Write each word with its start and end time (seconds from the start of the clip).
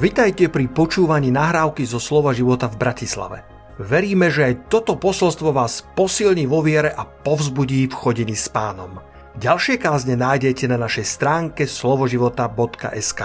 Vitajte 0.00 0.48
pri 0.48 0.64
počúvaní 0.72 1.28
nahrávky 1.28 1.84
zo 1.84 2.00
Slova 2.00 2.32
života 2.32 2.72
v 2.72 2.80
Bratislave. 2.80 3.44
Veríme, 3.76 4.32
že 4.32 4.48
aj 4.48 4.72
toto 4.72 4.96
posolstvo 4.96 5.52
vás 5.52 5.84
posilní 5.92 6.48
vo 6.48 6.64
viere 6.64 6.88
a 6.88 7.04
povzbudí 7.04 7.84
v 7.84 7.92
chodení 7.92 8.32
s 8.32 8.48
pánom. 8.48 8.96
Ďalšie 9.36 9.76
kázne 9.76 10.16
nájdete 10.16 10.72
na 10.72 10.80
našej 10.80 11.04
stránke 11.04 11.68
slovoživota.sk 11.68 13.20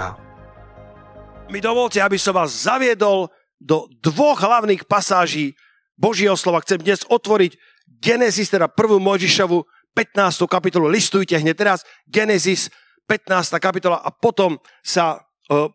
Mi 1.47 1.63
dovolte, 1.63 2.03
aby 2.03 2.19
som 2.19 2.35
vás 2.35 2.67
zaviedol 2.67 3.31
do 3.55 3.87
dvoch 4.03 4.43
hlavných 4.43 4.83
pasáží 4.83 5.55
Božieho 5.95 6.35
slova. 6.35 6.59
Chcem 6.59 6.83
dnes 6.83 7.07
otvoriť 7.07 7.55
Genesis, 8.03 8.51
teda 8.51 8.67
prvú 8.67 8.99
Mojžišovu 8.99 9.63
15. 9.95 10.43
kapitolu. 10.51 10.91
Listujte 10.91 11.39
hneď 11.39 11.55
teraz 11.55 11.87
Genesis 12.03 12.67
15. 13.07 13.63
kapitola 13.63 14.03
a 14.03 14.11
potom 14.11 14.59
sa 14.83 15.24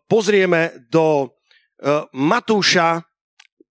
pozrieme 0.07 0.87
do 0.91 1.25
e, 1.25 1.27
Matúša, 2.11 3.01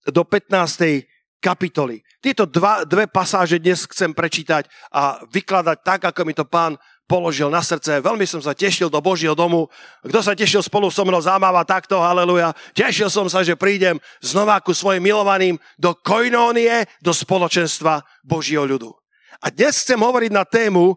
do 0.09 0.25
15. 0.25 1.05
kapitoly. 1.41 2.01
Tieto 2.21 2.45
dva, 2.45 2.85
dve 2.85 3.09
pasáže 3.09 3.61
dnes 3.61 3.89
chcem 3.89 4.13
prečítať 4.13 4.69
a 4.93 5.21
vykladať 5.29 5.79
tak, 5.81 6.01
ako 6.13 6.21
mi 6.25 6.37
to 6.37 6.45
pán 6.45 6.77
položil 7.11 7.51
na 7.51 7.59
srdce. 7.59 7.99
Veľmi 7.99 8.23
som 8.23 8.39
sa 8.39 8.55
tešil 8.55 8.87
do 8.87 9.03
Božieho 9.03 9.35
domu. 9.35 9.67
Kto 10.07 10.23
sa 10.23 10.39
tešil 10.39 10.63
spolu 10.63 10.95
so 10.95 11.03
mnou, 11.03 11.19
zámava 11.19 11.67
takto, 11.67 11.99
haleluja. 11.99 12.55
Tešil 12.71 13.11
som 13.11 13.27
sa, 13.27 13.43
že 13.43 13.59
prídem 13.59 13.99
znova 14.23 14.63
ku 14.63 14.71
svojim 14.71 15.03
milovaným 15.03 15.59
do 15.75 15.91
koinónie, 15.91 16.87
do 17.03 17.11
spoločenstva 17.11 18.07
Božieho 18.23 18.63
ľudu. 18.63 18.95
A 19.43 19.51
dnes 19.51 19.83
chcem 19.83 19.99
hovoriť 19.99 20.31
na 20.31 20.47
tému 20.47 20.95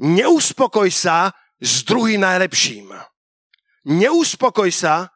Neuspokoj 0.00 0.88
sa 0.88 1.28
s 1.60 1.84
druhým 1.84 2.24
najlepším 2.24 3.09
neuspokoj 3.84 4.68
sa 4.72 5.08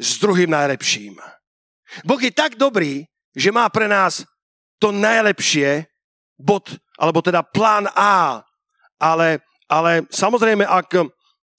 s 0.00 0.16
druhým 0.20 0.50
najlepším. 0.50 1.16
Boh 2.06 2.20
je 2.20 2.32
tak 2.32 2.56
dobrý, 2.56 3.04
že 3.34 3.52
má 3.52 3.66
pre 3.68 3.86
nás 3.90 4.24
to 4.80 4.94
najlepšie, 4.94 5.84
bod, 6.40 6.72
alebo 6.96 7.20
teda 7.20 7.44
plán 7.44 7.90
A. 7.92 8.40
Ale, 8.96 9.44
ale 9.68 10.08
samozrejme, 10.08 10.64
ak 10.64 11.08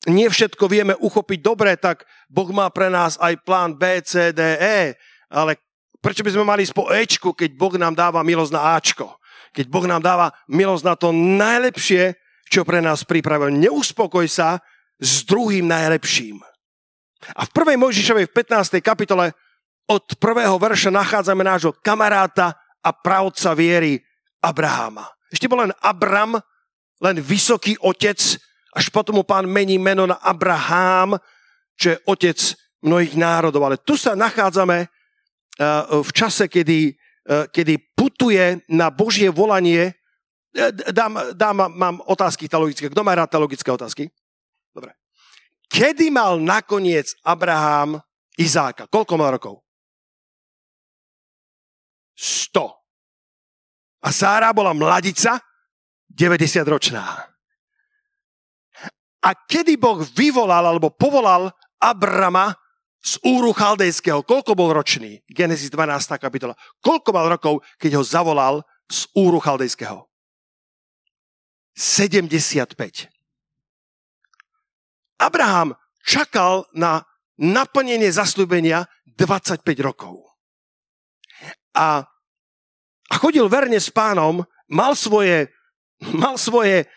nie 0.09 0.25
všetko 0.25 0.65
vieme 0.65 0.97
uchopiť 0.97 1.39
dobre, 1.41 1.77
tak 1.77 2.05
Boh 2.25 2.49
má 2.49 2.69
pre 2.73 2.89
nás 2.89 3.17
aj 3.21 3.37
plán 3.45 3.77
B, 3.77 4.01
C, 4.01 4.33
D, 4.33 4.41
E. 4.57 4.97
Ale 5.29 5.61
prečo 6.01 6.25
by 6.25 6.33
sme 6.33 6.45
mali 6.45 6.65
ísť 6.65 6.73
po 6.73 6.89
Ečku, 6.89 7.29
keď 7.37 7.53
Boh 7.53 7.73
nám 7.77 7.93
dáva 7.93 8.25
milosť 8.25 8.53
na 8.53 8.73
Ačko? 8.73 9.21
Keď 9.53 9.65
Boh 9.69 9.85
nám 9.85 10.01
dáva 10.01 10.33
milosť 10.49 10.83
na 10.87 10.95
to 10.97 11.13
najlepšie, 11.13 12.17
čo 12.49 12.65
pre 12.65 12.81
nás 12.81 13.05
pripravil. 13.05 13.53
Neuspokoj 13.53 14.25
sa 14.27 14.59
s 14.97 15.23
druhým 15.23 15.67
najlepším. 15.69 16.41
A 17.37 17.45
v 17.45 17.51
1. 17.53 17.77
Mojžišovej 17.77 18.25
v 18.29 18.33
15. 18.33 18.81
kapitole 18.81 19.31
od 19.91 20.05
prvého 20.17 20.55
verša 20.57 20.89
nachádzame 20.89 21.43
nášho 21.43 21.75
kamaráta 21.83 22.55
a 22.81 22.89
pravca 22.89 23.53
viery 23.53 24.01
Abraháma. 24.41 25.05
Ešte 25.29 25.47
bol 25.47 25.63
len 25.63 25.73
Abram, 25.79 26.41
len 27.01 27.17
vysoký 27.21 27.77
otec, 27.79 28.17
až 28.71 28.85
potom 28.89 29.21
mu 29.21 29.23
pán 29.23 29.45
mení 29.45 29.77
meno 29.77 30.07
na 30.09 30.17
Abrahám, 30.19 31.19
čo 31.77 31.95
je 31.95 32.01
otec 32.07 32.37
mnohých 32.81 33.15
národov. 33.15 33.61
Ale 33.67 33.77
tu 33.77 33.95
sa 33.95 34.17
nachádzame 34.17 34.85
eh, 34.85 34.89
v 35.91 36.11
čase, 36.11 36.49
kedy, 36.49 36.91
eh, 36.91 37.45
kedy 37.51 37.73
putuje 37.93 38.63
na 38.71 38.89
Božie 38.89 39.29
volanie. 39.29 39.93
Eh, 40.55 40.71
dám, 40.91 41.19
dám, 41.37 41.69
mám 41.73 42.01
otázky 42.05 42.49
teologické. 42.49 42.89
Kto 42.89 43.05
má 43.05 43.15
rád 43.15 43.29
teologické 43.29 43.69
otázky? 43.71 44.09
Dobre. 44.71 45.00
Kedy 45.71 46.11
mal 46.11 46.35
nakoniec 46.43 47.15
Abraham 47.23 48.03
Izáka? 48.35 48.91
Koľko 48.91 49.13
mal 49.15 49.39
rokov? 49.39 49.63
100. 52.19 52.59
A 54.03 54.09
Sára 54.11 54.51
bola 54.51 54.75
mladica, 54.75 55.39
90 56.11 56.67
ročná. 56.67 57.31
A 59.21 59.29
kedy 59.31 59.79
Boh 59.79 60.03
vyvolal 60.03 60.75
alebo 60.75 60.91
povolal 60.91 61.53
Abrama 61.79 62.51
z 63.01 63.17
úru 63.25 63.55
chaldejského, 63.55 64.21
koľko 64.27 64.53
bol 64.53 64.75
ročný? 64.75 65.23
Genesis 65.29 65.71
12. 65.71 66.19
kapitola. 66.19 66.53
Koľko 66.83 67.09
mal 67.15 67.31
rokov, 67.31 67.63
keď 67.79 68.01
ho 68.01 68.03
zavolal 68.03 68.65
z 68.91 69.07
úru 69.15 69.39
chaldejského? 69.39 70.05
75. 71.73 73.20
Abraham 75.21 75.77
čakal 76.01 76.65
na 76.73 77.05
naplnenie 77.37 78.09
zaslúbenia 78.09 78.89
25 79.05 79.61
rokov. 79.85 80.25
A, 81.77 82.03
a 83.07 83.13
chodil 83.21 83.45
verne 83.45 83.77
s 83.77 83.93
pánom, 83.93 84.41
mal 84.65 84.97
svoje, 84.97 85.53
mal 86.01 86.41
svoje 86.41 86.89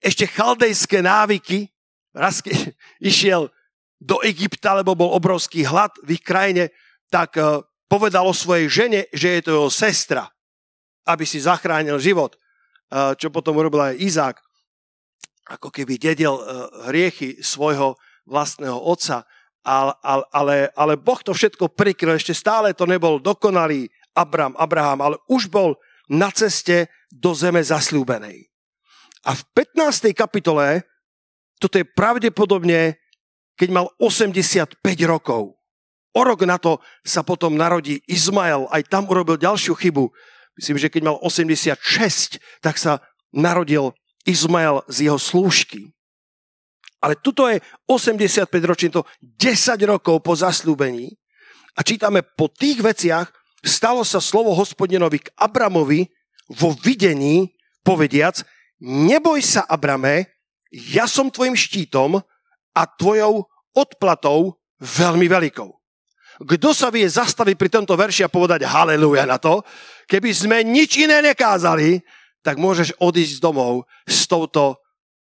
ešte 0.00 0.24
chaldejské 0.24 1.04
návyky. 1.04 1.68
Raz 2.16 2.40
keď 2.40 2.72
išiel 3.12 3.52
do 4.00 4.24
Egypta, 4.24 4.72
lebo 4.72 4.96
bol 4.96 5.12
obrovský 5.12 5.68
hlad 5.68 5.92
v 6.00 6.16
ich 6.16 6.24
krajine, 6.24 6.72
tak 7.12 7.36
uh, 7.36 7.60
povedal 7.84 8.24
o 8.24 8.32
svojej 8.32 8.66
žene, 8.72 9.00
že 9.12 9.36
je 9.36 9.40
to 9.44 9.50
jeho 9.52 9.68
sestra, 9.68 10.24
aby 11.04 11.28
si 11.28 11.36
zachránil 11.36 12.00
život, 12.00 12.32
uh, 12.88 13.12
čo 13.12 13.28
potom 13.28 13.60
urobil 13.60 13.92
aj 13.92 14.00
Izák 14.00 14.36
ako 15.50 15.74
keby 15.74 15.98
dedil 15.98 16.38
eh, 16.38 16.44
hriechy 16.86 17.42
svojho 17.42 17.98
vlastného 18.30 18.78
otca, 18.78 19.26
ale, 19.66 19.92
ale, 20.32 20.56
ale 20.72 20.94
Boh 20.96 21.20
to 21.20 21.34
všetko 21.34 21.74
prikryl, 21.74 22.16
ešte 22.16 22.32
stále 22.32 22.72
to 22.72 22.88
nebol 22.88 23.20
dokonalý 23.20 23.90
Abram, 24.14 24.56
Abraham, 24.56 25.00
ale 25.04 25.16
už 25.28 25.50
bol 25.50 25.76
na 26.08 26.30
ceste 26.32 26.88
do 27.10 27.34
zeme 27.36 27.60
zasľúbenej. 27.60 28.50
A 29.26 29.36
v 29.36 29.42
15. 29.52 30.16
kapitole, 30.16 30.86
toto 31.60 31.76
je 31.76 31.84
pravdepodobne, 31.84 32.96
keď 33.54 33.68
mal 33.68 33.86
85 34.00 34.80
rokov. 35.04 35.60
O 36.10 36.22
rok 36.24 36.42
na 36.48 36.56
to 36.56 36.80
sa 37.04 37.22
potom 37.22 37.54
narodí 37.54 38.00
Izmael, 38.08 38.66
aj 38.72 38.88
tam 38.88 39.06
urobil 39.06 39.36
ďalšiu 39.38 39.76
chybu. 39.76 40.10
Myslím, 40.58 40.80
že 40.80 40.90
keď 40.90 41.12
mal 41.12 41.16
86, 41.22 42.40
tak 42.64 42.80
sa 42.80 42.98
narodil 43.30 43.94
Izmael 44.26 44.84
z 44.88 45.08
jeho 45.08 45.18
slúžky. 45.18 45.92
Ale 47.00 47.16
tuto 47.16 47.48
je 47.48 47.64
85 47.88 48.50
ročný, 48.60 48.88
to 48.92 49.08
10 49.24 49.80
rokov 49.88 50.20
po 50.20 50.36
zaslúbení 50.36 51.16
a 51.76 51.80
čítame 51.80 52.20
po 52.20 52.52
tých 52.52 52.84
veciach 52.84 53.28
stalo 53.64 54.04
sa 54.04 54.20
slovo 54.20 54.52
hospodinovi 54.52 55.24
k 55.24 55.32
Abramovi 55.40 56.04
vo 56.52 56.76
videní, 56.76 57.56
povediac, 57.80 58.44
neboj 58.84 59.40
sa, 59.40 59.64
Abrame, 59.64 60.28
ja 60.70 61.08
som 61.08 61.32
tvojim 61.32 61.56
štítom 61.56 62.20
a 62.76 62.82
tvojou 62.84 63.48
odplatou 63.72 64.60
veľmi 64.80 65.24
veľkou. 65.24 65.70
Kto 66.40 66.72
sa 66.72 66.88
vie 66.88 67.04
zastaviť 67.04 67.56
pri 67.56 67.68
tomto 67.68 67.92
verši 67.92 68.24
a 68.24 68.32
povedať 68.32 68.64
haleluja 68.64 69.28
na 69.28 69.36
to, 69.36 69.60
keby 70.08 70.32
sme 70.32 70.64
nič 70.64 70.96
iné 70.96 71.20
nekázali, 71.20 72.00
tak 72.40 72.56
môžeš 72.56 72.96
odísť 72.96 73.40
domov 73.40 73.84
s, 74.08 74.24
touto, 74.24 74.80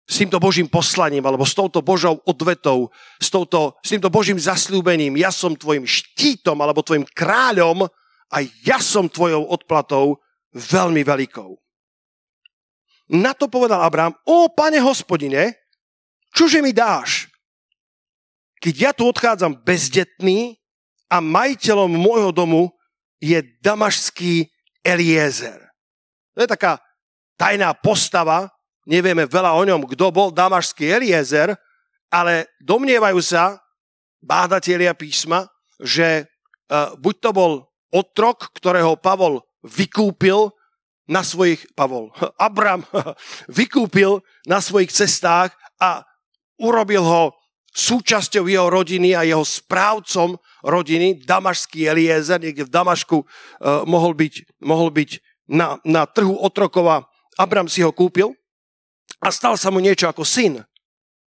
s 0.05 0.21
týmto 0.21 0.41
Božím 0.41 0.69
poslaním, 0.69 1.25
alebo 1.25 1.45
s 1.45 1.53
touto 1.53 1.81
Božou 1.85 2.21
odvetou, 2.25 2.89
s, 3.21 3.29
touto, 3.29 3.77
s 3.85 3.93
týmto 3.93 4.09
Božím 4.09 4.41
zasľúbením. 4.41 5.17
Ja 5.17 5.29
som 5.29 5.53
tvojim 5.53 5.85
štítom, 5.85 6.57
alebo 6.57 6.85
tvojim 6.85 7.05
kráľom 7.05 7.85
a 8.33 8.37
ja 8.65 8.81
som 8.81 9.05
tvojou 9.05 9.45
odplatou 9.49 10.17
veľmi 10.53 11.05
veľkou. 11.05 11.51
Na 13.13 13.37
to 13.37 13.45
povedal 13.45 13.85
Abraham, 13.85 14.17
o 14.25 14.49
pane 14.49 14.81
hospodine, 14.81 15.53
čože 16.33 16.57
mi 16.65 16.73
dáš? 16.73 17.29
Keď 18.57 18.73
ja 18.73 18.91
tu 18.97 19.05
odchádzam 19.05 19.61
bezdetný 19.61 20.57
a 21.05 21.21
majiteľom 21.21 21.91
môjho 21.93 22.33
domu 22.33 22.73
je 23.21 23.37
damašský 23.61 24.49
Eliezer. 24.81 25.61
To 26.33 26.41
je 26.41 26.49
taká 26.49 26.81
tajná 27.35 27.71
postava, 27.75 28.49
nevieme 28.87 29.27
veľa 29.27 29.51
o 29.55 29.63
ňom, 29.63 29.87
kto 29.87 30.11
bol 30.11 30.29
damašský 30.31 30.87
Eliezer, 30.87 31.55
ale 32.09 32.47
domnievajú 32.63 33.19
sa 33.19 33.59
bádatelia 34.23 34.95
písma, 34.95 35.45
že 35.81 36.25
uh, 36.25 36.95
buď 36.95 37.15
to 37.19 37.29
bol 37.35 37.51
otrok, 37.91 38.55
ktorého 38.55 38.95
Pavol 38.95 39.43
vykúpil 39.61 40.53
na 41.05 41.21
svojich, 41.21 41.61
Pavol, 41.77 42.09
Abram 42.41 42.85
vykúpil 43.59 44.23
na 44.47 44.63
svojich 44.63 44.93
cestách 44.93 45.53
a 45.81 46.01
urobil 46.57 47.03
ho 47.03 47.23
súčasťou 47.75 48.47
jeho 48.47 48.71
rodiny 48.71 49.11
a 49.11 49.27
jeho 49.27 49.43
správcom 49.43 50.39
rodiny, 50.63 51.19
damašský 51.27 51.91
Eliezer, 51.91 52.39
niekde 52.39 52.63
v 52.63 52.71
Damašku 52.71 53.17
uh, 53.19 53.83
mohol 53.83 54.15
byť, 54.15 54.63
mohol 54.63 54.95
byť 54.95 55.19
na, 55.51 55.77
na 55.83 56.07
trhu 56.07 56.39
otrokova 56.39 57.03
Abram 57.35 57.67
si 57.67 57.83
ho 57.83 57.91
kúpil 57.91 58.31
a 59.19 59.31
stal 59.31 59.59
sa 59.59 59.71
mu 59.71 59.83
niečo 59.83 60.07
ako 60.07 60.23
syn. 60.23 60.63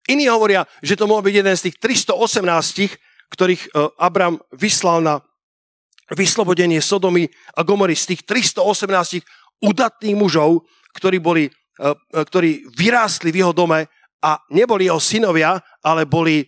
Iní 0.06 0.30
hovoria, 0.30 0.70
že 0.86 0.94
to 0.94 1.10
mohol 1.10 1.26
byť 1.26 1.36
jeden 1.42 1.56
z 1.58 1.64
tých 1.70 1.78
318 1.82 2.98
ktorých 3.36 3.64
e, 3.68 3.70
Abram 3.98 4.38
vyslal 4.54 5.02
na 5.02 5.20
vyslobodenie 6.14 6.80
Sodomy 6.80 7.26
a 7.58 7.66
Gomory 7.66 7.98
z 7.98 8.16
tých 8.16 8.22
318 8.24 9.26
udatných 9.66 10.16
mužov, 10.18 10.64
ktorí, 10.96 11.18
boli, 11.18 11.50
e, 11.50 11.92
ktorí 12.14 12.70
vyrástli 12.78 13.34
v 13.34 13.44
jeho 13.44 13.54
dome 13.54 13.90
a 14.22 14.40
neboli 14.54 14.88
jeho 14.88 15.02
synovia, 15.02 15.58
ale 15.82 16.06
boli 16.06 16.46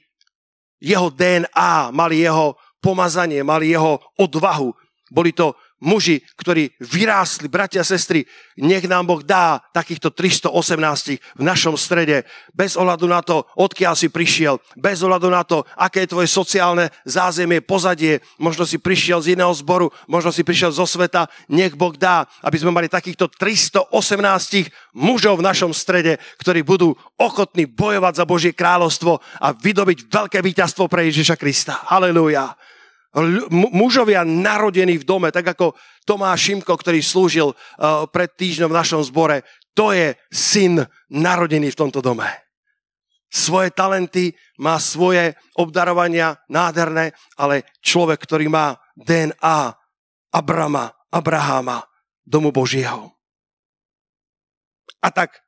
jeho 0.78 1.10
DNA, 1.10 1.90
mali 1.90 2.22
jeho 2.22 2.54
pomazanie, 2.78 3.42
mali 3.42 3.74
jeho 3.74 3.98
odvahu. 4.22 4.70
Boli 5.10 5.34
to 5.34 5.58
muži, 5.80 6.26
ktorí 6.38 6.74
vyrástli, 6.82 7.46
bratia 7.48 7.82
a 7.82 7.88
sestry, 7.88 8.26
nech 8.58 8.90
nám 8.90 9.06
Boh 9.06 9.22
dá 9.22 9.62
takýchto 9.74 10.10
318 10.10 11.38
v 11.38 11.44
našom 11.46 11.78
strede, 11.78 12.26
bez 12.54 12.74
ohľadu 12.74 13.06
na 13.06 13.22
to, 13.22 13.46
odkiaľ 13.54 13.94
si 13.94 14.10
prišiel, 14.10 14.58
bez 14.74 15.06
ohľadu 15.06 15.30
na 15.30 15.46
to, 15.46 15.62
aké 15.78 16.06
je 16.06 16.14
tvoje 16.14 16.28
sociálne 16.30 16.90
zázemie, 17.06 17.62
pozadie, 17.62 18.22
možno 18.42 18.66
si 18.66 18.82
prišiel 18.82 19.22
z 19.22 19.38
iného 19.38 19.54
zboru, 19.54 19.94
možno 20.10 20.34
si 20.34 20.42
prišiel 20.42 20.74
zo 20.74 20.90
sveta, 20.90 21.30
nech 21.50 21.78
Boh 21.78 21.94
dá, 21.94 22.26
aby 22.42 22.58
sme 22.58 22.74
mali 22.74 22.90
takýchto 22.90 23.30
318 23.30 23.94
mužov 24.98 25.38
v 25.38 25.46
našom 25.46 25.72
strede, 25.78 26.18
ktorí 26.42 26.66
budú 26.66 26.98
ochotní 27.22 27.70
bojovať 27.70 28.14
za 28.18 28.26
Božie 28.26 28.54
kráľovstvo 28.58 29.22
a 29.38 29.54
vydobiť 29.54 30.10
veľké 30.10 30.42
víťazstvo 30.42 30.90
pre 30.90 31.06
Ježiša 31.06 31.38
Krista. 31.38 31.86
Halelúja 31.86 32.58
mužovia 33.52 34.28
narodení 34.28 35.00
v 35.00 35.08
dome, 35.08 35.30
tak 35.32 35.56
ako 35.56 35.74
Tomáš 36.04 36.52
Šimko, 36.52 36.74
ktorý 36.76 37.00
slúžil 37.02 37.48
uh, 37.52 38.06
pred 38.08 38.32
týždňom 38.36 38.70
v 38.72 38.80
našom 38.80 39.02
zbore, 39.04 39.44
to 39.78 39.94
je 39.94 40.18
syn 40.34 40.86
narodený 41.12 41.74
v 41.74 41.80
tomto 41.80 42.02
dome. 42.02 42.28
Svoje 43.28 43.76
talenty, 43.76 44.32
má 44.58 44.80
svoje 44.80 45.36
obdarovania 45.60 46.40
nádherné, 46.48 47.14
ale 47.38 47.68
človek, 47.84 48.24
ktorý 48.24 48.48
má 48.50 48.80
DNA 48.96 49.76
Abrama, 50.34 50.96
Abraháma, 51.12 51.86
domu 52.26 52.50
Božieho. 52.50 53.14
A 55.04 55.14
tak 55.14 55.44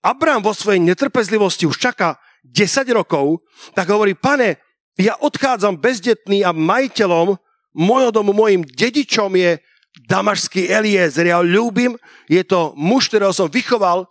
Abraham 0.00 0.44
vo 0.44 0.56
svojej 0.56 0.80
netrpezlivosti 0.80 1.68
už 1.68 1.76
čaká 1.76 2.16
10 2.44 2.84
rokov, 2.92 3.40
tak 3.72 3.88
hovorí, 3.88 4.12
pane, 4.16 4.63
ja 4.94 5.18
odchádzam 5.18 5.74
bezdetný 5.78 6.46
a 6.46 6.54
majiteľom 6.54 7.34
môjho 7.74 8.10
domu, 8.14 8.30
môjim 8.30 8.62
dedičom 8.62 9.34
je 9.34 9.58
damašský 10.06 10.70
Eliezer. 10.70 11.26
Ja 11.26 11.42
ho 11.42 11.44
ľúbim, 11.46 11.98
je 12.30 12.42
to 12.46 12.74
muž, 12.78 13.10
ktorého 13.10 13.34
som 13.34 13.50
vychoval, 13.50 14.06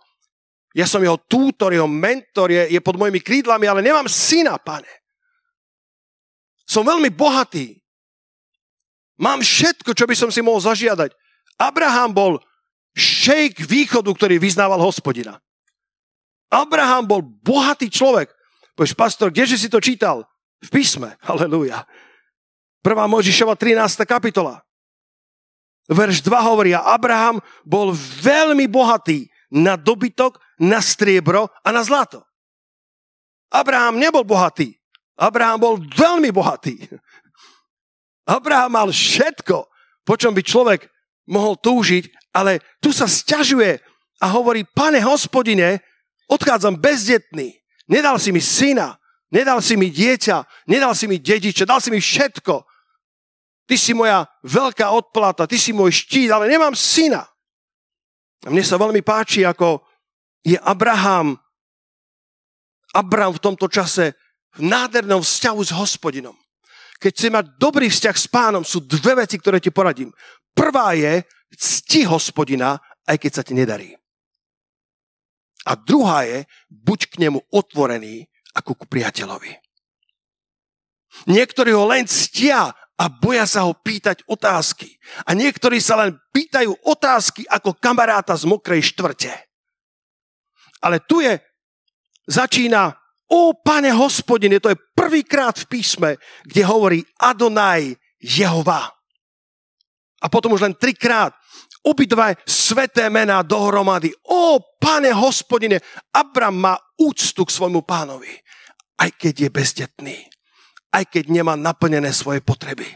ja 0.74 0.90
som 0.90 1.00
jeho 1.00 1.16
tútor, 1.30 1.70
jeho 1.70 1.86
mentor, 1.86 2.50
je, 2.50 2.74
je 2.74 2.80
pod 2.82 2.98
mojimi 2.98 3.22
krídlami, 3.22 3.70
ale 3.70 3.80
nemám 3.80 4.10
syna, 4.10 4.58
pane. 4.58 4.90
Som 6.66 6.82
veľmi 6.82 7.14
bohatý. 7.14 7.78
Mám 9.14 9.46
všetko, 9.46 9.94
čo 9.94 10.04
by 10.10 10.14
som 10.18 10.30
si 10.34 10.42
mohol 10.42 10.58
zažiadať. 10.58 11.14
Abraham 11.54 12.10
bol 12.10 12.32
šejk 12.98 13.62
východu, 13.62 14.10
ktorý 14.10 14.42
vyznával 14.42 14.82
hospodina. 14.82 15.38
Abraham 16.50 17.06
bol 17.06 17.22
bohatý 17.22 17.86
človek. 17.86 18.34
Povieš, 18.74 18.98
pastor, 18.98 19.30
kdeže 19.30 19.54
si 19.54 19.70
to 19.70 19.78
čítal? 19.78 20.26
V 20.64 20.68
písme. 20.72 21.12
Halelúja. 21.20 21.84
Prvá 22.80 23.04
Možišova 23.04 23.56
13. 23.56 24.04
kapitola. 24.08 24.64
Verš 25.84 26.24
2 26.24 26.32
hovorí, 26.48 26.72
a 26.72 26.96
Abraham 26.96 27.44
bol 27.60 27.92
veľmi 28.24 28.64
bohatý 28.72 29.28
na 29.52 29.76
dobytok, 29.76 30.40
na 30.56 30.80
striebro 30.80 31.52
a 31.60 31.68
na 31.68 31.84
zlato. 31.84 32.24
Abraham 33.52 34.00
nebol 34.00 34.24
bohatý. 34.24 34.72
Abraham 35.14 35.58
bol 35.60 35.74
veľmi 35.78 36.32
bohatý. 36.32 36.88
Abraham 38.24 38.72
mal 38.72 38.88
všetko, 38.88 39.68
po 40.02 40.14
čom 40.16 40.32
by 40.32 40.40
človek 40.40 40.88
mohol 41.28 41.60
túžiť, 41.60 42.32
ale 42.32 42.64
tu 42.80 42.90
sa 42.90 43.04
sťažuje 43.04 43.78
a 44.24 44.26
hovorí, 44.32 44.64
pane 44.64 44.98
hospodine, 45.04 45.84
odchádzam 46.26 46.80
bezdetný, 46.80 47.52
nedal 47.86 48.16
si 48.16 48.32
mi 48.32 48.40
syna, 48.40 48.96
Nedal 49.34 49.58
si 49.58 49.74
mi 49.74 49.90
dieťa, 49.90 50.70
nedal 50.70 50.94
si 50.94 51.10
mi 51.10 51.18
dediče, 51.18 51.66
dal 51.66 51.82
si 51.82 51.90
mi 51.90 51.98
všetko. 51.98 52.62
Ty 53.66 53.74
si 53.74 53.90
moja 53.90 54.22
veľká 54.46 54.94
odplata, 54.94 55.50
ty 55.50 55.58
si 55.58 55.74
môj 55.74 56.06
štít, 56.06 56.30
ale 56.30 56.46
nemám 56.46 56.78
syna. 56.78 57.26
A 58.46 58.52
mne 58.52 58.62
sa 58.62 58.78
veľmi 58.78 59.02
páči, 59.02 59.42
ako 59.42 59.82
je 60.46 60.54
Abraham, 60.62 61.34
Abraham 62.94 63.34
v 63.34 63.42
tomto 63.42 63.66
čase 63.66 64.14
v 64.54 64.70
nádhernom 64.70 65.18
vzťahu 65.18 65.60
s 65.66 65.74
hospodinom. 65.74 66.36
Keď 67.02 67.10
chce 67.10 67.28
mať 67.34 67.44
dobrý 67.58 67.90
vzťah 67.90 68.16
s 68.16 68.30
pánom, 68.30 68.62
sú 68.62 68.78
dve 68.86 69.18
veci, 69.26 69.34
ktoré 69.34 69.58
ti 69.58 69.74
poradím. 69.74 70.14
Prvá 70.54 70.94
je 70.94 71.26
cti 71.58 72.06
hospodina, 72.06 72.78
aj 73.02 73.18
keď 73.18 73.32
sa 73.34 73.42
ti 73.42 73.50
nedarí. 73.58 73.98
A 75.66 75.74
druhá 75.74 76.22
je, 76.22 76.46
buď 76.70 77.10
k 77.10 77.14
nemu 77.26 77.42
otvorený 77.50 78.30
ako 78.54 78.72
ku 78.78 78.84
priateľovi. 78.86 79.52
Niektorí 81.30 81.70
ho 81.70 81.86
len 81.86 82.06
ctia 82.10 82.74
a 82.94 83.04
boja 83.10 83.46
sa 83.46 83.66
ho 83.66 83.74
pýtať 83.74 84.22
otázky. 84.30 84.94
A 85.26 85.34
niektorí 85.34 85.82
sa 85.82 85.98
len 85.98 86.14
pýtajú 86.30 86.74
otázky 86.86 87.42
ako 87.50 87.74
kamaráta 87.78 88.34
z 88.38 88.46
mokrej 88.46 88.94
štvrte. 88.94 89.30
Ale 90.82 91.02
tu 91.02 91.18
je, 91.22 91.38
začína, 92.30 92.94
o 93.30 93.56
pane 93.56 93.90
hospodine, 93.90 94.60
to 94.60 94.70
je 94.70 94.78
prvýkrát 94.94 95.56
v 95.58 95.66
písme, 95.66 96.10
kde 96.44 96.62
hovorí 96.62 97.00
Adonaj 97.18 97.96
Jehova. 98.20 98.92
A 100.22 100.26
potom 100.30 100.54
už 100.54 100.62
len 100.64 100.76
trikrát 100.76 101.34
obidva 101.84 102.32
sveté 102.48 103.12
mená 103.12 103.44
dohromady. 103.44 104.12
O, 104.24 104.56
pane 104.80 105.12
hospodine, 105.12 105.80
Abram 106.14 106.56
má 106.56 106.74
úctu 106.96 107.44
k 107.44 107.52
svojmu 107.52 107.84
pánovi 107.84 108.43
aj 108.98 109.10
keď 109.18 109.34
je 109.46 109.50
bezdetný, 109.50 110.18
aj 110.94 111.04
keď 111.10 111.24
nemá 111.30 111.58
naplnené 111.58 112.14
svoje 112.14 112.38
potreby. 112.38 112.86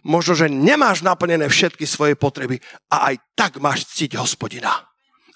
Možno, 0.00 0.32
že 0.32 0.48
nemáš 0.48 1.04
naplnené 1.04 1.48
všetky 1.48 1.84
svoje 1.84 2.16
potreby 2.16 2.56
a 2.88 3.12
aj 3.12 3.20
tak 3.36 3.60
máš 3.60 3.84
ctiť 3.92 4.16
hospodina. 4.16 4.72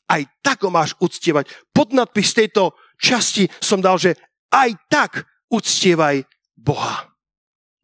Aj 0.08 0.20
tak 0.40 0.64
ho 0.64 0.70
máš 0.72 0.96
uctievať. 1.00 1.48
Pod 1.72 1.92
nadpis 1.92 2.32
tejto 2.32 2.76
časti 3.00 3.48
som 3.60 3.80
dal, 3.80 3.96
že 4.00 4.16
aj 4.52 4.70
tak 4.88 5.11
uctievaj 5.52 6.25
Boha. 6.56 7.12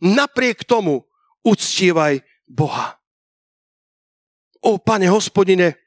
Napriek 0.01 0.65
tomu 0.65 1.05
uctievaj 1.45 2.25
Boha. 2.49 2.97
O, 4.61 4.77
pane 4.77 5.09
hospodine, 5.09 5.81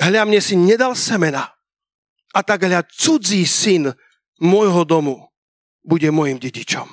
hľa 0.00 0.28
mne 0.28 0.40
si 0.40 0.56
nedal 0.56 0.92
semena. 0.96 1.52
A 2.32 2.40
tak 2.40 2.64
hľa 2.64 2.84
cudzí 2.88 3.44
syn 3.44 3.92
môjho 4.40 4.84
domu 4.88 5.31
bude 5.82 6.08
môjim 6.14 6.38
dedičom. 6.38 6.88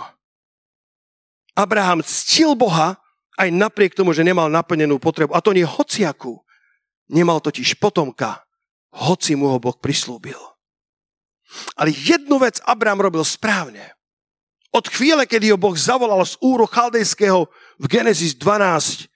Abraham 1.53 2.01
ctil 2.05 2.57
Boha 2.57 2.97
aj 3.39 3.49
napriek 3.55 3.95
tomu, 3.95 4.11
že 4.11 4.25
nemal 4.25 4.51
naplnenú 4.51 4.99
potrebu. 4.99 5.31
A 5.31 5.39
to 5.39 5.55
nie 5.55 5.63
hociakú. 5.63 6.43
Nemal 7.09 7.41
totiž 7.41 7.79
potomka, 7.81 8.45
hoci 8.93 9.33
mu 9.33 9.49
ho 9.49 9.57
Boh 9.57 9.73
prislúbil. 9.73 10.37
Ale 11.73 11.89
jednu 11.89 12.37
vec 12.37 12.61
Abraham 12.61 13.09
robil 13.09 13.25
správne. 13.25 13.97
Od 14.69 14.85
chvíle, 14.85 15.25
kedy 15.25 15.49
ho 15.49 15.57
Boh 15.57 15.73
zavolal 15.73 16.21
z 16.21 16.37
úru 16.45 16.69
chaldejského 16.69 17.49
v 17.81 17.85
Genesis 17.89 18.37
12, 18.37 19.09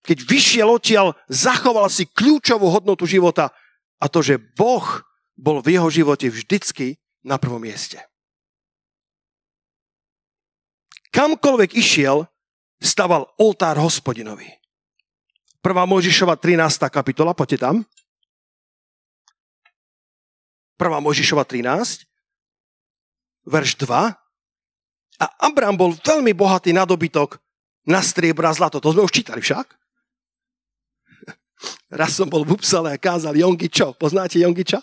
keď 0.00 0.18
vyšiel 0.24 0.68
odtiaľ, 0.72 1.12
zachoval 1.28 1.92
si 1.92 2.08
kľúčovú 2.08 2.72
hodnotu 2.72 3.04
života 3.04 3.52
a 4.00 4.08
to, 4.08 4.24
že 4.24 4.40
Boh 4.40 5.04
bol 5.36 5.60
v 5.60 5.76
jeho 5.76 5.92
živote 5.92 6.32
vždycky 6.32 6.96
na 7.20 7.36
prvom 7.36 7.60
mieste. 7.60 8.00
Kamkoľvek 11.10 11.74
išiel, 11.74 12.22
staval 12.78 13.26
oltár 13.34 13.74
hospodinovi. 13.82 14.60
Prvá 15.60 15.84
Mojžišova 15.84 16.40
13. 16.40 16.88
kapitola, 16.88 17.36
poďte 17.36 17.68
tam. 17.68 17.84
Prvá 20.80 20.96
Mojžišova 21.04 21.44
13, 21.44 22.08
verš 23.44 23.76
2. 23.84 24.16
A 25.20 25.26
Abraham 25.44 25.76
bol 25.76 25.92
veľmi 25.92 26.32
bohatý 26.32 26.72
na 26.72 26.88
dobytok, 26.88 27.36
na 27.84 28.00
striebra 28.00 28.48
zlato. 28.56 28.80
To 28.80 28.96
sme 28.96 29.04
už 29.04 29.12
čítali 29.12 29.44
však. 29.44 29.68
Raz 32.00 32.16
som 32.16 32.32
bol 32.32 32.48
v 32.48 32.56
Upsale 32.56 32.96
a 32.96 32.98
kázal 33.02 33.36
Jongičo. 33.36 33.92
Poznáte 34.00 34.40
Jongiča? 34.40 34.80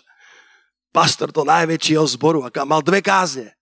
Pastor 0.94 1.34
to 1.34 1.42
najväčšieho 1.42 2.06
zboru 2.06 2.46
a 2.46 2.50
mal 2.62 2.86
dve 2.86 3.02
kázne. 3.02 3.57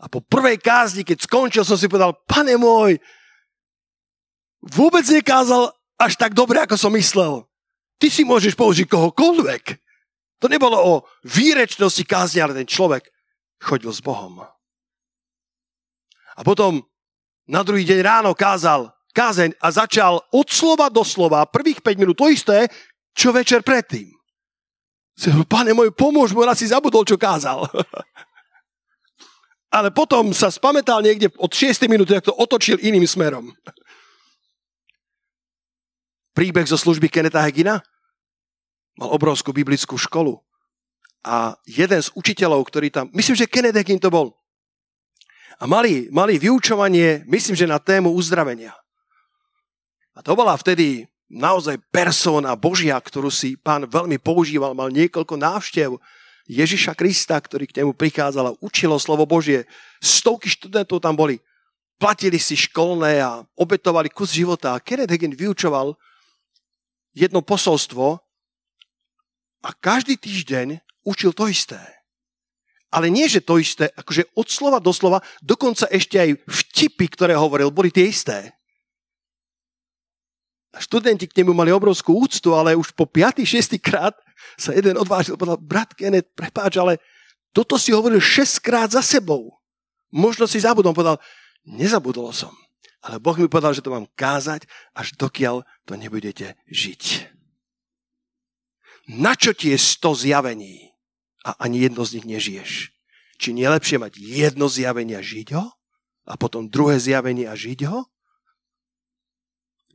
A 0.00 0.08
po 0.08 0.24
prvej 0.24 0.56
kázni, 0.56 1.04
keď 1.04 1.28
skončil, 1.28 1.64
som 1.64 1.76
si 1.76 1.84
povedal, 1.84 2.16
pane 2.24 2.56
môj, 2.56 2.96
vôbec 4.64 5.04
nekázal 5.04 5.68
až 6.00 6.16
tak 6.16 6.32
dobre, 6.32 6.56
ako 6.64 6.80
som 6.80 6.92
myslel. 6.96 7.44
Ty 8.00 8.08
si 8.08 8.24
môžeš 8.24 8.56
použiť 8.56 8.88
kohokoľvek. 8.88 9.62
To 10.40 10.48
nebolo 10.48 10.76
o 10.80 10.92
výrečnosti 11.28 12.00
kázni, 12.08 12.40
ale 12.40 12.56
ten 12.56 12.64
človek 12.64 13.12
chodil 13.60 13.92
s 13.92 14.00
Bohom. 14.00 14.40
A 16.36 16.40
potom 16.40 16.80
na 17.44 17.60
druhý 17.60 17.84
deň 17.84 18.00
ráno 18.00 18.32
kázal 18.32 18.88
kázeň 19.12 19.52
a 19.60 19.68
začal 19.68 20.24
od 20.32 20.48
slova 20.48 20.88
do 20.88 21.04
slova 21.04 21.44
prvých 21.44 21.84
5 21.84 22.00
minút 22.00 22.16
to 22.16 22.32
isté, 22.32 22.72
čo 23.12 23.36
večer 23.36 23.60
predtým. 23.60 24.08
Pane 25.44 25.76
môj, 25.76 25.92
pomôž 25.92 26.32
mu, 26.32 26.40
si 26.56 26.64
zabudol, 26.64 27.04
čo 27.04 27.20
kázal. 27.20 27.68
Ale 29.70 29.94
potom 29.94 30.34
sa 30.34 30.50
spametal 30.50 30.98
niekde 30.98 31.30
od 31.38 31.50
6 31.54 31.86
minúty, 31.86 32.18
ak 32.18 32.26
to 32.26 32.34
otočil 32.34 32.76
iným 32.82 33.06
smerom. 33.06 33.54
Príbeh 36.34 36.66
zo 36.66 36.74
služby 36.74 37.06
Keneta 37.06 37.42
Hegina 37.42 37.78
mal 38.98 39.08
obrovskú 39.14 39.54
biblickú 39.54 39.94
školu. 39.94 40.42
A 41.22 41.54
jeden 41.68 42.00
z 42.00 42.10
učiteľov, 42.16 42.66
ktorý 42.66 42.88
tam, 42.90 43.06
myslím, 43.14 43.36
že 43.36 43.50
Kenneth 43.50 43.76
Hagin 43.76 44.00
to 44.00 44.10
bol, 44.10 44.40
a 45.60 45.68
mali, 45.68 46.08
mali 46.08 46.40
vyučovanie, 46.40 47.28
myslím, 47.28 47.52
že 47.52 47.68
na 47.68 47.76
tému 47.76 48.08
uzdravenia. 48.16 48.72
A 50.16 50.24
to 50.24 50.32
bola 50.32 50.56
vtedy 50.56 51.04
naozaj 51.28 51.76
persona 51.92 52.56
Božia, 52.56 52.96
ktorú 52.96 53.28
si 53.28 53.60
pán 53.60 53.84
veľmi 53.84 54.16
používal, 54.16 54.72
mal 54.72 54.88
niekoľko 54.88 55.36
návštev 55.36 56.00
Ježiša 56.50 56.98
Krista, 56.98 57.38
ktorý 57.38 57.70
k 57.70 57.78
nemu 57.82 57.94
prichádzal 57.94 58.44
a 58.50 58.56
učilo 58.58 58.98
slovo 58.98 59.22
Božie. 59.22 59.70
Stovky 60.02 60.50
študentov 60.50 60.98
tam 60.98 61.14
boli. 61.14 61.38
Platili 61.94 62.42
si 62.42 62.58
školné 62.58 63.22
a 63.22 63.46
obetovali 63.54 64.10
kus 64.10 64.34
života. 64.34 64.74
A 64.74 64.82
Kenneth 64.82 65.14
Hagin 65.14 65.30
vyučoval 65.30 65.94
jedno 67.14 67.38
posolstvo 67.46 68.18
a 69.62 69.70
každý 69.78 70.18
týždeň 70.18 70.82
učil 71.06 71.30
to 71.30 71.46
isté. 71.46 71.78
Ale 72.90 73.06
nie, 73.06 73.30
že 73.30 73.38
to 73.38 73.62
isté, 73.62 73.86
akože 73.94 74.34
od 74.34 74.50
slova 74.50 74.82
do 74.82 74.90
slova, 74.90 75.22
dokonca 75.38 75.86
ešte 75.86 76.18
aj 76.18 76.42
vtipy, 76.50 77.06
ktoré 77.06 77.38
hovoril, 77.38 77.70
boli 77.70 77.94
tie 77.94 78.10
isté. 78.10 78.50
A 80.74 80.82
študenti 80.82 81.30
k 81.30 81.42
nemu 81.42 81.54
mali 81.54 81.70
obrovskú 81.70 82.18
úctu, 82.18 82.50
ale 82.58 82.74
už 82.74 82.90
po 82.98 83.06
5. 83.06 83.46
6. 83.46 83.78
krát 83.78 84.18
sa 84.56 84.70
jeden 84.76 84.96
odvážil 84.96 85.34
a 85.34 85.40
povedal, 85.40 85.60
brat 85.60 85.92
Kenneth, 85.96 86.32
prepáč, 86.36 86.76
ale 86.78 86.98
toto 87.50 87.76
si 87.80 87.90
hovoril 87.90 88.22
6 88.22 88.62
krát 88.62 88.90
za 88.90 89.02
sebou. 89.02 89.58
Možno 90.10 90.46
si 90.46 90.62
zabudol. 90.62 90.94
Povedal, 90.94 91.18
nezabudol 91.66 92.30
som. 92.34 92.54
Ale 93.00 93.16
Boh 93.18 93.34
mi 93.38 93.48
povedal, 93.48 93.72
že 93.72 93.82
to 93.82 93.94
mám 93.94 94.06
kázať, 94.12 94.68
až 94.92 95.16
dokiaľ 95.16 95.64
to 95.88 95.96
nebudete 95.96 96.54
žiť. 96.68 97.32
Na 99.10 99.34
čo 99.34 99.56
ti 99.56 99.72
je 99.72 99.78
100 99.80 100.28
zjavení? 100.28 100.90
a 101.44 101.56
ani 101.64 101.88
jedno 101.88 102.04
z 102.04 102.20
nich 102.20 102.26
nežiješ. 102.28 102.72
Či 103.40 103.56
nie 103.56 103.64
je 103.64 103.72
lepšie 103.72 103.96
mať 103.96 104.12
jedno 104.20 104.68
zjavenie 104.68 105.16
a 105.16 105.24
žiť 105.24 105.56
ho? 105.56 105.72
A 106.28 106.36
potom 106.36 106.68
druhé 106.68 107.00
zjavenie 107.00 107.48
a 107.48 107.56
žiť 107.56 107.88
ho? 107.88 108.04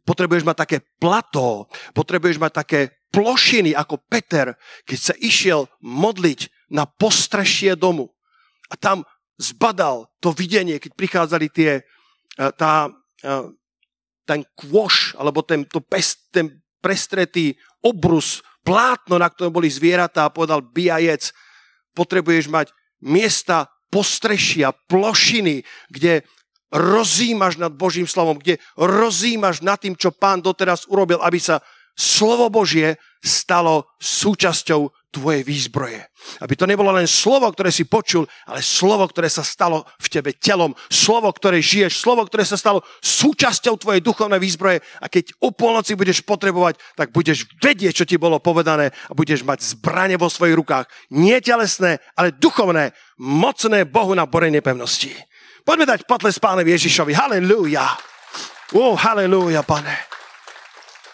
Potrebuješ 0.06 0.46
mať 0.46 0.58
také 0.58 0.78
plato, 1.02 1.70
potrebuješ 1.94 2.38
mať 2.38 2.52
také 2.54 2.80
plošiny 3.16 3.72
ako 3.72 4.04
Peter, 4.12 4.60
keď 4.84 5.00
sa 5.00 5.14
išiel 5.16 5.72
modliť 5.80 6.52
na 6.76 6.84
postrešie 6.84 7.80
domu. 7.80 8.12
A 8.68 8.76
tam 8.76 9.08
zbadal 9.40 10.12
to 10.20 10.36
videnie, 10.36 10.76
keď 10.84 10.92
prichádzali 11.00 11.48
tie, 11.48 11.72
e, 11.80 12.44
tá, 12.60 12.92
e, 13.24 13.32
ten 14.28 14.44
kôš, 14.60 15.16
alebo 15.16 15.40
ten, 15.40 15.64
to 15.64 15.80
pes, 15.80 16.20
ten 16.36 16.60
prestretý 16.84 17.56
obrus 17.80 18.44
plátno, 18.66 19.16
na 19.16 19.32
ktorom 19.32 19.54
boli 19.54 19.70
zvieratá 19.72 20.28
a 20.28 20.34
povedal 20.34 20.60
bijajec, 20.60 21.32
potrebuješ 21.96 22.52
mať 22.52 22.68
miesta 23.00 23.70
postrešia, 23.94 24.76
plošiny, 24.92 25.64
kde 25.94 26.26
rozímaš 26.74 27.62
nad 27.62 27.72
Božím 27.72 28.10
slovom, 28.10 28.42
kde 28.42 28.60
rozímaš 28.76 29.62
nad 29.62 29.80
tým, 29.80 29.96
čo 29.96 30.12
pán 30.12 30.42
doteraz 30.42 30.84
urobil, 30.90 31.22
aby 31.22 31.40
sa 31.40 31.62
slovo 31.96 32.52
Božie 32.52 33.00
stalo 33.26 33.90
súčasťou 33.98 34.92
tvojej 35.16 35.48
výzbroje. 35.48 36.04
Aby 36.44 36.54
to 36.60 36.68
nebolo 36.68 36.92
len 36.92 37.08
slovo, 37.08 37.48
ktoré 37.48 37.72
si 37.72 37.88
počul, 37.88 38.28
ale 38.44 38.60
slovo, 38.60 39.08
ktoré 39.08 39.32
sa 39.32 39.48
stalo 39.48 39.88
v 39.96 40.08
tebe 40.12 40.36
telom, 40.36 40.76
slovo, 40.92 41.32
ktoré 41.32 41.64
žiješ, 41.64 42.04
slovo, 42.04 42.28
ktoré 42.28 42.44
sa 42.44 42.60
stalo 42.60 42.84
súčasťou 43.00 43.80
tvojej 43.80 44.04
duchovnej 44.04 44.44
výzbroje 44.44 44.84
a 45.00 45.08
keď 45.08 45.32
o 45.40 45.56
polnoci 45.56 45.96
budeš 45.96 46.20
potrebovať, 46.28 46.76
tak 47.00 47.16
budeš 47.16 47.48
vedieť, 47.64 48.04
čo 48.04 48.06
ti 48.06 48.20
bolo 48.20 48.44
povedané 48.44 48.92
a 49.08 49.12
budeš 49.16 49.48
mať 49.48 49.64
zbranie 49.64 50.20
vo 50.20 50.28
svojich 50.28 50.60
rukách. 50.60 50.92
Nie 51.16 51.40
telesné, 51.40 52.04
ale 52.20 52.36
duchovné, 52.36 52.92
mocné 53.16 53.88
Bohu 53.88 54.12
na 54.12 54.28
borenie 54.28 54.60
pevnosti. 54.60 55.16
Poďme 55.64 55.96
dať 55.96 56.06
potles 56.06 56.38
pánovi 56.38 56.76
Ježišovi. 56.76 57.16
Halelúja. 57.16 57.88
Oh, 58.76 58.94
halelúja, 58.94 59.66
pane. 59.66 60.15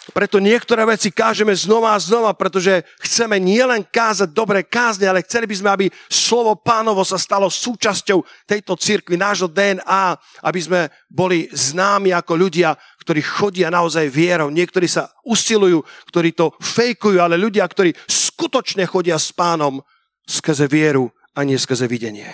Preto 0.10 0.41
niektoré 0.41 0.81
veci 0.81 1.13
kážeme 1.13 1.53
znova 1.53 1.93
a 1.93 2.01
znova, 2.01 2.34
pretože 2.34 2.81
chceme 3.05 3.38
nielen 3.38 3.86
kázať 3.86 4.34
dobré 4.34 4.65
kázne, 4.65 5.05
ale 5.05 5.22
chceli 5.22 5.46
by 5.46 5.55
sme, 5.62 5.70
aby 5.70 5.86
slovo 6.10 6.58
pánovo 6.58 7.05
sa 7.05 7.22
stalo 7.22 7.53
súčasťou 7.53 8.25
tejto 8.50 8.74
cirkvi, 8.81 9.13
nášho 9.13 9.46
DNA, 9.46 10.17
aby 10.41 10.58
sme 10.58 10.89
boli 11.05 11.46
známi 11.53 12.10
ako 12.17 12.34
ľudia, 12.34 12.74
ktorí 13.05 13.22
chodia 13.22 13.70
naozaj 13.70 14.10
vierou. 14.10 14.50
Niektorí 14.50 14.89
sa 14.89 15.05
usilujú, 15.22 15.86
ktorí 16.10 16.34
to 16.34 16.50
fejkujú, 16.58 17.22
ale 17.22 17.38
ľudia, 17.38 17.62
ktorí 17.70 17.93
skutočne 18.10 18.89
chodia 18.89 19.22
s 19.22 19.29
pánom 19.29 19.86
skrze 20.25 20.65
vieru 20.65 21.13
a 21.38 21.46
nie 21.46 21.62
skrze 21.62 21.86
videnie. 21.86 22.25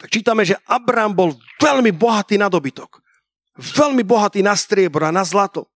Tak 0.00 0.08
čítame, 0.08 0.48
že 0.48 0.56
Abraham 0.64 1.12
bol 1.12 1.30
veľmi 1.60 1.92
bohatý 1.92 2.40
na 2.40 2.48
dobytok 2.48 3.04
veľmi 3.56 4.06
bohatý 4.06 4.44
na 4.44 4.54
striebro 4.54 5.06
a 5.06 5.14
na 5.14 5.26
zlato. 5.26 5.66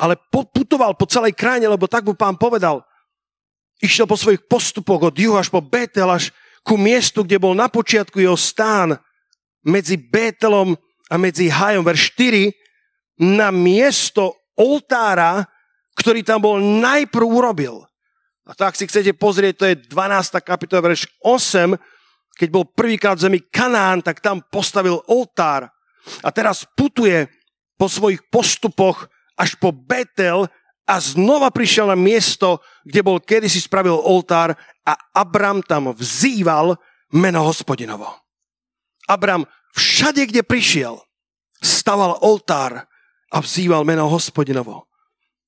Ale 0.00 0.18
putoval 0.30 0.96
po 0.98 1.06
celej 1.06 1.36
krajine, 1.36 1.68
lebo 1.68 1.86
tak 1.86 2.02
mu 2.02 2.16
pán 2.16 2.34
povedal. 2.34 2.82
Išiel 3.78 4.08
po 4.08 4.18
svojich 4.18 4.42
postupoch 4.46 5.12
od 5.12 5.14
juhu 5.14 5.36
až 5.38 5.52
po 5.52 5.62
Betel, 5.62 6.08
až 6.10 6.34
ku 6.62 6.78
miestu, 6.78 7.22
kde 7.22 7.38
bol 7.38 7.54
na 7.54 7.66
počiatku 7.66 8.18
jeho 8.18 8.38
stán 8.38 8.98
medzi 9.62 9.98
Betelom 9.98 10.74
a 11.10 11.14
medzi 11.18 11.50
Hajom. 11.50 11.86
Verš 11.86 12.14
4, 12.18 12.50
na 13.22 13.54
miesto 13.54 14.34
oltára, 14.58 15.46
ktorý 15.94 16.24
tam 16.24 16.40
bol 16.42 16.56
najprv 16.58 17.26
urobil. 17.26 17.84
A 18.42 18.58
tak 18.58 18.74
si 18.74 18.90
chcete 18.90 19.14
pozrieť, 19.14 19.54
to 19.54 19.64
je 19.70 19.76
12. 19.86 20.42
kapitola, 20.42 20.90
verš 20.90 21.06
8, 21.22 21.78
keď 22.34 22.48
bol 22.50 22.66
prvýkrát 22.66 23.14
v 23.14 23.24
zemi 23.28 23.40
Kanán, 23.44 24.02
tak 24.02 24.18
tam 24.18 24.42
postavil 24.42 24.98
oltár. 25.06 25.70
A 26.22 26.28
teraz 26.34 26.66
putuje 26.76 27.30
po 27.78 27.86
svojich 27.86 28.22
postupoch 28.30 29.10
až 29.38 29.58
po 29.58 29.72
Betel 29.74 30.46
a 30.86 30.94
znova 30.98 31.50
prišiel 31.54 31.90
na 31.90 31.98
miesto, 31.98 32.60
kde 32.82 33.00
bol 33.06 33.22
kedysi 33.22 33.62
spravil 33.62 33.96
oltár 33.96 34.54
a 34.82 34.92
Abram 35.14 35.62
tam 35.62 35.94
vzýval 35.94 36.74
meno 37.14 37.46
hospodinovo. 37.46 38.10
Abram 39.06 39.46
všade, 39.74 40.26
kde 40.26 40.42
prišiel, 40.42 40.98
staval 41.62 42.18
oltár 42.22 42.86
a 43.32 43.36
vzýval 43.40 43.86
meno 43.86 44.10
hospodinovo. 44.10 44.90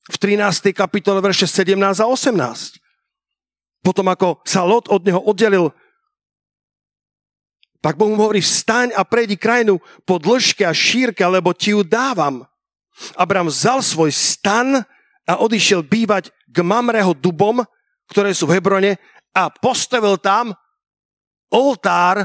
V 0.05 0.17
13. 0.21 0.73
kapitole 0.77 1.21
verše 1.21 1.49
17 1.49 1.81
a 2.01 2.07
18. 2.07 2.81
Potom 3.85 4.07
ako 4.09 4.41
sa 4.45 4.65
Lot 4.65 4.89
od 4.89 5.05
neho 5.05 5.21
oddelil, 5.21 5.73
tak 7.85 8.01
Boh 8.01 8.09
mu 8.09 8.17
hovorí, 8.17 8.41
vstaň 8.41 8.97
a 8.97 9.05
prejdi 9.05 9.37
krajinu 9.37 9.77
po 10.09 10.17
dĺžke 10.17 10.65
a 10.65 10.73
šírke, 10.73 11.21
lebo 11.21 11.53
ti 11.53 11.77
ju 11.77 11.85
dávam. 11.85 12.41
Abram 13.13 13.53
vzal 13.53 13.85
svoj 13.85 14.09
stan 14.09 14.81
a 15.29 15.33
odišiel 15.37 15.85
bývať 15.85 16.33
k 16.49 16.65
Mamreho 16.65 17.13
dubom, 17.13 17.61
ktoré 18.09 18.33
sú 18.33 18.49
v 18.49 18.57
Hebrone 18.57 18.97
a 19.37 19.53
postavil 19.53 20.17
tam 20.17 20.57
oltár 21.53 22.25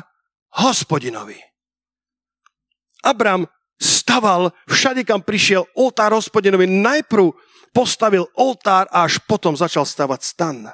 hospodinovi. 0.63 1.36
Abram 3.04 3.44
staval 3.75 4.56
všade, 4.63 5.04
kam 5.04 5.20
prišiel 5.20 5.68
oltár 5.75 6.16
hospodinovi. 6.16 6.72
Najprv 6.72 7.36
postavil 7.75 8.32
oltár 8.39 8.88
a 8.96 9.04
až 9.04 9.20
potom 9.28 9.60
začal 9.60 9.84
stavať 9.84 10.20
stan. 10.24 10.72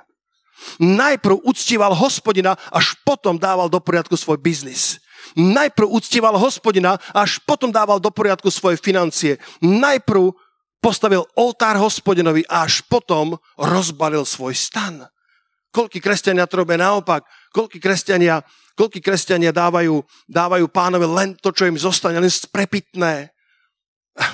Najprv 0.79 1.43
uctíval 1.43 1.93
hospodina, 1.95 2.57
až 2.71 2.95
potom 3.05 3.35
dával 3.39 3.69
do 3.69 3.79
poriadku 3.79 4.15
svoj 4.15 4.39
biznis. 4.39 4.99
Najprv 5.35 5.89
uctíval 5.89 6.37
hospodina, 6.37 7.01
až 7.11 7.41
potom 7.43 7.73
dával 7.73 7.99
do 7.99 8.13
poriadku 8.13 8.53
svoje 8.53 8.77
financie. 8.77 9.41
Najprv 9.59 10.31
postavil 10.79 11.25
oltár 11.33 11.81
hospodinovi 11.81 12.45
a 12.45 12.63
až 12.69 12.85
potom 12.85 13.35
rozbalil 13.57 14.21
svoj 14.21 14.53
stan. 14.53 15.09
Koľky 15.75 15.99
kresťania 15.99 16.47
to 16.47 16.63
robia 16.63 16.79
naopak? 16.79 17.27
Koľky 17.51 17.83
kresťania, 17.83 18.39
koľky 18.79 19.03
kresťania 19.03 19.51
dávajú, 19.51 19.99
dávajú 20.29 20.65
pánovi 20.71 21.03
len 21.03 21.29
to, 21.35 21.51
čo 21.51 21.67
im 21.67 21.75
zostane, 21.75 22.15
len 22.15 22.31
sprepitné. 22.31 23.34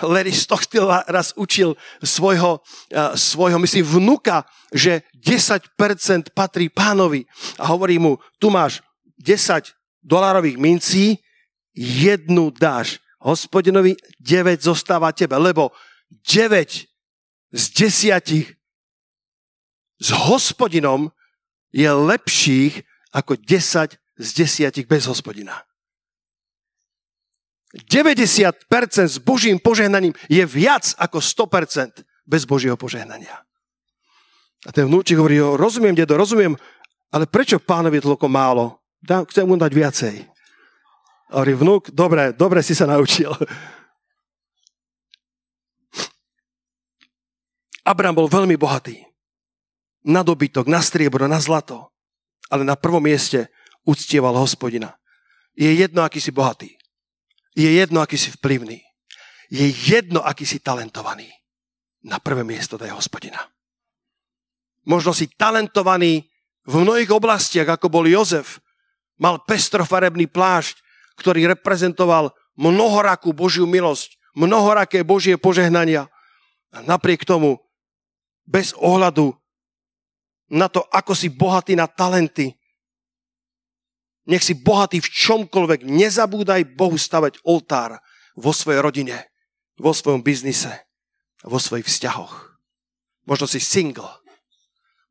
Larry 0.01 0.31
Stockstill 0.31 0.85
raz 1.07 1.33
učil 1.35 1.73
svojho, 2.03 2.61
eh, 2.91 3.17
svojho, 3.17 3.59
myslím, 3.59 3.85
vnuka, 3.85 4.45
že 4.73 5.01
10% 5.17 6.29
patrí 6.29 6.69
pánovi. 6.69 7.25
A 7.57 7.65
hovorí 7.65 7.99
mu, 7.99 8.17
tu 8.37 8.49
máš 8.49 8.81
10 9.17 9.73
dolárových 10.03 10.57
mincí, 10.57 11.17
jednu 11.75 12.49
dáš 12.51 12.99
hospodinovi, 13.21 13.95
9 14.19 14.61
zostáva 14.61 15.11
tebe, 15.11 15.37
lebo 15.37 15.71
9 16.25 16.85
z 17.51 17.63
desiatich 17.69 18.53
s 20.01 20.09
hospodinom 20.09 21.13
je 21.69 21.85
lepších 21.85 22.81
ako 23.13 23.37
10 23.37 23.97
z 24.17 24.29
desiatich 24.33 24.89
bez 24.89 25.05
hospodina. 25.05 25.61
90% 27.71 28.51
s 29.07 29.17
Božím 29.17 29.55
požehnaním 29.55 30.11
je 30.27 30.43
viac 30.43 30.91
ako 30.99 31.23
100% 31.23 32.03
bez 32.27 32.43
Božieho 32.43 32.75
požehnania. 32.75 33.43
A 34.67 34.69
ten 34.75 34.85
vnúčik 34.85 35.17
hovorí, 35.17 35.39
jo, 35.39 35.55
rozumiem, 35.55 35.95
dedo, 35.95 36.19
rozumiem, 36.19 36.53
ale 37.11 37.25
prečo 37.25 37.57
pánovi 37.57 37.97
je 37.97 38.07
toľko 38.07 38.27
málo? 38.27 38.79
Dám, 39.01 39.25
chcem 39.31 39.47
mu 39.47 39.55
dať 39.57 39.71
viacej. 39.71 40.15
A 41.31 41.41
hovorí, 41.41 41.53
vnúk, 41.55 41.89
dobre, 41.95 42.35
dobre 42.35 42.59
si 42.59 42.75
sa 42.75 42.85
naučil. 42.85 43.31
Abraham 47.87 48.19
bol 48.19 48.29
veľmi 48.29 48.59
bohatý. 48.59 49.01
Na 50.05 50.21
dobytok, 50.21 50.67
na 50.67 50.83
striebro, 50.83 51.25
na 51.25 51.39
zlato. 51.41 51.89
Ale 52.51 52.67
na 52.67 52.75
prvom 52.75 53.01
mieste 53.01 53.47
uctieval 53.87 54.35
hospodina. 54.37 54.99
Je 55.55 55.71
jedno, 55.71 56.03
aký 56.03 56.19
si 56.21 56.35
bohatý. 56.35 56.80
Je 57.55 57.67
jedno, 57.67 57.99
aký 57.99 58.15
si 58.15 58.31
vplyvný. 58.31 58.79
Je 59.51 59.67
jedno, 59.67 60.23
aký 60.23 60.47
si 60.47 60.63
talentovaný. 60.63 61.27
Na 62.07 62.17
prvé 62.17 62.41
miesto 62.47 62.79
daj 62.79 62.95
hospodina. 62.95 63.51
Možno 64.87 65.13
si 65.13 65.29
talentovaný 65.29 66.25
v 66.65 66.73
mnohých 66.81 67.11
oblastiach, 67.11 67.67
ako 67.67 67.91
bol 67.91 68.05
Jozef. 68.07 68.63
Mal 69.21 69.37
pestrofarebný 69.45 70.25
plášť, 70.31 70.81
ktorý 71.19 71.53
reprezentoval 71.53 72.33
mnohorakú 72.57 73.35
Božiu 73.35 73.69
milosť, 73.69 74.17
mnohoraké 74.33 75.05
Božie 75.05 75.37
požehnania. 75.37 76.09
A 76.71 76.81
napriek 76.81 77.27
tomu, 77.27 77.61
bez 78.47 78.73
ohľadu 78.79 79.35
na 80.51 80.67
to, 80.67 80.83
ako 80.89 81.13
si 81.13 81.31
bohatý 81.31 81.77
na 81.77 81.85
talenty, 81.85 82.55
nech 84.31 84.47
si 84.47 84.55
bohatý 84.55 85.03
v 85.03 85.11
čomkoľvek. 85.11 85.83
Nezabúdaj 85.83 86.79
Bohu 86.79 86.95
stavať 86.95 87.43
oltár 87.43 87.99
vo 88.39 88.55
svojej 88.55 88.79
rodine, 88.79 89.27
vo 89.75 89.91
svojom 89.91 90.23
biznise, 90.23 90.87
vo 91.43 91.59
svojich 91.59 91.83
vzťahoch. 91.83 92.55
Možno 93.27 93.45
si 93.51 93.59
single. 93.59 94.07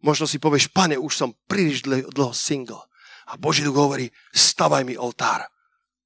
Možno 0.01 0.25
si 0.25 0.41
povieš, 0.41 0.73
pane, 0.73 0.97
už 0.97 1.13
som 1.13 1.37
príliš 1.45 1.85
dlho 1.85 2.33
single. 2.33 2.81
A 3.29 3.37
Boží 3.37 3.61
duch 3.61 3.77
hovorí, 3.77 4.09
stavaj 4.33 4.89
mi 4.89 4.97
oltár. 4.97 5.45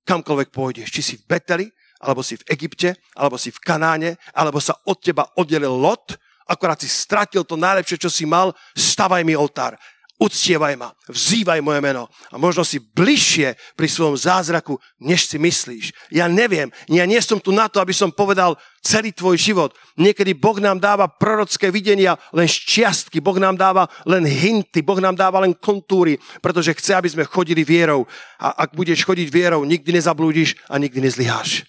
Kamkoľvek 0.04 0.50
pôjdeš, 0.50 0.90
či 0.90 1.00
si 1.00 1.14
v 1.16 1.30
Beteli, 1.30 1.66
alebo 2.02 2.20
si 2.20 2.36
v 2.36 2.44
Egypte, 2.50 2.98
alebo 3.14 3.38
si 3.38 3.54
v 3.54 3.62
Kanáne, 3.62 4.18
alebo 4.34 4.58
sa 4.58 4.76
od 4.84 4.98
teba 4.98 5.24
oddelil 5.38 5.72
Lot, 5.72 6.18
akorát 6.44 6.76
si 6.82 6.90
stratil 6.90 7.46
to 7.46 7.56
najlepšie, 7.56 7.96
čo 7.96 8.10
si 8.12 8.28
mal, 8.28 8.52
stavaj 8.76 9.24
mi 9.24 9.32
oltár 9.32 9.78
uctievaj 10.24 10.80
ma, 10.80 10.88
vzývaj 11.12 11.60
moje 11.60 11.84
meno. 11.84 12.08
A 12.32 12.40
možno 12.40 12.64
si 12.64 12.80
bližšie 12.80 13.76
pri 13.76 13.84
svojom 13.84 14.16
zázraku, 14.16 14.80
než 14.96 15.28
si 15.28 15.36
myslíš. 15.36 15.92
Ja 16.08 16.24
neviem, 16.24 16.72
ja 16.88 17.04
nie 17.04 17.20
som 17.20 17.36
tu 17.36 17.52
na 17.52 17.68
to, 17.68 17.84
aby 17.84 17.92
som 17.92 18.08
povedal 18.08 18.56
celý 18.80 19.12
tvoj 19.12 19.36
život. 19.36 19.76
Niekedy 20.00 20.32
Boh 20.32 20.56
nám 20.56 20.80
dáva 20.80 21.06
prorocké 21.12 21.68
videnia 21.68 22.16
len 22.32 22.48
z 22.48 22.56
čiastky, 22.64 23.20
Boh 23.20 23.36
nám 23.36 23.60
dáva 23.60 23.84
len 24.08 24.24
hinty, 24.24 24.80
Boh 24.80 24.98
nám 24.98 25.12
dáva 25.12 25.44
len 25.44 25.52
kontúry, 25.52 26.16
pretože 26.40 26.72
chce, 26.72 26.96
aby 26.96 27.08
sme 27.12 27.28
chodili 27.28 27.60
vierou. 27.60 28.08
A 28.40 28.64
ak 28.64 28.72
budeš 28.72 29.04
chodiť 29.04 29.28
vierou, 29.28 29.62
nikdy 29.68 29.92
nezablúdiš 29.92 30.56
a 30.72 30.80
nikdy 30.80 31.04
nezlyháš. 31.04 31.68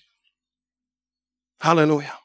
Halleluja 1.59 2.24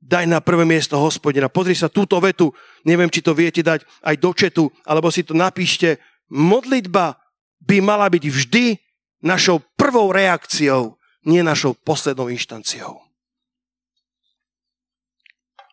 daj 0.00 0.24
na 0.24 0.40
prvé 0.40 0.64
miesto 0.64 0.96
hospodina. 0.96 1.52
Pozri 1.52 1.76
sa 1.76 1.92
túto 1.92 2.16
vetu, 2.18 2.50
neviem, 2.88 3.12
či 3.12 3.20
to 3.20 3.36
viete 3.36 3.60
dať 3.60 3.84
aj 3.84 4.16
do 4.16 4.30
četu, 4.32 4.64
alebo 4.88 5.12
si 5.12 5.22
to 5.22 5.36
napíšte. 5.36 6.00
Modlitba 6.32 7.20
by 7.60 7.84
mala 7.84 8.08
byť 8.08 8.24
vždy 8.24 8.64
našou 9.20 9.60
prvou 9.76 10.08
reakciou, 10.10 10.96
nie 11.28 11.44
našou 11.44 11.76
poslednou 11.76 12.32
inštanciou. 12.32 13.04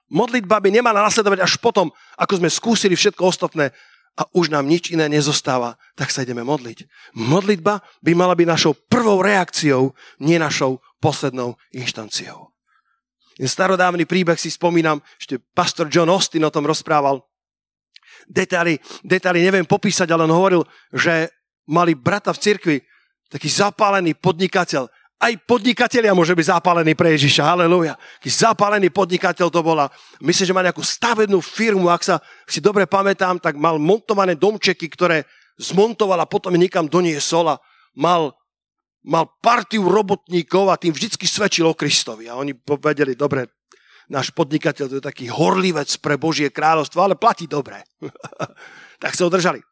Modlitba 0.08 0.60
by 0.64 0.72
nemala 0.72 1.04
nasledovať 1.04 1.40
až 1.44 1.54
potom, 1.60 1.92
ako 2.16 2.40
sme 2.40 2.48
skúsili 2.52 2.96
všetko 2.96 3.28
ostatné 3.28 3.76
a 4.18 4.24
už 4.34 4.50
nám 4.50 4.66
nič 4.66 4.90
iné 4.92 5.12
nezostáva, 5.12 5.76
tak 6.00 6.10
sa 6.12 6.24
ideme 6.24 6.42
modliť. 6.48 6.88
Modlitba 7.16 7.84
by 8.02 8.12
mala 8.16 8.34
byť 8.34 8.48
našou 8.48 8.74
prvou 8.88 9.20
reakciou, 9.20 9.92
nie 10.24 10.40
našou 10.40 10.80
poslednou 11.04 11.60
inštanciou. 11.76 12.57
Starodávny 13.38 14.10
príbeh 14.10 14.40
si 14.42 14.50
spomínam, 14.50 14.98
ešte 15.22 15.38
pastor 15.54 15.86
John 15.94 16.10
Austin 16.10 16.42
o 16.42 16.50
tom 16.50 16.66
rozprával. 16.66 17.22
Detaily, 18.26 18.82
detaily 19.06 19.46
neviem 19.46 19.68
popísať, 19.68 20.10
ale 20.10 20.26
on 20.26 20.34
hovoril, 20.34 20.66
že 20.90 21.30
mali 21.70 21.94
brata 21.94 22.34
v 22.34 22.42
cirkvi, 22.42 22.78
taký 23.30 23.46
zapálený 23.52 24.18
podnikateľ. 24.18 24.90
Aj 25.18 25.34
podnikatelia 25.50 26.14
môže 26.14 26.38
byť 26.38 26.62
zapálený 26.62 26.94
pre 26.94 27.18
Ježiša, 27.18 27.50
halleluja. 27.58 27.98
Taký 28.22 28.30
zapálený 28.30 28.94
podnikateľ 28.94 29.50
to 29.50 29.62
bola. 29.66 29.90
Myslím, 30.22 30.46
že 30.46 30.56
má 30.56 30.62
nejakú 30.62 30.86
stavebnú 30.86 31.42
firmu, 31.42 31.90
ak 31.90 32.06
sa 32.06 32.16
si 32.46 32.62
dobre 32.62 32.86
pamätám, 32.86 33.42
tak 33.42 33.58
mal 33.58 33.82
montované 33.82 34.38
domčeky, 34.38 34.86
ktoré 34.86 35.26
zmontoval 35.58 36.22
a 36.22 36.30
potom 36.30 36.54
niekam 36.54 36.86
doniesol 36.86 37.58
a 37.58 37.62
mal 37.98 38.37
mal 39.08 39.32
partiu 39.40 39.88
robotníkov 39.88 40.68
a 40.68 40.76
tým 40.76 40.92
vždycky 40.92 41.24
svedčil 41.24 41.64
o 41.64 41.78
Kristovi. 41.78 42.28
A 42.28 42.36
oni 42.36 42.52
povedali, 42.52 43.16
dobre, 43.16 43.48
náš 44.12 44.36
podnikateľ 44.36 44.86
to 44.88 44.98
je 45.00 45.04
taký 45.04 45.26
horlivec 45.32 45.88
pre 46.04 46.20
Božie 46.20 46.52
kráľovstvo, 46.52 47.00
ale 47.00 47.16
platí 47.16 47.48
dobre. 47.48 47.88
tak 49.04 49.16
sa 49.16 49.32
udržali. 49.32 49.64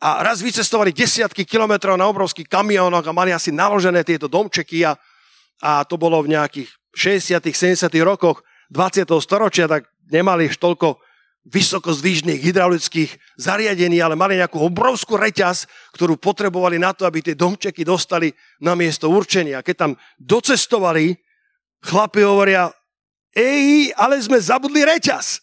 A 0.00 0.24
raz 0.24 0.40
vycestovali 0.40 0.96
desiatky 0.96 1.44
kilometrov 1.44 1.98
na 1.98 2.08
obrovských 2.08 2.48
kamionoch 2.48 3.04
a 3.04 3.12
mali 3.12 3.36
asi 3.36 3.52
naložené 3.52 4.00
tieto 4.00 4.32
domčeky 4.32 4.86
a, 4.86 4.96
a 5.60 5.84
to 5.84 6.00
bolo 6.00 6.24
v 6.24 6.32
nejakých 6.32 6.70
60 6.96 7.36
70 7.44 7.92
rokoch 8.00 8.40
20. 8.72 9.04
storočia, 9.20 9.66
tak 9.66 9.90
nemali 10.08 10.48
už 10.48 10.56
toľko 10.56 11.02
vysokozdvižných 11.48 12.44
hydraulických 12.44 13.16
zariadení, 13.40 13.96
ale 14.04 14.12
mali 14.12 14.36
nejakú 14.36 14.60
obrovskú 14.60 15.16
reťaz, 15.16 15.64
ktorú 15.96 16.20
potrebovali 16.20 16.76
na 16.76 16.92
to, 16.92 17.08
aby 17.08 17.24
tie 17.24 17.32
domčeky 17.32 17.80
dostali 17.80 18.28
na 18.60 18.76
miesto 18.76 19.08
určenia. 19.08 19.64
Keď 19.64 19.76
tam 19.76 19.92
docestovali, 20.20 21.16
chlapi 21.80 22.20
hovoria, 22.20 22.68
ej, 23.32 23.88
ale 23.96 24.20
sme 24.20 24.36
zabudli 24.36 24.84
reťaz. 24.84 25.40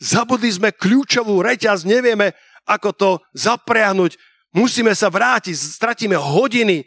Zabudli 0.00 0.50
sme 0.50 0.74
kľúčovú 0.74 1.38
reťaz, 1.44 1.86
nevieme, 1.86 2.34
ako 2.66 2.90
to 2.90 3.10
zapriahnuť. 3.36 4.18
Musíme 4.50 4.90
sa 4.98 5.06
vrátiť, 5.12 5.54
stratíme 5.54 6.18
hodiny 6.18 6.82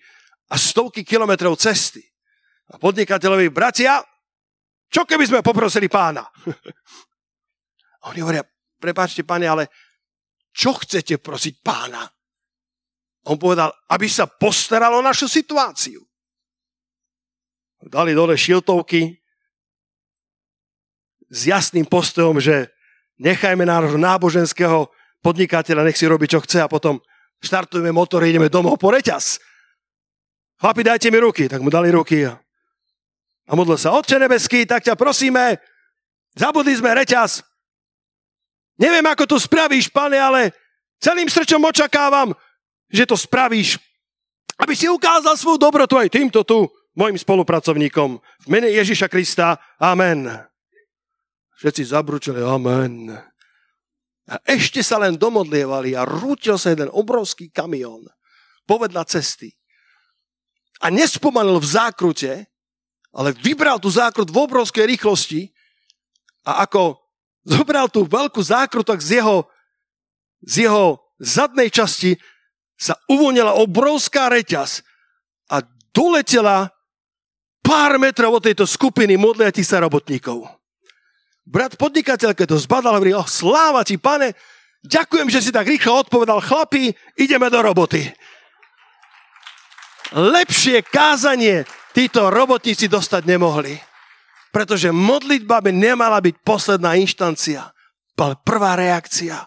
a 0.52 0.60
stovky 0.60 1.08
kilometrov 1.08 1.56
cesty. 1.56 2.04
A 2.68 2.76
podnikateľovi, 2.76 3.48
bratia, 3.54 4.04
čo 4.94 5.10
keby 5.10 5.26
sme 5.26 5.40
poprosili 5.42 5.90
pána? 5.90 6.22
A 8.06 8.14
oni 8.14 8.22
hovoria, 8.22 8.46
prepáčte, 8.78 9.26
pane, 9.26 9.50
ale 9.50 9.74
čo 10.54 10.78
chcete 10.78 11.18
prosiť 11.18 11.66
pána? 11.66 12.06
On 13.26 13.40
povedal, 13.42 13.74
aby 13.90 14.06
sa 14.06 14.30
postaralo 14.30 15.02
o 15.02 15.08
našu 15.08 15.26
situáciu. 15.26 16.04
Dali 17.90 18.14
dole 18.14 18.38
šiltovky 18.38 19.18
s 21.32 21.40
jasným 21.50 21.90
postojom, 21.90 22.38
že 22.38 22.70
nechajme 23.18 23.66
nášho 23.66 23.98
náboženského 23.98 24.94
podnikateľa, 25.24 25.88
nech 25.88 25.98
si 25.98 26.06
robí, 26.06 26.30
čo 26.30 26.44
chce 26.44 26.62
a 26.62 26.70
potom 26.70 27.00
štartujeme 27.42 27.90
motor 27.90 28.22
ideme 28.28 28.52
domov 28.52 28.78
po 28.78 28.92
reťaz. 28.92 29.40
Chlapi, 30.60 30.84
dajte 30.84 31.08
mi 31.10 31.18
ruky. 31.24 31.48
Tak 31.48 31.64
mu 31.64 31.72
dali 31.72 31.92
ruky 31.92 32.28
a 32.28 32.43
a 33.44 33.52
modlil 33.54 33.76
sa, 33.76 33.96
Otče 33.96 34.20
nebeský, 34.20 34.64
tak 34.64 34.84
ťa 34.84 34.96
prosíme, 34.96 35.60
zabudli 36.36 36.74
sme 36.76 36.96
reťaz. 36.96 37.44
Neviem, 38.80 39.06
ako 39.06 39.36
to 39.36 39.38
spravíš, 39.38 39.92
pane, 39.92 40.18
ale 40.18 40.56
celým 40.98 41.30
srdčom 41.30 41.62
očakávam, 41.62 42.34
že 42.90 43.06
to 43.06 43.14
spravíš, 43.14 43.78
aby 44.58 44.74
si 44.74 44.90
ukázal 44.90 45.38
svoju 45.38 45.60
dobrotu 45.60 46.00
aj 46.00 46.10
týmto 46.10 46.42
tu, 46.42 46.66
mojim 46.94 47.18
spolupracovníkom. 47.18 48.18
V 48.18 48.48
mene 48.48 48.70
Ježiša 48.70 49.10
Krista. 49.10 49.58
Amen. 49.82 50.30
Všetci 51.58 51.90
zabručili. 51.90 52.42
Amen. 52.42 53.14
A 54.30 54.36
ešte 54.46 54.80
sa 54.86 55.02
len 55.02 55.18
domodlievali 55.18 55.98
a 55.98 56.06
rútil 56.06 56.56
sa 56.56 56.72
jeden 56.72 56.90
obrovský 56.94 57.50
kamión 57.50 58.06
povedla 58.64 59.04
cesty. 59.04 59.52
A 60.84 60.92
nespomanul 60.92 61.60
v 61.64 61.68
zákrute, 61.68 62.32
ale 63.14 63.30
vybral 63.38 63.78
tú 63.78 63.94
zákrut 63.94 64.34
v 64.34 64.42
obrovskej 64.42 64.90
rýchlosti 64.90 65.54
a 66.44 66.66
ako 66.66 66.98
zobral 67.46 67.88
tú 67.88 68.10
veľkú 68.10 68.42
zákrutok 68.42 68.98
z 69.00 69.22
jeho, 69.22 69.46
z 70.42 70.68
jeho 70.68 70.98
zadnej 71.22 71.70
časti 71.70 72.18
sa 72.74 72.98
uvoľnila 73.08 73.54
obrovská 73.62 74.34
reťaz 74.34 74.82
a 75.48 75.62
doletela 75.94 76.74
pár 77.64 77.96
metrov 78.02 78.42
od 78.42 78.44
tejto 78.44 78.66
skupiny 78.68 79.16
modliatich 79.16 79.64
sa 79.64 79.80
robotníkov. 79.80 80.50
Brat 81.44 81.76
podnikateľ, 81.76 82.34
keď 82.34 82.56
to 82.56 82.58
zbadal, 82.60 82.96
hovorí, 82.98 83.14
oh, 83.16 83.28
sláva 83.28 83.84
ti, 83.84 84.00
pane, 84.00 84.36
ďakujem, 84.84 85.28
že 85.28 85.44
si 85.44 85.52
tak 85.52 85.68
rýchlo 85.68 86.08
odpovedal, 86.08 86.40
chlapi, 86.40 86.92
ideme 87.20 87.52
do 87.52 87.60
roboty. 87.60 88.08
Lepšie 90.16 90.84
kázanie 90.88 91.68
títo 91.94 92.34
robotníci 92.34 92.90
dostať 92.90 93.24
nemohli. 93.30 93.78
Pretože 94.54 94.94
modlitba 94.94 95.62
by 95.62 95.72
nemala 95.74 96.22
byť 96.22 96.36
posledná 96.46 96.94
inštancia, 96.98 97.74
ale 98.14 98.38
prvá 98.46 98.78
reakcia. 98.78 99.46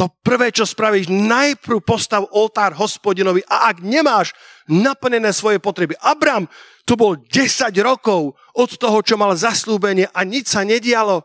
To 0.00 0.08
prvé, 0.24 0.48
čo 0.54 0.64
spravíš, 0.64 1.12
najprv 1.12 1.84
postav 1.84 2.24
oltár 2.32 2.72
hospodinovi 2.74 3.44
a 3.44 3.68
ak 3.70 3.84
nemáš 3.84 4.32
naplnené 4.70 5.34
svoje 5.36 5.60
potreby. 5.60 5.98
Abram 6.00 6.48
tu 6.82 6.96
bol 6.96 7.20
10 7.20 7.70
rokov 7.84 8.34
od 8.56 8.70
toho, 8.74 8.98
čo 9.04 9.20
mal 9.20 9.36
zaslúbenie 9.36 10.08
a 10.10 10.24
nič 10.24 10.50
sa 10.50 10.64
nedialo, 10.64 11.22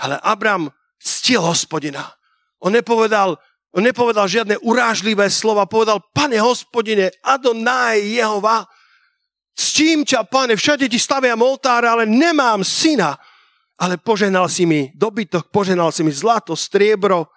ale 0.00 0.16
Abram 0.24 0.72
ctil 0.98 1.44
hospodina. 1.44 2.16
On 2.64 2.72
nepovedal, 2.72 3.36
on 3.76 3.82
nepovedal 3.84 4.26
žiadne 4.26 4.56
urážlivé 4.64 5.28
slova, 5.28 5.68
povedal, 5.68 6.00
pane 6.10 6.40
hospodine, 6.40 7.12
Adonai 7.20 8.16
Jehova, 8.16 8.64
ctím 9.56 10.04
ťa, 10.04 10.28
pane, 10.28 10.54
všade 10.54 10.86
ti 10.86 11.00
staviam 11.00 11.40
oltár, 11.40 11.88
ale 11.88 12.04
nemám 12.04 12.60
syna. 12.60 13.16
Ale 13.76 14.00
poženal 14.00 14.48
si 14.48 14.64
mi 14.64 14.88
dobytok, 14.96 15.52
poženal 15.52 15.92
si 15.92 16.00
mi 16.00 16.12
zlato, 16.12 16.56
striebro, 16.56 17.28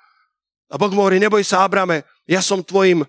a 0.70 0.78
Boh 0.78 0.94
mu 0.94 1.02
hovorí, 1.02 1.18
neboj 1.18 1.42
sa, 1.42 1.66
Abrame, 1.66 2.06
ja 2.30 2.46
som 2.46 2.62
tvojim 2.62 3.02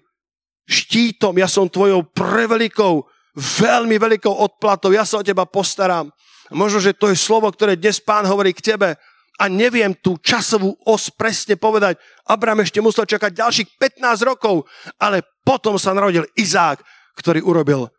štítom, 0.65 1.37
ja 1.37 1.45
som 1.45 1.69
tvojou 1.69 2.01
prevelikou, 2.09 3.05
veľmi 3.37 4.01
veľkou 4.01 4.33
odplatou, 4.33 4.97
ja 4.97 5.05
sa 5.05 5.21
o 5.21 5.27
teba 5.27 5.45
postaram. 5.45 6.09
A 6.49 6.53
možno, 6.57 6.81
že 6.81 6.97
to 6.97 7.13
je 7.13 7.21
slovo, 7.21 7.47
ktoré 7.53 7.77
dnes 7.77 8.01
pán 8.01 8.25
hovorí 8.25 8.57
k 8.57 8.75
tebe 8.75 8.97
a 9.37 9.45
neviem 9.47 9.93
tú 9.93 10.17
časovú 10.19 10.73
os 10.89 11.13
presne 11.13 11.61
povedať. 11.61 12.01
Abraham 12.25 12.65
ešte 12.65 12.81
musel 12.81 13.05
čakať 13.05 13.45
ďalších 13.45 13.69
15 13.77 14.25
rokov, 14.25 14.65
ale 14.97 15.21
potom 15.45 15.77
sa 15.77 15.93
narodil 15.93 16.25
Izák, 16.35 16.81
ktorý 17.15 17.45
urobil 17.45 17.93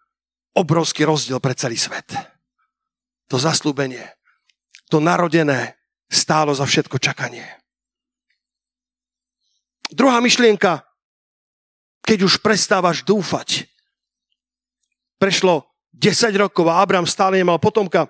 obrovský 0.56 1.08
rozdiel 1.08 1.40
pre 1.40 1.56
celý 1.56 1.80
svet. 1.80 2.12
To 3.32 3.40
zaslúbenie, 3.40 4.04
to 4.92 5.00
narodené 5.00 5.80
stálo 6.12 6.52
za 6.52 6.68
všetko 6.68 7.00
čakanie. 7.00 7.48
Druhá 9.92 10.20
myšlienka, 10.20 10.84
keď 12.04 12.28
už 12.28 12.44
prestávaš 12.44 13.04
dúfať. 13.04 13.68
Prešlo 15.20 15.68
10 15.96 16.32
rokov 16.40 16.66
a 16.68 16.80
Abraham 16.80 17.08
stále 17.08 17.40
nemal 17.40 17.60
potomka. 17.60 18.08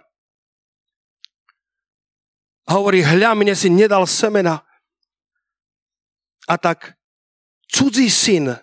A 2.70 2.78
hovorí, 2.78 3.02
hľa, 3.02 3.34
mne 3.34 3.58
si 3.58 3.68
nedal 3.68 4.06
semena. 4.06 4.62
A 6.46 6.56
tak 6.56 6.96
cudzí 7.68 8.08
syn 8.08 8.58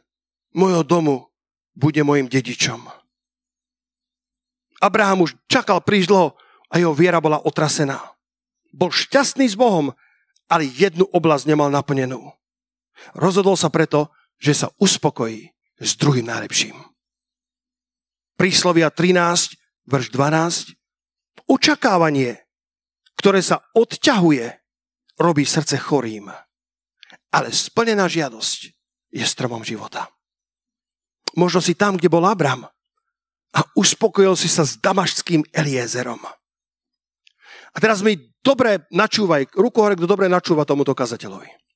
môjho 0.54 0.82
domu 0.86 1.28
bude 1.74 2.00
môjim 2.02 2.30
dedičom. 2.30 2.88
Abraham 4.78 5.26
už 5.26 5.34
čakal 5.50 5.82
príliš 5.82 6.06
dlho 6.06 6.38
a 6.70 6.74
jeho 6.78 6.94
viera 6.94 7.18
bola 7.18 7.42
otrasená. 7.42 7.98
Bol 8.70 8.94
šťastný 8.94 9.48
s 9.48 9.58
Bohom, 9.58 9.90
ale 10.46 10.70
jednu 10.70 11.08
oblasť 11.10 11.44
nemal 11.50 11.68
naplnenú. 11.68 12.30
Rozhodol 13.14 13.58
sa 13.58 13.70
preto, 13.70 14.10
že 14.38 14.54
sa 14.54 14.68
uspokojí 14.78 15.50
s 15.78 15.98
druhým 15.98 16.26
najlepším. 16.26 16.74
Príslovia 18.38 18.90
13, 18.94 19.58
verš 19.90 20.06
12. 20.14 20.78
Očakávanie, 21.50 22.38
ktoré 23.18 23.42
sa 23.42 23.66
odťahuje, 23.74 24.46
robí 25.18 25.42
srdce 25.42 25.74
chorým. 25.74 26.30
Ale 27.34 27.48
splnená 27.50 28.06
žiadosť 28.06 28.60
je 29.10 29.24
stromom 29.26 29.66
života. 29.66 30.06
Možno 31.34 31.58
si 31.58 31.74
tam, 31.74 31.98
kde 31.98 32.08
bol 32.12 32.22
Abram 32.24 32.68
a 33.54 33.64
uspokojil 33.76 34.36
si 34.36 34.50
sa 34.50 34.66
s 34.66 34.76
damašským 34.80 35.44
Eliezerom. 35.52 36.20
A 37.72 37.76
teraz 37.80 38.04
mi 38.04 38.16
dobre 38.44 38.88
načúvaj, 38.92 39.52
ruku 39.56 39.78
hore, 39.80 39.96
kto 39.96 40.08
dobre 40.08 40.28
načúva 40.28 40.68
tomuto 40.68 40.92
kazateľovi 40.92 41.68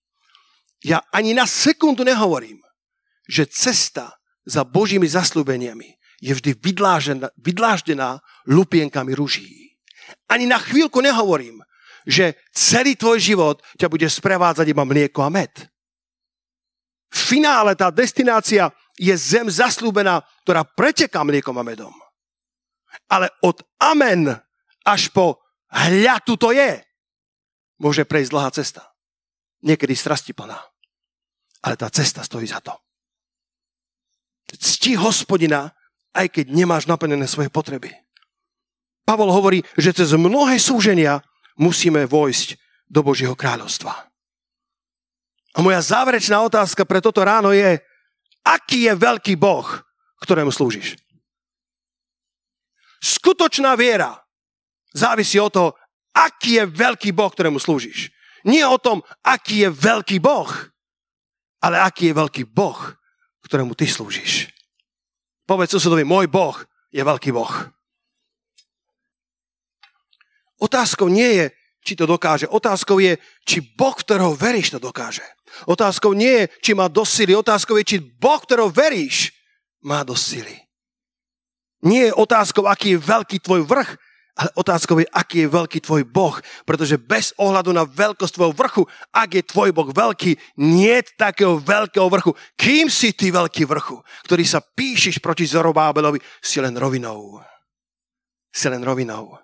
ja 0.83 0.99
ani 1.15 1.33
na 1.33 1.47
sekundu 1.47 2.03
nehovorím, 2.03 2.59
že 3.31 3.47
cesta 3.47 4.19
za 4.43 4.67
Božími 4.67 5.07
zaslúbeniami 5.07 5.95
je 6.19 6.35
vždy 6.35 6.59
vydláždená, 6.59 7.31
vydláždená 7.39 8.19
lupienkami 8.51 9.15
ruží. 9.15 9.79
Ani 10.27 10.51
na 10.51 10.59
chvíľku 10.59 10.99
nehovorím, 10.99 11.63
že 12.03 12.35
celý 12.51 12.99
tvoj 12.99 13.23
život 13.23 13.57
ťa 13.79 13.87
bude 13.87 14.11
sprevádzať 14.11 14.67
iba 14.67 14.83
mlieko 14.83 15.23
a 15.23 15.31
med. 15.31 15.55
V 17.15 17.39
finále 17.39 17.79
tá 17.79 17.95
destinácia 17.95 18.75
je 19.03 19.15
zem 19.19 19.51
zaslúbená, 19.51 20.23
ktorá 20.47 20.63
preteká 20.63 21.27
mliekom 21.27 21.59
a 21.59 21.67
medom. 21.67 21.91
Ale 23.11 23.27
od 23.43 23.59
amen 23.83 24.31
až 24.87 25.11
po 25.11 25.43
hľa 25.75 26.23
tu 26.23 26.39
to 26.39 26.55
je, 26.55 26.79
môže 27.83 28.07
prejsť 28.07 28.31
dlhá 28.31 28.51
cesta. 28.55 28.83
Niekedy 29.67 29.99
strasti 29.99 30.31
plná 30.31 30.73
ale 31.63 31.79
tá 31.79 31.87
cesta 31.89 32.27
stojí 32.27 32.47
za 32.47 32.59
to. 32.59 32.75
Cti 34.53 34.99
hospodina, 34.99 35.73
aj 36.13 36.29
keď 36.29 36.53
nemáš 36.53 36.85
naplnené 36.91 37.25
svoje 37.25 37.49
potreby. 37.49 37.95
Pavol 39.07 39.33
hovorí, 39.33 39.65
že 39.79 39.97
cez 39.97 40.13
mnohé 40.13 40.61
súženia 40.61 41.25
musíme 41.57 42.05
vojsť 42.05 42.59
do 42.91 43.01
Božieho 43.01 43.33
kráľovstva. 43.33 43.95
A 45.53 45.59
moja 45.65 45.81
záverečná 45.81 46.37
otázka 46.45 46.85
pre 46.85 47.01
toto 47.01 47.25
ráno 47.25 47.55
je, 47.55 47.81
aký 48.47 48.91
je 48.91 48.93
veľký 48.95 49.35
Boh, 49.39 49.67
ktorému 50.23 50.51
slúžiš? 50.51 50.99
Skutočná 53.03 53.75
viera 53.75 54.15
závisí 54.95 55.41
od 55.43 55.51
toho, 55.51 55.69
aký 56.15 56.63
je 56.63 56.65
veľký 56.69 57.11
Boh, 57.11 57.33
ktorému 57.33 57.59
slúžiš. 57.59 58.13
Nie 58.47 58.67
o 58.67 58.79
tom, 58.79 59.03
aký 59.23 59.67
je 59.67 59.71
veľký 59.71 60.19
Boh, 60.23 60.51
ale 61.63 61.79
aký 61.79 62.11
je 62.11 62.19
veľký 62.19 62.43
Boh, 62.51 62.79
ktorému 63.47 63.75
ty 63.75 63.87
slúžiš. 63.87 64.51
Povedz 65.47 65.75
susedovi, 65.75 66.07
môj 66.07 66.31
Boh 66.31 66.55
je 66.91 67.03
veľký 67.03 67.31
Boh. 67.35 67.51
Otázkou 70.63 71.11
nie 71.11 71.43
je, 71.43 71.47
či 71.83 71.99
to 71.99 72.07
dokáže. 72.07 72.47
Otázkou 72.49 73.03
je, 73.03 73.19
či 73.43 73.59
Boh, 73.61 73.95
ktorého 73.95 74.33
veríš, 74.39 74.73
to 74.73 74.79
dokáže. 74.79 75.27
Otázkou 75.67 76.15
nie 76.17 76.47
je, 76.47 76.49
či 76.63 76.73
má 76.73 76.89
dosť 76.89 77.13
sily. 77.13 77.33
Otázkou 77.37 77.77
je, 77.77 77.85
či 77.85 77.97
Boh, 78.01 78.41
ktorého 78.41 78.71
veríš, 78.73 79.35
má 79.83 80.07
dosť 80.07 80.25
sily. 80.25 80.57
Nie 81.83 82.15
je 82.15 82.19
otázkou, 82.19 82.71
aký 82.71 82.95
je 82.95 83.03
veľký 83.03 83.43
tvoj 83.43 83.67
vrch, 83.67 83.99
ale 84.33 84.49
otázkou 84.57 84.97
je, 85.03 85.07
aký 85.13 85.45
je 85.45 85.53
veľký 85.53 85.79
tvoj 85.85 86.03
Boh, 86.09 86.33
pretože 86.65 86.97
bez 86.97 87.37
ohľadu 87.37 87.69
na 87.75 87.85
veľkosť 87.85 88.33
tvojho 88.33 88.55
vrchu, 88.57 88.83
ak 89.13 89.29
je 89.37 89.43
tvoj 89.45 89.77
Boh 89.77 89.91
veľký, 89.93 90.63
nie 90.63 90.97
takého 91.21 91.61
veľkého 91.61 92.09
vrchu. 92.09 92.33
Kým 92.57 92.89
si 92.89 93.13
ty 93.13 93.29
veľký 93.29 93.69
vrchu, 93.69 94.01
ktorý 94.25 94.45
sa 94.49 94.65
píšiš 94.65 95.21
proti 95.21 95.45
Zorobábelovi, 95.45 96.23
si 96.41 96.65
len 96.65 96.73
rovinou. 96.73 97.45
Si 98.49 98.73
len 98.73 98.81
rovinou. 98.81 99.37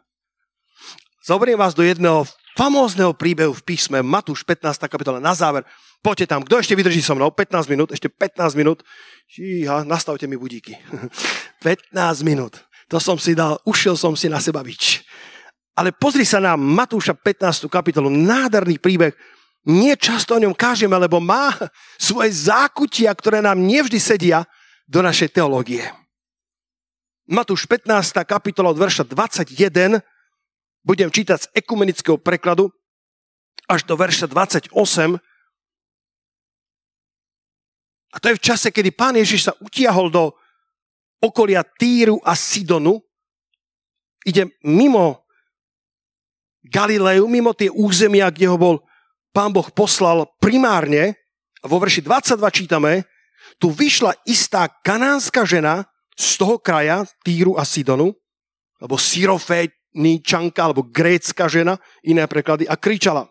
Zoberiem 1.28 1.60
vás 1.60 1.76
do 1.76 1.84
jedného 1.84 2.24
famózneho 2.56 3.12
príbehu 3.12 3.52
v 3.52 3.60
písme 3.60 4.00
Matúš 4.00 4.48
15. 4.48 4.88
kapitola 4.88 5.20
na 5.20 5.36
záver. 5.36 5.60
Poďte 6.00 6.32
tam. 6.32 6.40
Kto 6.40 6.56
ešte 6.56 6.72
vydrží 6.72 7.04
so 7.04 7.12
mnou? 7.12 7.28
15 7.28 7.68
minút. 7.68 7.92
Ešte 7.92 8.08
15 8.08 8.56
minút. 8.56 8.80
Číha, 9.28 9.84
nastavte 9.84 10.24
mi 10.24 10.40
budíky. 10.40 10.80
15 11.68 12.24
minút. 12.24 12.64
To 12.88 12.96
som 12.96 13.20
si 13.20 13.36
dal, 13.36 13.60
ušiel 13.68 13.92
som 13.92 14.16
si 14.16 14.32
na 14.32 14.40
seba 14.40 14.64
bič. 14.64 15.04
Ale 15.76 15.92
pozri 15.92 16.24
sa 16.24 16.40
na 16.40 16.56
Matúša 16.56 17.12
15. 17.12 17.68
kapitolu, 17.68 18.08
nádherný 18.08 18.80
príbeh. 18.80 19.12
Nie 19.68 20.00
často 20.00 20.32
o 20.32 20.40
ňom 20.40 20.56
kážeme, 20.56 20.96
lebo 20.96 21.20
má 21.20 21.52
svoje 22.00 22.32
zákutia, 22.48 23.12
ktoré 23.12 23.44
nám 23.44 23.60
nevždy 23.60 24.00
sedia 24.00 24.48
do 24.88 25.04
našej 25.04 25.36
teológie. 25.36 25.84
Matúš 27.28 27.68
15. 27.68 28.16
kapitola 28.24 28.72
od 28.72 28.80
verša 28.80 29.04
21 29.04 30.00
budem 30.88 31.12
čítať 31.12 31.38
z 31.44 31.51
ekumenického 31.53 32.16
prekladu 32.16 32.72
až 33.68 33.85
do 33.85 33.92
verša 33.92 34.24
28. 34.33 34.72
A 38.09 38.16
to 38.16 38.27
je 38.33 38.38
v 38.40 38.44
čase, 38.44 38.72
kedy 38.72 38.96
pán 38.96 39.12
Ježiš 39.20 39.53
sa 39.53 39.57
utiahol 39.61 40.09
do 40.09 40.33
okolia 41.20 41.61
Týru 41.61 42.16
a 42.24 42.33
Sidonu, 42.33 43.05
ide 44.24 44.48
mimo 44.64 45.29
Galileu, 46.64 47.29
mimo 47.29 47.53
tie 47.53 47.68
územia, 47.68 48.33
kde 48.33 48.48
ho 48.48 48.57
bol 48.57 48.81
pán 49.37 49.53
Boh 49.53 49.68
poslal 49.68 50.24
primárne, 50.40 51.20
v 51.61 51.68
vo 51.68 51.77
verši 51.77 52.01
22 52.01 52.40
čítame, 52.48 53.05
tu 53.61 53.68
vyšla 53.68 54.16
istá 54.24 54.64
kanánska 54.81 55.44
žena 55.44 55.85
z 56.16 56.40
toho 56.40 56.57
kraja, 56.57 57.05
Týru 57.20 57.61
a 57.61 57.68
Sidonu, 57.68 58.16
alebo 58.81 58.96
Syroféničanka, 59.88 60.61
alebo 60.64 60.83
grécka 60.85 61.48
žena, 61.48 61.79
iné 62.05 62.27
preklady, 62.29 62.68
a 62.68 62.77
kričala. 62.77 63.27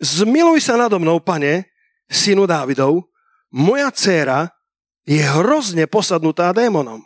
Zmiluj 0.00 0.60
sa 0.60 0.76
nado 0.76 0.98
mnou, 0.98 1.20
pane, 1.20 1.64
synu 2.10 2.46
Dávidov, 2.46 3.06
moja 3.50 3.90
dcéra 3.90 4.50
je 5.06 5.22
hrozne 5.22 5.86
posadnutá 5.86 6.52
démonom. 6.52 7.02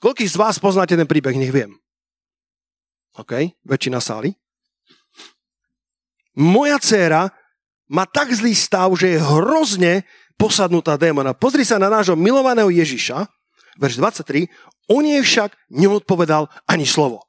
Koľký 0.00 0.28
z 0.28 0.36
vás 0.36 0.60
poznáte 0.60 0.96
ten 0.96 1.08
príbeh, 1.08 1.36
nech 1.36 1.52
viem. 1.52 1.72
OK, 3.16 3.56
väčšina 3.64 4.00
sály. 4.00 4.36
Moja 6.34 6.76
dcéra 6.82 7.30
má 7.88 8.04
tak 8.04 8.34
zlý 8.34 8.52
stav, 8.52 8.90
že 8.98 9.16
je 9.16 9.22
hrozne 9.22 10.02
posadnutá 10.34 10.98
démona. 10.98 11.32
Pozri 11.32 11.62
sa 11.62 11.78
na 11.78 11.88
nášho 11.88 12.18
milovaného 12.18 12.68
Ježiša, 12.68 13.24
verš 13.80 13.98
23, 13.98 14.46
on 14.90 15.04
jej 15.04 15.22
však 15.22 15.56
neodpovedal 15.72 16.48
ani 16.68 16.84
slovo. 16.84 17.24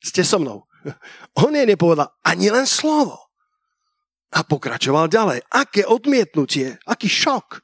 Ste 0.00 0.24
so 0.24 0.40
mnou. 0.40 0.64
On 1.44 1.52
jej 1.52 1.68
nepovedal 1.68 2.08
ani 2.24 2.48
len 2.48 2.64
slovo. 2.64 3.20
A 4.32 4.40
pokračoval 4.40 5.12
ďalej. 5.12 5.44
Aké 5.52 5.84
odmietnutie, 5.84 6.80
aký 6.88 7.08
šok. 7.10 7.60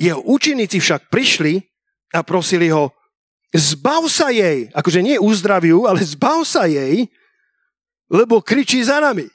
Jeho 0.00 0.24
učeníci 0.24 0.80
však 0.80 1.12
prišli 1.12 1.60
a 2.16 2.24
prosili 2.24 2.72
ho, 2.72 2.88
zbav 3.52 4.08
sa 4.08 4.32
jej, 4.32 4.72
akože 4.72 5.04
nie 5.04 5.20
uzdraviu, 5.20 5.84
ale 5.84 6.00
zbav 6.00 6.40
sa 6.48 6.64
jej, 6.64 7.04
lebo 8.08 8.40
kričí 8.40 8.80
za 8.80 9.00
nami. 9.00 9.28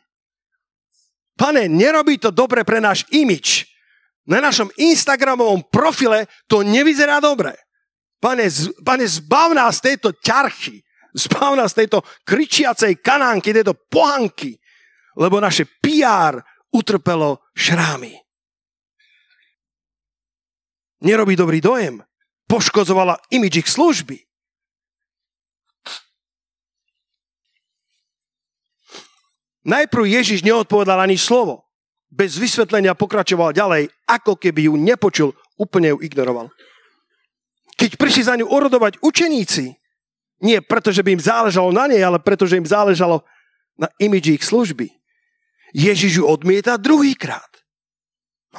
Pane, 1.37 1.69
nerobí 1.69 2.17
to 2.17 2.33
dobre 2.33 2.65
pre 2.65 2.81
náš 2.81 3.05
imič. 3.13 3.66
Na 4.27 4.43
našom 4.43 4.67
Instagramovom 4.75 5.63
profile 5.71 6.27
to 6.51 6.59
nevyzerá 6.59 7.23
dobre. 7.23 7.55
Pane, 8.19 8.51
pane, 8.83 9.07
zbav 9.07 9.55
nás 9.55 9.79
tejto 9.79 10.11
ťarchy. 10.11 10.83
Zbav 11.15 11.55
nás 11.55 11.71
tejto 11.71 12.03
kričiacej 12.27 12.99
kanánky, 12.99 13.55
tejto 13.55 13.73
pohanky. 13.87 14.59
Lebo 15.15 15.39
naše 15.39 15.65
PR 15.79 16.43
utrpelo 16.75 17.39
šrámy. 17.55 18.13
Nerobí 21.01 21.37
dobrý 21.37 21.61
dojem. 21.61 22.03
Poškozovala 22.49 23.17
imidž 23.31 23.63
ich 23.63 23.69
služby. 23.69 24.17
Najprv 29.67 30.03
Ježiš 30.07 30.47
neodpovedal 30.47 30.95
ani 31.03 31.19
slovo. 31.19 31.66
Bez 32.07 32.39
vysvetlenia 32.39 32.95
pokračoval 32.95 33.51
ďalej, 33.51 33.91
ako 34.07 34.39
keby 34.39 34.71
ju 34.71 34.73
nepočul, 34.79 35.29
úplne 35.59 35.91
ju 35.91 35.99
ignoroval. 35.99 36.47
Keď 37.77 37.99
prišli 37.99 38.23
za 38.25 38.33
ňu 38.39 38.47
orodovať 38.47 39.03
učeníci, 39.03 39.75
nie 40.41 40.57
preto, 40.63 40.89
že 40.93 41.03
by 41.03 41.17
im 41.17 41.21
záležalo 41.21 41.69
na 41.73 41.89
nej, 41.89 42.01
ale 42.01 42.21
preto, 42.21 42.47
že 42.47 42.57
im 42.57 42.65
záležalo 42.65 43.25
na 43.77 43.89
imidži 44.01 44.37
ich 44.37 44.45
služby. 44.45 44.89
Ježiš 45.75 46.21
ju 46.21 46.23
odmieta 46.25 46.79
druhýkrát. 46.79 47.49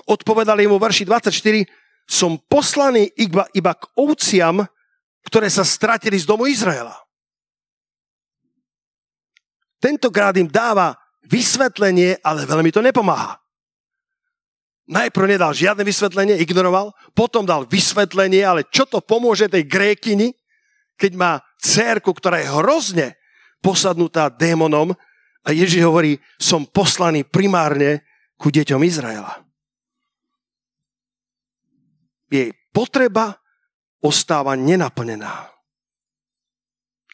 Odpovedali 0.07 0.69
mu 0.71 0.79
verši 0.79 1.09
24, 1.09 1.67
som 2.07 2.39
poslaný 2.47 3.11
iba, 3.19 3.49
iba 3.57 3.73
k 3.75 3.85
ovciam, 3.99 4.63
ktoré 5.27 5.51
sa 5.51 5.67
stratili 5.67 6.21
z 6.21 6.29
domu 6.29 6.47
Izraela. 6.47 6.95
Tentokrát 9.79 10.35
im 10.39 10.51
dáva 10.51 10.95
vysvetlenie, 11.29 12.19
ale 12.25 12.49
veľmi 12.49 12.73
to 12.73 12.81
nepomáha. 12.81 13.37
Najprv 14.88 15.37
nedal 15.37 15.53
žiadne 15.53 15.85
vysvetlenie, 15.85 16.41
ignoroval, 16.41 16.97
potom 17.12 17.45
dal 17.45 17.69
vysvetlenie, 17.69 18.41
ale 18.41 18.64
čo 18.73 18.88
to 18.88 19.05
pomôže 19.05 19.53
tej 19.53 19.69
grékyni, 19.69 20.33
keď 20.97 21.12
má 21.12 21.33
cérku, 21.61 22.17
ktorá 22.17 22.41
je 22.41 22.49
hrozne 22.49 23.09
posadnutá 23.61 24.33
démonom 24.33 24.97
a 25.45 25.49
Ježiš 25.53 25.85
hovorí, 25.85 26.17
som 26.41 26.64
poslaný 26.64 27.23
primárne 27.29 28.01
ku 28.41 28.49
deťom 28.49 28.81
Izraela. 28.81 29.45
Jej 32.33 32.57
potreba 32.73 33.37
ostáva 34.01 34.57
nenaplnená. 34.57 35.53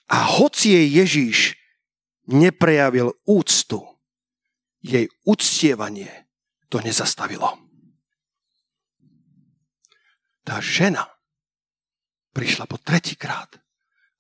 A 0.05 0.19
hoci 0.39 0.77
jej 0.77 0.89
Ježíš 1.03 1.39
neprejavil 2.29 3.17
úctu, 3.25 3.94
jej 4.85 5.09
uctievanie 5.25 6.29
to 6.69 6.85
nezastavilo. 6.85 7.57
Tá 10.45 10.61
žena 10.61 11.09
prišla 12.37 12.69
po 12.69 12.77
tretíkrát 12.77 13.49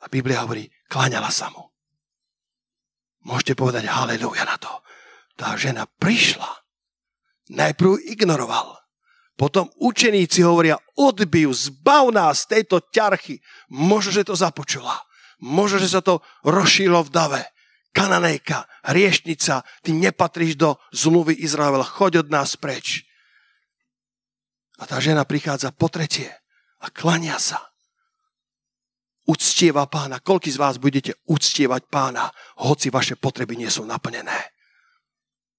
a 0.01 0.09
Biblia 0.09 0.41
hovorí, 0.41 0.65
kláňala 0.89 1.29
sa 1.29 1.53
mu. 1.53 1.69
Môžete 3.29 3.61
povedať 3.61 3.85
haleluja 3.93 4.49
na 4.49 4.57
to. 4.57 4.73
Tá 5.37 5.53
žena 5.61 5.85
prišla. 5.85 6.49
Najprv 7.53 8.01
ignoroval. 8.09 8.81
Potom 9.35 9.69
učeníci 9.83 10.47
hovoria, 10.47 10.79
odbijú, 10.95 11.51
zbav 11.53 12.09
nás 12.15 12.47
tejto 12.47 12.81
ťarchy. 12.95 13.43
Možno, 13.69 14.15
že 14.15 14.29
to 14.29 14.39
započula. 14.39 14.95
Možno, 15.43 15.83
že 15.83 15.91
sa 15.91 16.01
to 16.01 16.23
rozšílo 16.47 17.05
v 17.05 17.13
dave. 17.13 17.43
Kananejka, 17.95 18.67
riešnica, 18.91 19.63
ty 19.87 19.95
nepatríš 19.95 20.59
do 20.59 20.75
zmluvy 20.91 21.39
Izraela, 21.39 21.87
choď 21.87 22.27
od 22.27 22.29
nás 22.29 22.59
preč. 22.59 23.07
A 24.83 24.91
tá 24.91 24.99
žena 24.99 25.23
prichádza 25.23 25.71
po 25.71 25.87
tretie 25.87 26.27
a 26.83 26.91
klania 26.91 27.39
sa. 27.39 27.63
Uctieva 29.31 29.87
pána. 29.87 30.19
Koľký 30.19 30.51
z 30.51 30.59
vás 30.59 30.77
budete 30.77 31.15
uctievať 31.31 31.87
pána, 31.87 32.29
hoci 32.67 32.91
vaše 32.91 33.15
potreby 33.15 33.57
nie 33.57 33.71
sú 33.71 33.87
naplnené? 33.87 34.53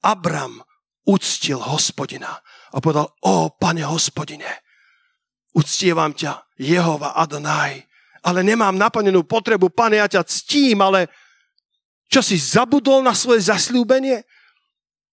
Abram 0.03 0.59
uctil 1.07 1.57
hospodina 1.57 2.35
a 2.69 2.77
povedal, 2.83 3.09
o 3.23 3.49
pane 3.55 3.81
hospodine, 3.87 4.61
uctievam 5.55 6.11
ťa, 6.11 6.45
Jehova 6.59 7.15
Adonaj, 7.15 7.79
ale 8.25 8.39
nemám 8.43 8.75
naplnenú 8.75 9.23
potrebu, 9.23 9.71
pane, 9.71 10.01
ja 10.01 10.09
ťa 10.09 10.25
ctím, 10.25 10.81
ale 10.81 11.09
čo 12.09 12.21
si 12.21 12.37
zabudol 12.37 13.01
na 13.01 13.13
svoje 13.17 13.49
zasľúbenie? 13.49 14.23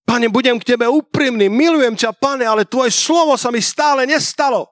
Pane, 0.03 0.27
budem 0.29 0.59
k 0.59 0.75
tebe 0.75 0.91
úprimný, 0.91 1.47
milujem 1.47 1.95
ťa, 1.95 2.11
pane, 2.13 2.43
ale 2.43 2.67
tvoje 2.67 2.91
slovo 2.91 3.39
sa 3.39 3.55
mi 3.55 3.63
stále 3.63 4.03
nestalo. 4.05 4.69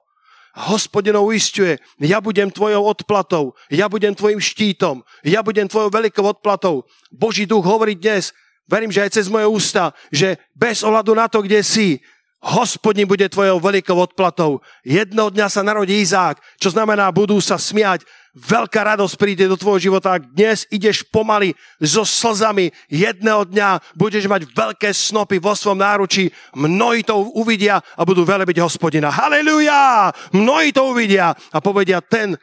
A 0.51 0.67
hospodinov 0.67 1.31
uistuje, 1.31 1.79
ja 2.03 2.19
budem 2.19 2.51
tvojou 2.51 2.83
odplatou, 2.83 3.55
ja 3.71 3.87
budem 3.87 4.11
tvojim 4.11 4.43
štítom, 4.43 4.99
ja 5.23 5.39
budem 5.39 5.63
tvojou 5.63 5.87
veľkou 5.87 6.27
odplatou. 6.27 6.83
Boží 7.07 7.47
duch 7.47 7.63
hovorí 7.63 7.95
dnes, 7.95 8.35
verím, 8.67 8.91
že 8.91 9.07
aj 9.07 9.15
cez 9.15 9.31
moje 9.31 9.47
ústa, 9.47 9.95
že 10.11 10.35
bez 10.51 10.83
ohľadu 10.83 11.15
na 11.15 11.31
to, 11.31 11.39
kde 11.39 11.63
si, 11.63 12.03
hospodin 12.41 13.05
bude 13.05 13.29
tvojou 13.29 13.61
veľkou 13.61 13.97
odplatou. 13.97 14.59
Jedného 14.81 15.29
dňa 15.29 15.47
sa 15.47 15.61
narodí 15.61 16.01
Izák, 16.01 16.41
čo 16.57 16.73
znamená, 16.73 17.13
budú 17.13 17.37
sa 17.37 17.61
smiať 17.61 18.01
Veľká 18.31 18.95
radosť 18.95 19.19
príde 19.19 19.43
do 19.43 19.59
tvojho 19.59 19.91
života. 19.91 20.15
Ak 20.15 20.23
dnes 20.31 20.63
ideš 20.71 21.03
pomaly 21.03 21.51
so 21.83 22.07
slzami, 22.07 22.71
jedného 22.87 23.43
dňa 23.43 23.83
budeš 23.91 24.23
mať 24.31 24.47
veľké 24.47 24.87
snopy 24.87 25.35
vo 25.43 25.51
svojom 25.51 25.83
náručí. 25.83 26.31
Mnohí 26.55 27.03
to 27.03 27.19
uvidia 27.35 27.83
a 27.83 28.07
budú 28.07 28.23
velebiť 28.23 28.63
hospodina. 28.63 29.11
Halelujá! 29.11 30.15
Mnohí 30.31 30.71
to 30.71 30.95
uvidia 30.95 31.35
a 31.35 31.59
povedia, 31.59 31.99
ten, 31.99 32.39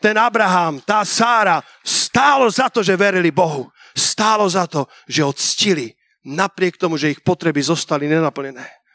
ten 0.00 0.16
Abraham, 0.16 0.80
tá 0.80 1.04
Sára, 1.04 1.60
stálo 1.84 2.48
za 2.48 2.72
to, 2.72 2.80
že 2.80 2.96
verili 2.96 3.28
Bohu. 3.28 3.68
Stálo 3.92 4.48
za 4.48 4.64
to, 4.64 4.88
že 5.04 5.20
odstili, 5.20 5.92
napriek 6.24 6.80
tomu, 6.80 6.96
že 6.96 7.12
ich 7.12 7.20
potreby 7.20 7.60
zostali 7.60 8.08
nenaplnené. 8.08 8.85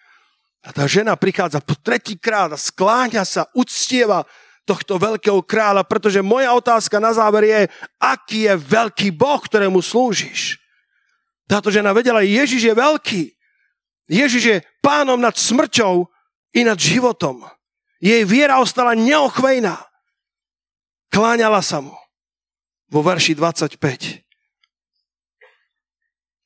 A 0.61 0.69
tá 0.69 0.85
žena 0.85 1.17
prichádza 1.17 1.57
po 1.57 1.73
tretíkrát 1.73 2.53
a 2.53 2.57
skláňa 2.57 3.25
sa, 3.25 3.49
uctieva 3.57 4.25
tohto 4.61 5.01
veľkého 5.01 5.41
kráľa, 5.41 5.81
pretože 5.81 6.21
moja 6.21 6.53
otázka 6.53 7.01
na 7.01 7.09
záver 7.17 7.49
je, 7.49 7.61
aký 7.97 8.45
je 8.45 8.53
veľký 8.53 9.09
Boh, 9.09 9.41
ktorému 9.41 9.81
slúžiš. 9.81 10.61
Táto 11.49 11.73
žena 11.73 11.91
vedela, 11.91 12.21
Ježiš 12.21 12.71
je 12.71 12.73
veľký. 12.77 13.23
Ježiš 14.07 14.43
je 14.43 14.57
pánom 14.79 15.17
nad 15.17 15.33
smrťou 15.33 16.05
i 16.53 16.61
nad 16.61 16.77
životom. 16.77 17.43
Jej 17.97 18.21
viera 18.25 18.61
ostala 18.61 18.93
neochvejná. 18.93 19.81
Kláňala 21.11 21.59
sa 21.59 21.81
mu. 21.83 21.97
Vo 22.91 23.01
verši 23.03 23.35
25. 23.35 23.81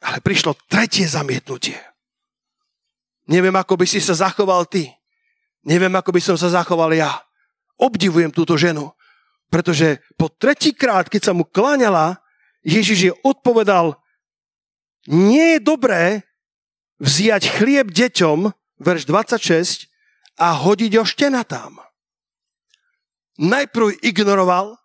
Ale 0.06 0.18
prišlo 0.22 0.54
tretie 0.70 1.06
zamietnutie. 1.06 1.78
Neviem, 3.26 3.56
ako 3.58 3.78
by 3.78 3.86
si 3.90 3.98
sa 4.02 4.14
zachoval 4.14 4.70
ty. 4.70 4.90
Neviem, 5.66 5.94
ako 5.98 6.14
by 6.14 6.22
som 6.22 6.38
sa 6.38 6.50
zachoval 6.50 6.94
ja 6.94 7.26
obdivujem 7.76 8.32
túto 8.32 8.56
ženu, 8.56 8.94
pretože 9.52 10.00
po 10.16 10.32
tretíkrát, 10.32 11.10
keď 11.12 11.32
sa 11.32 11.34
mu 11.36 11.44
kláňala, 11.44 12.20
Ježiš 12.66 13.00
je 13.12 13.14
odpovedal 13.22 13.98
nie 15.06 15.58
je 15.58 15.60
dobré 15.62 16.26
vziať 16.98 17.62
chlieb 17.62 17.94
deťom, 17.94 18.50
verš 18.82 19.06
26, 19.06 19.92
a 20.36 20.52
hodiť 20.52 21.00
ho 21.00 21.06
štenatám. 21.08 21.80
Najprv 23.40 24.00
ignoroval, 24.04 24.76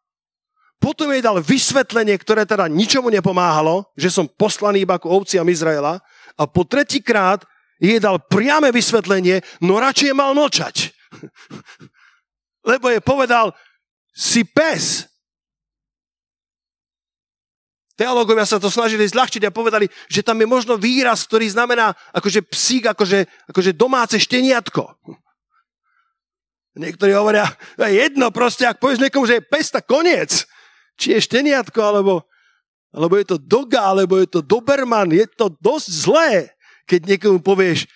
potom 0.80 1.12
jej 1.12 1.20
dal 1.20 1.38
vysvetlenie, 1.42 2.16
ktoré 2.16 2.48
teda 2.48 2.66
ničomu 2.66 3.12
nepomáhalo, 3.12 3.84
že 3.94 4.08
som 4.08 4.24
poslaný 4.26 4.82
iba 4.86 4.96
ako 4.96 5.22
ovciam 5.22 5.46
Izraela 5.46 6.00
a 6.34 6.42
po 6.48 6.64
tretíkrát 6.64 7.44
jej 7.80 7.98
dal 7.98 8.20
priame 8.20 8.68
vysvetlenie, 8.70 9.40
no 9.64 9.80
radšej 9.80 10.12
mal 10.12 10.36
mlčať. 10.36 10.92
Lebo 12.70 12.92
je 12.92 13.00
povedal, 13.00 13.56
si 14.12 14.44
pes, 14.44 15.08
Teológovia 18.00 18.48
sa 18.48 18.56
to 18.56 18.72
snažili 18.72 19.04
zľahčiť 19.04 19.44
a 19.44 19.52
povedali, 19.52 19.84
že 20.08 20.24
tam 20.24 20.40
je 20.40 20.48
možno 20.48 20.80
výraz, 20.80 21.28
ktorý 21.28 21.52
znamená 21.52 21.92
akože 22.16 22.40
psík, 22.48 22.88
akože, 22.88 23.28
akože 23.52 23.76
domáce 23.76 24.16
šteniatko. 24.16 24.96
Niektorí 26.80 27.12
hovoria, 27.12 27.44
je 27.76 28.08
jedno 28.08 28.32
proste, 28.32 28.64
ak 28.64 28.80
povieš 28.80 29.04
niekomu, 29.04 29.28
že 29.28 29.36
je 29.36 29.48
pes, 29.52 29.68
tak 29.68 29.84
koniec. 29.84 30.32
Či 30.96 31.12
je 31.12 31.28
šteniatko, 31.28 31.76
alebo, 31.76 32.24
alebo 32.88 33.20
je 33.20 33.26
to 33.26 33.36
doga, 33.36 33.92
alebo 33.92 34.16
je 34.16 34.32
to 34.32 34.40
doberman, 34.40 35.12
je 35.12 35.28
to 35.36 35.52
dosť 35.60 35.88
zlé, 35.92 36.56
keď 36.86 37.16
niekomu 37.16 37.40
povieš, 37.42 37.88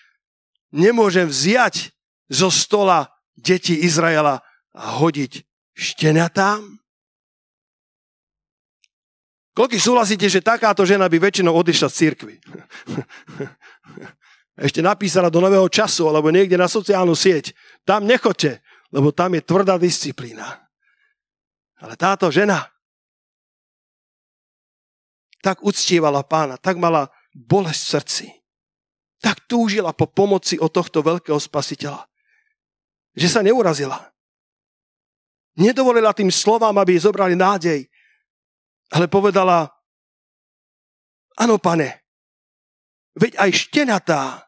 nemôžem 0.74 1.28
vziať 1.28 1.94
zo 2.28 2.48
stola 2.50 3.08
deti 3.36 3.84
Izraela 3.84 4.42
a 4.74 4.84
hodiť 4.98 5.44
šteniatám. 5.74 6.62
Koľko 9.54 9.78
súhlasíte, 9.78 10.26
že 10.26 10.42
takáto 10.42 10.82
žena 10.82 11.06
by 11.06 11.30
väčšinou 11.30 11.54
odišla 11.54 11.86
z 11.86 11.94
cirkvi? 11.94 12.34
Ešte 14.66 14.82
napísala 14.82 15.30
do 15.30 15.38
nového 15.38 15.66
času, 15.70 16.10
alebo 16.10 16.30
niekde 16.30 16.58
na 16.58 16.66
sociálnu 16.66 17.14
sieť. 17.14 17.54
Tam 17.86 18.06
nechoďte, 18.06 18.62
lebo 18.90 19.14
tam 19.14 19.34
je 19.34 19.42
tvrdá 19.42 19.78
disciplína. 19.78 20.58
Ale 21.78 21.94
táto 21.94 22.30
žena 22.30 22.70
tak 25.42 25.60
uctievala 25.60 26.24
pána, 26.24 26.56
tak 26.56 26.80
mala 26.80 27.12
bolesť 27.34 27.82
v 27.82 27.90
srdci, 27.92 28.26
tak 29.24 29.48
túžila 29.48 29.96
po 29.96 30.04
pomoci 30.04 30.60
od 30.60 30.68
tohto 30.68 31.00
veľkého 31.00 31.40
spasiteľa, 31.40 32.04
že 33.16 33.32
sa 33.32 33.40
neurazila. 33.40 33.96
Nedovolila 35.56 36.12
tým 36.12 36.28
slovám, 36.28 36.76
aby 36.76 37.00
zobrali 37.00 37.32
nádej, 37.32 37.88
ale 38.92 39.08
povedala, 39.08 39.72
áno 41.40 41.56
pane, 41.56 42.04
veď 43.16 43.40
aj 43.40 43.50
štenatá 43.64 44.44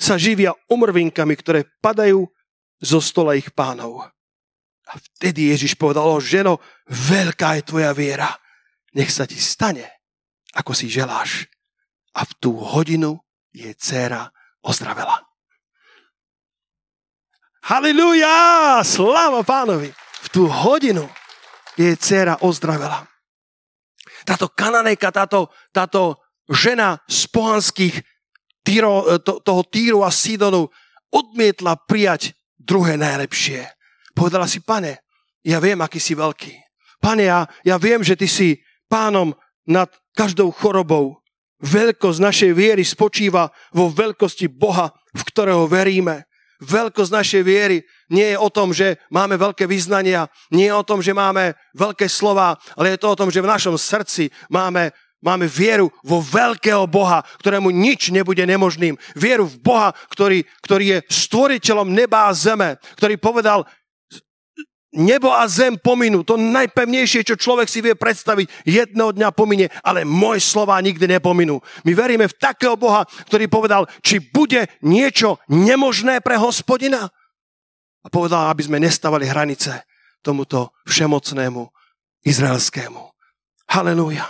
sa 0.00 0.16
živia 0.16 0.56
umrvinkami, 0.72 1.36
ktoré 1.36 1.68
padajú 1.84 2.24
zo 2.80 3.04
stola 3.04 3.36
ich 3.36 3.52
pánov. 3.52 4.00
A 4.86 4.92
vtedy 4.96 5.52
Ježiš 5.52 5.76
povedal, 5.76 6.08
o 6.08 6.16
ženo, 6.22 6.62
veľká 6.88 7.60
je 7.60 7.62
tvoja 7.68 7.92
viera. 7.92 8.32
Nech 8.96 9.12
sa 9.12 9.28
ti 9.28 9.36
stane, 9.36 9.84
ako 10.56 10.72
si 10.72 10.88
želáš. 10.88 11.50
A 12.16 12.24
v 12.24 12.32
tú 12.38 12.54
hodinu 12.56 13.25
je 13.56 13.72
dcéra 13.72 14.28
ozdravela. 14.60 15.24
Halilúja! 17.64 18.84
Sláva 18.84 19.40
pánovi! 19.40 19.88
V 19.96 20.28
tú 20.28 20.44
hodinu 20.44 21.08
je 21.80 21.96
dcéra 21.96 22.36
ozdravela 22.44 23.08
táto 24.26 24.50
kananejka, 24.50 25.14
táto, 25.14 25.54
táto 25.70 26.18
žena 26.50 26.98
z 27.06 27.30
pohanských 27.30 27.94
týro, 28.66 29.22
to, 29.22 29.38
toho 29.38 29.62
Týru 29.62 30.02
a 30.02 30.10
Sidonu 30.10 30.66
odmietla 31.14 31.78
prijať 31.86 32.34
druhé 32.58 32.98
najlepšie. 32.98 33.62
Povedala 34.10 34.50
si, 34.50 34.58
pane, 34.58 34.98
ja 35.46 35.62
viem, 35.62 35.78
aký 35.78 36.02
si 36.02 36.18
veľký. 36.18 36.58
Pane, 36.98 37.30
ja, 37.30 37.46
ja 37.62 37.78
viem, 37.78 38.02
že 38.02 38.18
ty 38.18 38.26
si 38.26 38.58
pánom 38.90 39.30
nad 39.62 39.86
každou 40.18 40.50
chorobou. 40.50 41.22
Veľkosť 41.62 42.20
našej 42.20 42.52
viery 42.52 42.84
spočíva 42.84 43.48
vo 43.72 43.88
veľkosti 43.88 44.52
Boha, 44.52 44.92
v 45.16 45.22
ktorého 45.24 45.64
veríme. 45.64 46.28
Veľkosť 46.60 47.12
našej 47.12 47.42
viery 47.44 47.84
nie 48.08 48.32
je 48.32 48.36
o 48.36 48.48
tom, 48.48 48.72
že 48.72 48.96
máme 49.12 49.36
veľké 49.36 49.68
vyznania, 49.68 50.28
nie 50.52 50.68
je 50.68 50.76
o 50.76 50.84
tom, 50.84 51.04
že 51.04 51.16
máme 51.16 51.52
veľké 51.76 52.08
slova, 52.08 52.56
ale 52.76 52.96
je 52.96 53.00
to 53.00 53.12
o 53.12 53.18
tom, 53.18 53.28
že 53.28 53.44
v 53.44 53.52
našom 53.52 53.76
srdci 53.76 54.32
máme, 54.48 54.92
máme 55.20 55.44
vieru 55.48 55.92
vo 56.00 56.20
veľkého 56.24 56.88
Boha, 56.88 57.24
ktorému 57.40 57.68
nič 57.72 58.08
nebude 58.08 58.40
nemožným. 58.44 58.96
Vieru 59.16 59.44
v 59.44 59.56
Boha, 59.60 59.88
ktorý, 60.12 60.48
ktorý 60.64 60.84
je 60.96 60.98
stvoriteľom 61.08 61.92
neba 61.92 62.28
a 62.28 62.36
zeme, 62.36 62.80
ktorý 62.96 63.20
povedal, 63.20 63.68
nebo 64.96 65.28
a 65.30 65.44
zem 65.46 65.76
pominú. 65.76 66.24
To 66.24 66.40
najpevnejšie, 66.40 67.22
čo 67.22 67.36
človek 67.36 67.68
si 67.68 67.84
vie 67.84 67.92
predstaviť, 67.92 68.64
jedného 68.64 69.12
dňa 69.12 69.28
pominie, 69.36 69.68
ale 69.84 70.08
moje 70.08 70.40
slova 70.40 70.80
nikdy 70.80 71.20
nepominú. 71.20 71.60
My 71.84 71.92
veríme 71.92 72.26
v 72.26 72.38
takého 72.40 72.74
Boha, 72.74 73.04
ktorý 73.28 73.46
povedal, 73.46 73.84
či 74.00 74.18
bude 74.18 74.66
niečo 74.80 75.36
nemožné 75.52 76.24
pre 76.24 76.40
hospodina. 76.40 77.12
A 78.02 78.08
povedal, 78.08 78.48
aby 78.48 78.64
sme 78.64 78.80
nestavali 78.80 79.28
hranice 79.28 79.84
tomuto 80.24 80.72
všemocnému 80.88 81.62
izraelskému. 82.24 83.02
Halelúja. 83.70 84.26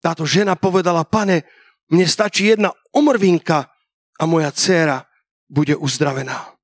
Táto 0.00 0.24
žena 0.24 0.56
povedala, 0.56 1.04
pane, 1.04 1.44
mne 1.92 2.06
stačí 2.08 2.48
jedna 2.48 2.72
omrvinka 2.94 3.68
a 4.16 4.22
moja 4.24 4.48
dcéra 4.54 5.04
bude 5.50 5.74
uzdravená. 5.76 6.59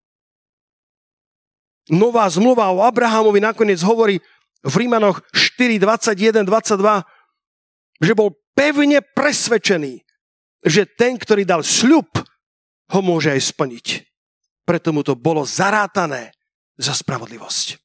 Nová 1.87 2.27
zmluva 2.27 2.66
o 2.75 2.83
Abrahamovi 2.83 3.38
nakoniec 3.38 3.79
hovorí 3.87 4.18
v 4.66 4.75
Rímanoch 4.75 5.22
4, 5.31 5.79
21, 5.79 6.42
22, 6.42 8.03
že 8.03 8.12
bol 8.18 8.35
pevne 8.59 8.99
presvedčený, 9.05 10.03
že 10.66 10.83
ten, 10.99 11.14
ktorý 11.14 11.46
dal 11.46 11.62
sľub, 11.62 12.11
ho 12.90 13.01
môže 13.03 13.31
aj 13.31 13.55
splniť. 13.55 13.87
Preto 14.66 14.90
mu 14.90 15.07
to 15.07 15.14
bolo 15.14 15.46
zarátané 15.46 16.35
za 16.75 16.90
spravodlivosť. 16.90 17.79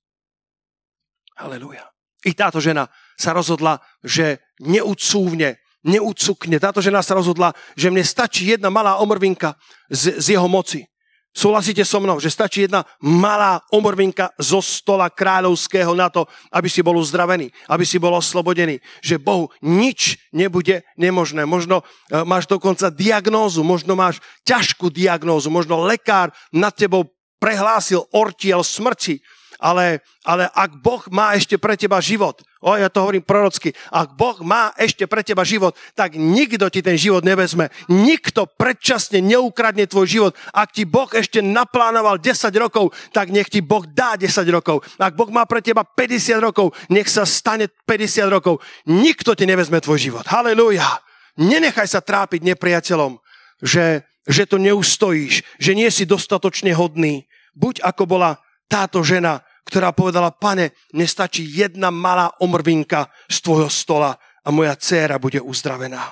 Halelúja. 1.37 1.85
I 2.21 2.37
táto 2.37 2.61
žena 2.61 2.89
sa 3.17 3.33
rozhodla, 3.33 3.81
že 4.05 4.41
neucúvne, 4.61 5.57
neucukne. 5.81 6.57
Táto 6.61 6.81
žena 6.81 7.01
sa 7.01 7.17
rozhodla, 7.17 7.53
že 7.73 7.89
mne 7.89 8.05
stačí 8.05 8.49
jedna 8.49 8.69
malá 8.69 9.01
omrvinka 9.01 9.57
z, 9.89 10.21
z 10.21 10.37
jeho 10.37 10.45
moci. 10.45 10.85
Súhlasíte 11.31 11.87
so 11.87 12.03
mnou, 12.03 12.19
že 12.19 12.27
stačí 12.27 12.67
jedna 12.67 12.83
malá 12.99 13.63
omrvinka 13.71 14.35
zo 14.35 14.59
stola 14.59 15.07
kráľovského 15.07 15.95
na 15.95 16.11
to, 16.11 16.27
aby 16.51 16.67
si 16.67 16.83
bol 16.83 16.99
uzdravený, 16.99 17.47
aby 17.71 17.87
si 17.87 18.03
bol 18.03 18.11
oslobodený. 18.19 18.83
Že 18.99 19.15
Bohu 19.23 19.47
nič 19.63 20.19
nebude 20.35 20.83
nemožné. 20.99 21.47
Možno 21.47 21.87
e, 22.11 22.19
máš 22.27 22.51
dokonca 22.51 22.91
diagnózu, 22.91 23.63
možno 23.63 23.95
máš 23.95 24.19
ťažkú 24.43 24.91
diagnózu, 24.91 25.47
možno 25.47 25.79
lekár 25.79 26.35
nad 26.51 26.75
tebou 26.75 27.07
prehlásil 27.39 28.03
ortiel 28.11 28.59
smrti 28.59 29.23
ale, 29.61 30.01
ale 30.25 30.49
ak 30.49 30.81
Boh 30.81 31.05
má 31.13 31.37
ešte 31.37 31.61
pre 31.61 31.77
teba 31.77 32.01
život, 32.01 32.41
o, 32.65 32.73
ja 32.73 32.89
to 32.89 33.05
hovorím 33.05 33.21
prorocky, 33.21 33.69
ak 33.93 34.17
Boh 34.17 34.41
má 34.41 34.73
ešte 34.73 35.05
pre 35.05 35.21
teba 35.21 35.45
život, 35.45 35.77
tak 35.93 36.17
nikto 36.17 36.65
ti 36.73 36.81
ten 36.81 36.97
život 36.97 37.21
nevezme. 37.21 37.69
Nikto 37.85 38.49
predčasne 38.57 39.21
neukradne 39.21 39.85
tvoj 39.85 40.09
život. 40.09 40.33
Ak 40.49 40.73
ti 40.73 40.89
Boh 40.89 41.07
ešte 41.13 41.45
naplánoval 41.45 42.17
10 42.17 42.49
rokov, 42.57 42.89
tak 43.13 43.29
nech 43.29 43.53
ti 43.53 43.61
Boh 43.61 43.85
dá 43.85 44.17
10 44.17 44.33
rokov. 44.49 44.81
Ak 44.97 45.13
Boh 45.13 45.29
má 45.29 45.45
pre 45.45 45.61
teba 45.61 45.85
50 45.85 46.41
rokov, 46.41 46.73
nech 46.89 47.05
sa 47.05 47.21
stane 47.21 47.69
50 47.85 48.25
rokov. 48.33 48.65
Nikto 48.89 49.37
ti 49.37 49.45
nevezme 49.45 49.77
tvoj 49.77 50.01
život. 50.01 50.25
Halelúja. 50.25 51.05
Nenechaj 51.37 51.87
sa 51.87 52.01
trápiť 52.01 52.43
nepriateľom, 52.43 53.21
že, 53.61 54.03
že 54.25 54.43
to 54.49 54.57
neustojíš, 54.57 55.45
že 55.61 55.71
nie 55.77 55.87
si 55.93 56.09
dostatočne 56.09 56.73
hodný. 56.75 57.29
Buď 57.55 57.85
ako 57.85 58.03
bola 58.09 58.41
táto 58.71 59.03
žena, 59.03 59.43
ktorá 59.71 59.95
povedala, 59.95 60.35
pane, 60.35 60.75
mne 60.91 61.07
stačí 61.07 61.47
jedna 61.47 61.87
malá 61.95 62.27
omrvinka 62.43 63.07
z 63.31 63.39
tvojho 63.39 63.71
stola 63.71 64.11
a 64.43 64.51
moja 64.51 64.75
dcéra 64.75 65.15
bude 65.15 65.39
uzdravená. 65.39 66.11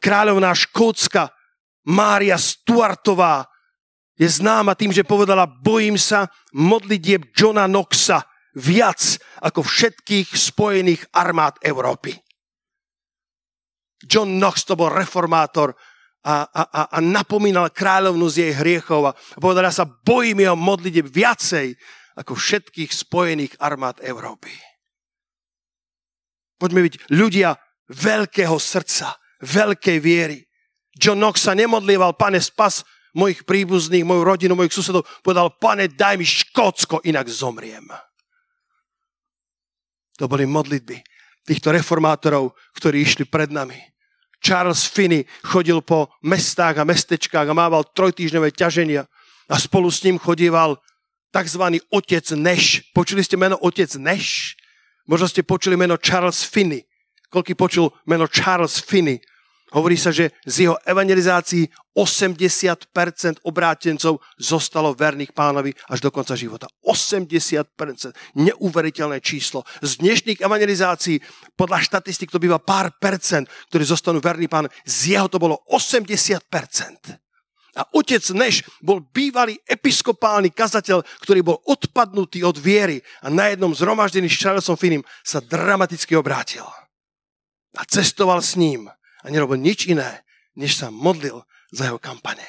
Kráľovná 0.00 0.56
Škótska 0.56 1.28
Mária 1.92 2.40
Stuartová 2.40 3.44
je 4.16 4.24
známa 4.24 4.72
tým, 4.72 4.88
že 4.88 5.04
povedala, 5.04 5.44
bojím 5.44 6.00
sa 6.00 6.32
modlitieb 6.56 7.28
Johna 7.36 7.68
Knoxa 7.68 8.24
viac 8.56 9.20
ako 9.44 9.60
všetkých 9.60 10.32
spojených 10.32 11.12
armád 11.12 11.60
Európy. 11.60 12.16
John 14.08 14.40
Knox 14.40 14.64
to 14.64 14.80
bol 14.80 14.88
reformátor 14.88 15.76
a, 16.26 16.48
a, 16.48 16.62
a, 16.90 16.98
napomínal 17.04 17.70
kráľovnu 17.70 18.26
z 18.26 18.48
jej 18.48 18.52
hriechov 18.56 19.12
a 19.12 19.16
povedala 19.38 19.70
sa, 19.70 19.86
bojím 19.86 20.42
jeho 20.42 20.58
modlitieb 20.58 21.06
viacej 21.06 21.76
ako 22.16 22.32
všetkých 22.32 22.90
spojených 22.90 23.54
armád 23.60 24.00
Európy. 24.00 24.50
Poďme 26.56 26.88
byť 26.88 27.12
ľudia 27.12 27.52
veľkého 27.92 28.56
srdca, 28.56 29.20
veľkej 29.44 29.98
viery. 30.00 30.40
John 30.96 31.20
Knox 31.20 31.44
sa 31.44 31.52
nemodlieval, 31.52 32.16
pane, 32.16 32.40
spas 32.40 32.80
mojich 33.12 33.44
príbuzných, 33.44 34.04
moju 34.04 34.24
rodinu, 34.24 34.56
mojich 34.56 34.72
susedov. 34.72 35.04
Povedal, 35.20 35.52
pane, 35.60 35.92
daj 35.92 36.16
mi 36.16 36.24
Škótsko, 36.24 37.04
inak 37.04 37.28
zomriem. 37.28 37.84
To 40.16 40.24
boli 40.24 40.48
modlitby 40.48 41.04
týchto 41.44 41.68
reformátorov, 41.70 42.56
ktorí 42.80 43.04
išli 43.04 43.28
pred 43.28 43.52
nami. 43.52 43.76
Charles 44.40 44.88
Finney 44.88 45.24
chodil 45.44 45.80
po 45.84 46.12
mestách 46.24 46.80
a 46.80 46.88
mestečkách 46.88 47.48
a 47.48 47.56
mával 47.56 47.84
trojtýždňové 47.92 48.52
ťaženia 48.52 49.04
a 49.48 49.54
spolu 49.56 49.88
s 49.88 50.04
ním 50.04 50.20
chodíval 50.20 50.76
tzv. 51.36 51.62
otec 51.92 52.26
Neš. 52.32 52.80
Počuli 52.96 53.20
ste 53.20 53.36
meno 53.36 53.60
otec 53.60 53.92
Neš? 54.00 54.56
Možno 55.04 55.28
ste 55.28 55.44
počuli 55.44 55.76
meno 55.76 56.00
Charles 56.00 56.40
Finney. 56.40 56.80
Koľký 57.28 57.52
počul 57.52 57.92
meno 58.08 58.24
Charles 58.24 58.80
Finney? 58.80 59.20
Hovorí 59.74 59.98
sa, 59.98 60.14
že 60.14 60.32
z 60.46 60.70
jeho 60.70 60.76
evangelizácií 60.86 61.68
80% 61.92 63.42
obrátencov 63.44 64.22
zostalo 64.38 64.94
verných 64.94 65.34
pánovi 65.34 65.74
až 65.90 65.98
do 66.00 66.14
konca 66.14 66.38
života. 66.38 66.70
80%. 66.80 67.76
Neuveriteľné 68.38 69.18
číslo. 69.20 69.66
Z 69.82 70.00
dnešných 70.00 70.40
evangelizácií 70.40 71.18
podľa 71.58 71.82
štatistik 71.82 72.30
to 72.30 72.38
býva 72.38 72.62
pár 72.62 72.94
percent, 72.96 73.50
ktorí 73.68 73.82
zostanú 73.84 74.22
verní 74.22 74.46
pán. 74.46 74.70
Z 74.86 75.18
jeho 75.18 75.28
to 75.28 75.42
bolo 75.42 75.60
80%. 75.68 77.25
A 77.76 77.84
otec 77.92 78.24
Neš 78.32 78.64
bol 78.80 79.04
bývalý 79.04 79.60
episkopálny 79.68 80.48
kazateľ, 80.48 81.04
ktorý 81.20 81.40
bol 81.44 81.60
odpadnutý 81.68 82.40
od 82.40 82.56
viery 82.56 83.04
a 83.20 83.28
na 83.28 83.52
jednom 83.52 83.76
zhromaždení 83.76 84.32
s 84.32 84.40
Charlesom 84.40 84.80
Finim 84.80 85.04
sa 85.20 85.44
dramaticky 85.44 86.16
obrátil. 86.16 86.64
A 87.76 87.84
cestoval 87.84 88.40
s 88.40 88.56
ním 88.56 88.88
a 89.20 89.26
nerobil 89.28 89.60
nič 89.60 89.92
iné, 89.92 90.24
než 90.56 90.80
sa 90.80 90.88
modlil 90.88 91.44
za 91.68 91.92
jeho 91.92 92.00
kampane. 92.00 92.48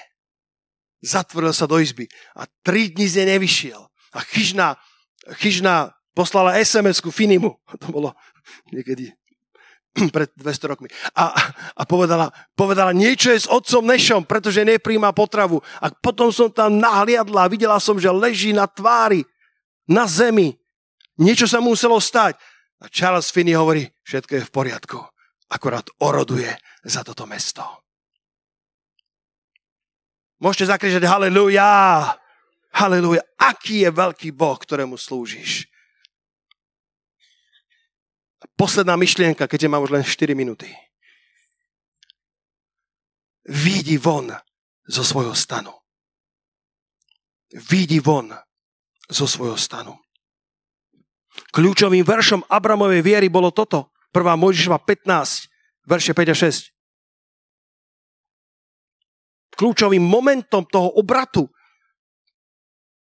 Zatvoril 1.04 1.52
sa 1.52 1.68
do 1.68 1.76
izby 1.78 2.08
a 2.40 2.48
tri 2.64 2.88
dni 2.88 3.06
z 3.12 3.16
nej 3.22 3.28
nevyšiel. 3.36 3.84
A 4.16 4.24
chyžná, 4.24 4.80
chyžná 5.44 5.92
poslala 6.16 6.56
SMS-ku 6.56 7.12
Finimu. 7.12 7.60
To 7.84 7.92
bolo 7.92 8.16
niekedy 8.72 9.12
pred 10.16 10.30
200 10.38 10.72
rokmi. 10.72 10.88
A, 11.18 11.34
a 11.74 11.84
povedala, 11.84 12.30
povedala, 12.54 12.94
niečo 12.94 13.34
je 13.34 13.44
s 13.44 13.52
otcom 13.52 13.84
Nešom, 13.84 14.24
pretože 14.24 14.64
nepríjma 14.64 15.12
potravu. 15.12 15.60
A 15.82 15.90
potom 15.90 16.30
som 16.30 16.48
tam 16.54 16.78
nahliadla 16.78 17.46
a 17.46 17.52
videla 17.52 17.78
som, 17.82 17.98
že 17.98 18.14
leží 18.14 18.54
na 18.54 18.70
tvári, 18.70 19.26
na 19.90 20.06
zemi. 20.06 20.56
Niečo 21.18 21.50
sa 21.50 21.58
muselo 21.58 21.98
stať. 21.98 22.38
A 22.78 22.86
Charles 22.94 23.34
Finney 23.34 23.58
hovorí, 23.58 23.90
všetko 24.06 24.32
je 24.38 24.46
v 24.46 24.54
poriadku 24.54 25.02
akorát 25.50 25.88
oroduje 26.00 26.52
za 26.84 27.04
toto 27.04 27.24
mesto. 27.26 27.64
Môžete 30.38 30.70
zakrižať 30.78 31.04
haleluja, 31.10 32.14
haleluja. 32.78 33.26
Aký 33.42 33.82
je 33.82 33.90
veľký 33.90 34.30
Boh, 34.38 34.54
ktorému 34.54 34.94
slúžiš? 34.94 35.66
Posledná 38.58 38.98
myšlienka, 38.98 39.46
keďže 39.46 39.70
mám 39.70 39.86
už 39.86 39.94
len 39.94 40.04
4 40.04 40.34
minúty. 40.34 40.66
Vidí 43.46 44.02
von 44.02 44.34
zo 44.90 45.06
svojho 45.06 45.38
stanu. 45.38 45.72
Vidí 47.54 48.02
von 48.02 48.34
zo 49.08 49.30
svojho 49.30 49.56
stanu. 49.56 49.96
Kľúčovým 51.54 52.02
veršom 52.02 52.44
Abramovej 52.50 53.06
viery 53.06 53.30
bolo 53.30 53.54
toto. 53.54 53.94
1. 54.10 54.26
Mojžišova 54.36 54.82
15, 54.82 55.86
verše 55.86 56.12
5 56.18 56.34
a 56.34 56.36
6. 56.36 56.74
Kľúčovým 59.54 60.02
momentom 60.02 60.66
toho 60.66 60.98
obratu 60.98 61.46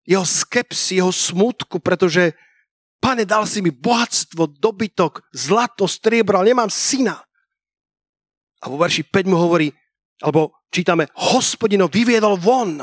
jeho 0.08 0.24
skepsy, 0.24 1.04
jeho 1.04 1.12
smutku, 1.12 1.84
pretože 1.84 2.32
pane, 3.00 3.24
dal 3.26 3.48
si 3.48 3.62
mi 3.62 3.72
bohatstvo, 3.72 4.60
dobytok, 4.60 5.30
zlato, 5.34 5.88
striebro, 5.88 6.42
ale 6.42 6.52
nemám 6.54 6.70
syna. 6.70 7.18
A 8.62 8.66
vo 8.68 8.78
verši 8.82 9.06
5 9.06 9.32
mu 9.32 9.38
hovorí, 9.38 9.70
alebo 10.22 10.66
čítame, 10.74 11.08
hospodino 11.14 11.86
vyviedol 11.88 12.42
von 12.42 12.82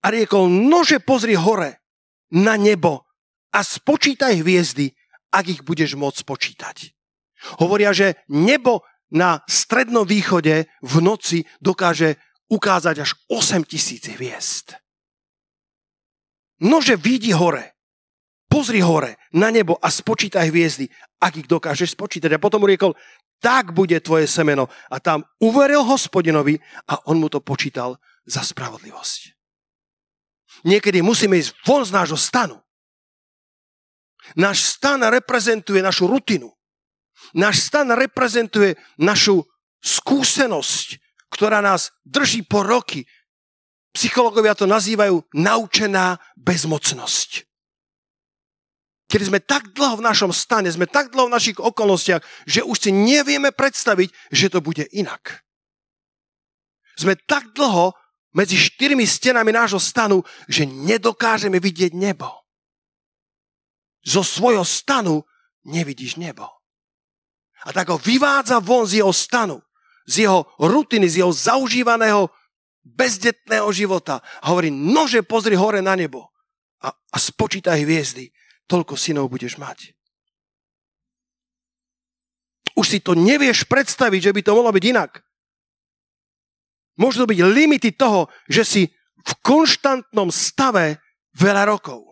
a 0.00 0.06
riekol, 0.08 0.48
nože 0.48 1.04
pozri 1.04 1.36
hore 1.36 1.84
na 2.32 2.56
nebo 2.56 3.04
a 3.52 3.60
spočítaj 3.60 4.40
hviezdy, 4.40 4.90
ak 5.30 5.44
ich 5.46 5.60
budeš 5.62 5.94
môcť 5.94 6.24
spočítať. 6.24 6.76
Hovoria, 7.60 7.92
že 7.92 8.24
nebo 8.32 8.82
na 9.12 9.44
strednom 9.44 10.08
východe 10.08 10.66
v 10.80 10.94
noci 11.04 11.44
dokáže 11.60 12.16
ukázať 12.48 12.96
až 13.04 13.10
8 13.28 13.68
tisíc 13.68 14.08
hviezd. 14.08 14.74
Nože 16.64 16.96
vidí 16.96 17.34
hore, 17.34 17.73
pozri 18.54 18.78
hore 18.78 19.18
na 19.34 19.50
nebo 19.50 19.74
a 19.82 19.90
spočítaj 19.90 20.46
hviezdy, 20.46 20.86
ak 21.18 21.42
ich 21.42 21.50
dokážeš 21.50 21.98
spočítať. 21.98 22.30
A 22.30 22.38
potom 22.38 22.62
mu 22.62 22.70
riekol, 22.70 22.94
tak 23.42 23.74
bude 23.74 23.98
tvoje 23.98 24.30
semeno. 24.30 24.70
A 24.86 25.02
tam 25.02 25.26
uveril 25.42 25.82
hospodinovi 25.82 26.62
a 26.86 27.02
on 27.10 27.18
mu 27.18 27.26
to 27.26 27.42
počítal 27.42 27.98
za 28.22 28.46
spravodlivosť. 28.46 29.34
Niekedy 30.70 31.02
musíme 31.02 31.34
ísť 31.34 31.50
von 31.66 31.82
z 31.82 31.90
nášho 31.90 32.14
stanu. 32.14 32.62
Náš 34.38 34.78
stan 34.78 35.02
reprezentuje 35.02 35.82
našu 35.82 36.06
rutinu. 36.06 36.54
Náš 37.34 37.66
stan 37.66 37.90
reprezentuje 37.90 38.78
našu 39.02 39.42
skúsenosť, 39.82 41.02
ktorá 41.26 41.58
nás 41.58 41.90
drží 42.06 42.46
po 42.46 42.62
roky. 42.62 43.02
Psychológovia 43.90 44.54
to 44.54 44.70
nazývajú 44.70 45.26
naučená 45.34 46.22
bezmocnosť. 46.38 47.53
Keď 49.04 49.20
sme 49.20 49.40
tak 49.40 49.76
dlho 49.76 50.00
v 50.00 50.06
našom 50.06 50.32
stane, 50.32 50.72
sme 50.72 50.88
tak 50.88 51.12
dlho 51.12 51.28
v 51.28 51.36
našich 51.36 51.58
okolnostiach, 51.60 52.24
že 52.48 52.64
už 52.64 52.76
si 52.88 52.90
nevieme 52.90 53.52
predstaviť, 53.52 54.08
že 54.32 54.48
to 54.48 54.64
bude 54.64 54.88
inak. 54.96 55.44
Sme 56.96 57.14
tak 57.14 57.52
dlho 57.52 57.92
medzi 58.34 58.56
štyrmi 58.58 59.04
stenami 59.06 59.52
nášho 59.54 59.78
stanu, 59.78 60.24
že 60.48 60.66
nedokážeme 60.66 61.60
vidieť 61.60 61.92
nebo. 61.94 62.30
Zo 64.04 64.24
svojho 64.24 64.64
stanu 64.64 65.22
nevidíš 65.64 66.16
nebo 66.16 66.48
a 67.64 67.72
tak 67.72 67.88
ho 67.88 67.98
vyvádza 67.98 68.60
von 68.60 68.84
z 68.84 69.00
jeho 69.00 69.12
stanu, 69.12 69.56
z 70.04 70.28
jeho 70.28 70.44
rutiny, 70.60 71.08
z 71.08 71.24
jeho 71.24 71.32
zaužívaného 71.32 72.28
bezdetného 72.84 73.72
života. 73.72 74.20
A 74.44 74.52
hovorí, 74.52 74.68
nože 74.68 75.24
pozri 75.24 75.56
hore 75.56 75.80
na 75.80 75.96
nebo 75.96 76.28
a, 76.84 76.92
a 76.92 77.16
spočítaj 77.16 77.80
hviezdy, 77.80 78.28
toľko 78.66 78.94
synov 78.96 79.28
budeš 79.28 79.60
mať. 79.60 79.92
Už 82.74 82.86
si 82.90 82.98
to 82.98 83.14
nevieš 83.14 83.70
predstaviť, 83.70 84.30
že 84.30 84.34
by 84.34 84.40
to 84.42 84.54
mohlo 84.56 84.74
byť 84.74 84.84
inak. 84.90 85.22
Môžu 86.98 87.22
to 87.22 87.30
byť 87.30 87.40
limity 87.42 87.90
toho, 87.94 88.26
že 88.50 88.62
si 88.66 88.82
v 89.24 89.32
konštantnom 89.42 90.30
stave 90.30 90.98
veľa 91.38 91.70
rokov. 91.70 92.02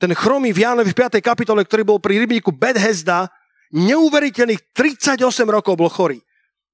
Ten 0.00 0.12
chromý 0.12 0.52
v 0.52 0.68
Jánovi 0.68 0.92
v 0.92 1.00
5. 1.00 1.20
kapitole, 1.24 1.64
ktorý 1.64 1.82
bol 1.84 1.98
pri 2.00 2.20
rybníku 2.24 2.52
Bethesda, 2.52 3.32
neuveriteľných 3.72 4.76
38 4.76 5.20
rokov 5.48 5.74
bol 5.80 5.88
chorý. 5.88 6.20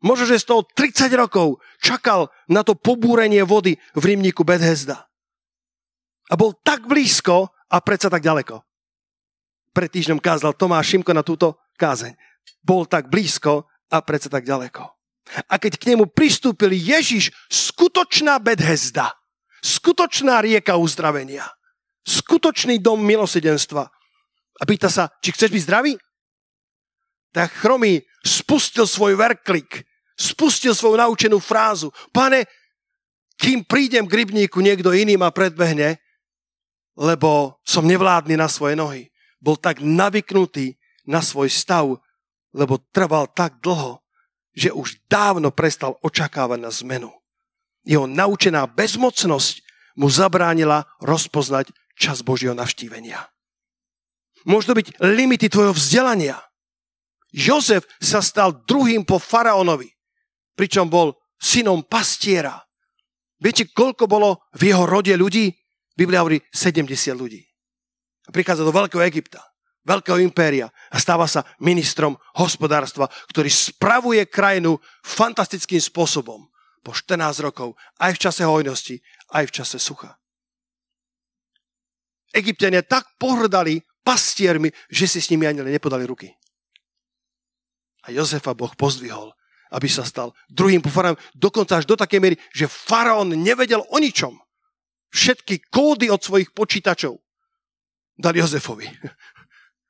Možno, 0.01 0.25
že 0.25 0.41
z 0.41 0.49
toho 0.49 0.65
30 0.65 1.13
rokov 1.15 1.61
čakal 1.79 2.33
na 2.49 2.65
to 2.65 2.73
pobúrenie 2.73 3.45
vody 3.45 3.77
v 3.93 4.03
rybníku 4.03 4.43
Bethesda. 4.43 5.07
A 6.33 6.35
bol 6.35 6.57
tak 6.57 6.89
blízko 6.89 7.53
a 7.71 7.77
predsa 7.81 8.11
tak 8.11 8.21
ďaleko. 8.21 8.61
Pred 9.71 9.91
týždňom 9.95 10.19
kázal 10.19 10.59
Tomáš 10.59 10.93
Šimko 10.95 11.15
na 11.15 11.23
túto 11.23 11.63
kázeň. 11.79 12.19
Bol 12.61 12.85
tak 12.91 13.07
blízko 13.07 13.71
a 13.89 13.97
predsa 14.03 14.29
tak 14.29 14.43
ďaleko. 14.43 14.83
A 15.47 15.55
keď 15.63 15.79
k 15.79 15.95
nemu 15.95 16.11
pristúpil 16.11 16.75
Ježiš, 16.75 17.31
skutočná 17.47 18.43
Bethesda, 18.43 19.15
skutočná 19.63 20.43
rieka 20.43 20.75
uzdravenia, 20.75 21.47
skutočný 22.03 22.83
dom 22.83 22.99
milosedenstva. 22.99 23.87
A 24.61 24.63
pýta 24.67 24.91
sa, 24.91 25.07
či 25.23 25.31
chceš 25.31 25.55
byť 25.55 25.63
zdravý? 25.63 25.95
tak 27.31 27.55
chromý 27.63 28.03
spustil 28.27 28.87
svoj 28.87 29.15
verklik, 29.15 29.87
spustil 30.19 30.75
svoju 30.75 30.99
naučenú 30.99 31.39
frázu. 31.39 31.95
Pane, 32.11 32.47
kým 33.39 33.65
prídem 33.65 34.05
k 34.05 34.27
rybníku, 34.27 34.61
niekto 34.61 34.93
iný 34.93 35.17
ma 35.17 35.33
predbehne, 35.33 35.97
lebo 37.01 37.57
som 37.65 37.89
nevládny 37.89 38.37
na 38.37 38.45
svoje 38.53 38.77
nohy. 38.77 39.09
Bol 39.41 39.57
tak 39.57 39.81
navyknutý 39.81 40.77
na 41.09 41.25
svoj 41.25 41.49
stav, 41.49 41.97
lebo 42.53 42.77
trval 42.93 43.25
tak 43.33 43.57
dlho, 43.65 44.05
že 44.53 44.69
už 44.69 45.01
dávno 45.09 45.49
prestal 45.49 45.97
očakávať 46.05 46.61
na 46.61 46.69
zmenu. 46.69 47.09
Jeho 47.89 48.05
naučená 48.05 48.69
bezmocnosť 48.69 49.65
mu 49.97 50.13
zabránila 50.13 50.85
rozpoznať 51.01 51.73
čas 51.97 52.21
Božieho 52.21 52.53
navštívenia. 52.53 53.33
Môžu 54.45 54.77
byť 54.77 55.01
limity 55.01 55.49
tvojho 55.49 55.73
vzdelania– 55.73 56.37
Jozef 57.31 57.87
sa 58.03 58.19
stal 58.19 58.67
druhým 58.67 59.07
po 59.07 59.23
faraónovi, 59.23 59.87
pričom 60.59 60.91
bol 60.91 61.15
synom 61.39 61.87
pastiera. 61.87 62.59
Viete, 63.41 63.71
koľko 63.71 64.05
bolo 64.11 64.45
v 64.59 64.75
jeho 64.75 64.85
rode 64.85 65.15
ľudí? 65.15 65.55
Biblia 65.97 66.23
hovorí 66.23 66.41
70 66.55 66.91
ľudí. 67.15 67.43
A 68.27 68.31
prichádza 68.31 68.63
do 68.63 68.75
Veľkého 68.75 69.03
Egypta, 69.03 69.43
Veľkého 69.81 70.21
impéria 70.21 70.69
a 70.93 70.97
stáva 71.01 71.25
sa 71.25 71.43
ministrom 71.57 72.15
hospodárstva, 72.37 73.09
ktorý 73.33 73.49
spravuje 73.49 74.29
krajinu 74.29 74.77
fantastickým 75.01 75.81
spôsobom. 75.81 76.47
Po 76.81 76.93
14 76.97 77.45
rokov, 77.45 77.77
aj 78.01 78.17
v 78.17 78.23
čase 78.29 78.43
hojnosti, 78.45 78.97
aj 79.37 79.45
v 79.49 79.55
čase 79.57 79.77
sucha. 79.77 80.17
Egyptiania 82.33 82.81
tak 82.85 83.19
pohrdali 83.19 83.83
pastiermi, 84.05 84.71
že 84.89 85.05
si 85.11 85.19
s 85.21 85.29
nimi 85.29 85.45
ani 85.45 85.61
nepodali 85.67 86.07
ruky. 86.07 86.33
A 88.09 88.15
Jozefa 88.15 88.57
Boh 88.57 88.73
pozdvihol, 88.77 89.33
aby 89.77 89.89
sa 89.91 90.09
stal 90.09 90.33
druhým 90.49 90.81
faraónom. 90.81 91.21
Dokonca 91.37 91.81
až 91.81 91.85
do 91.85 91.99
takej 92.01 92.21
miery, 92.21 92.37
že 92.55 92.71
faraón 92.71 93.29
nevedel 93.37 93.85
o 93.85 93.97
ničom. 94.01 94.41
Všetky 95.11 95.71
kódy 95.71 96.07
od 96.11 96.23
svojich 96.23 96.55
počítačov 96.55 97.19
dal 98.15 98.35
Jozefovi. 98.35 98.87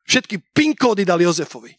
Všetky 0.08 0.40
PIN 0.56 0.72
kódy 0.74 1.04
dal 1.04 1.20
Jozefovi. 1.20 1.76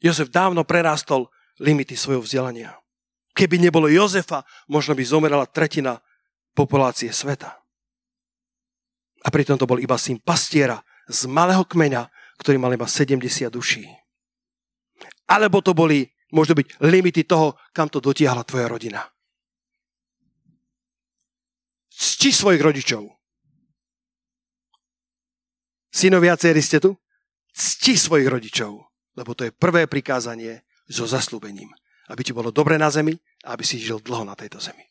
Jozef 0.00 0.30
dávno 0.30 0.62
prerástol 0.62 1.26
limity 1.58 1.96
svojho 1.96 2.22
vzdelania. 2.22 2.76
Keby 3.36 3.60
nebolo 3.60 3.90
Jozefa, 3.90 4.44
možno 4.70 4.96
by 4.96 5.02
zomerala 5.04 5.44
tretina 5.48 6.00
populácie 6.56 7.12
sveta. 7.12 7.52
A 9.24 9.28
pritom 9.28 9.58
to 9.58 9.68
bol 9.68 9.80
iba 9.82 9.98
syn 9.98 10.22
pastiera 10.22 10.80
z 11.10 11.26
malého 11.26 11.66
kmeňa, 11.66 12.08
ktorý 12.40 12.56
mal 12.60 12.72
iba 12.72 12.86
70 12.86 13.50
duší. 13.50 13.84
Alebo 15.26 15.58
to 15.60 15.74
boli, 15.74 16.06
možno 16.30 16.54
byť, 16.54 16.80
limity 16.86 17.26
toho, 17.26 17.58
kam 17.74 17.90
to 17.90 17.98
dotiahla 17.98 18.46
tvoja 18.46 18.70
rodina. 18.70 19.02
Cti 21.96 22.28
svojich 22.28 22.60
rodičov. 22.60 23.08
Synovia, 25.88 26.36
céry 26.36 26.60
ste 26.60 26.76
tu? 26.76 26.92
Cti 27.56 27.96
svojich 27.96 28.28
rodičov, 28.28 28.84
lebo 29.16 29.32
to 29.32 29.48
je 29.48 29.56
prvé 29.56 29.88
prikázanie 29.88 30.60
so 30.84 31.08
zaslúbením. 31.08 31.72
Aby 32.12 32.20
ti 32.20 32.36
bolo 32.36 32.52
dobre 32.52 32.76
na 32.76 32.92
zemi 32.92 33.16
a 33.48 33.56
aby 33.56 33.64
si 33.64 33.80
žil 33.80 34.04
dlho 34.04 34.28
na 34.28 34.36
tejto 34.36 34.60
zemi 34.60 34.84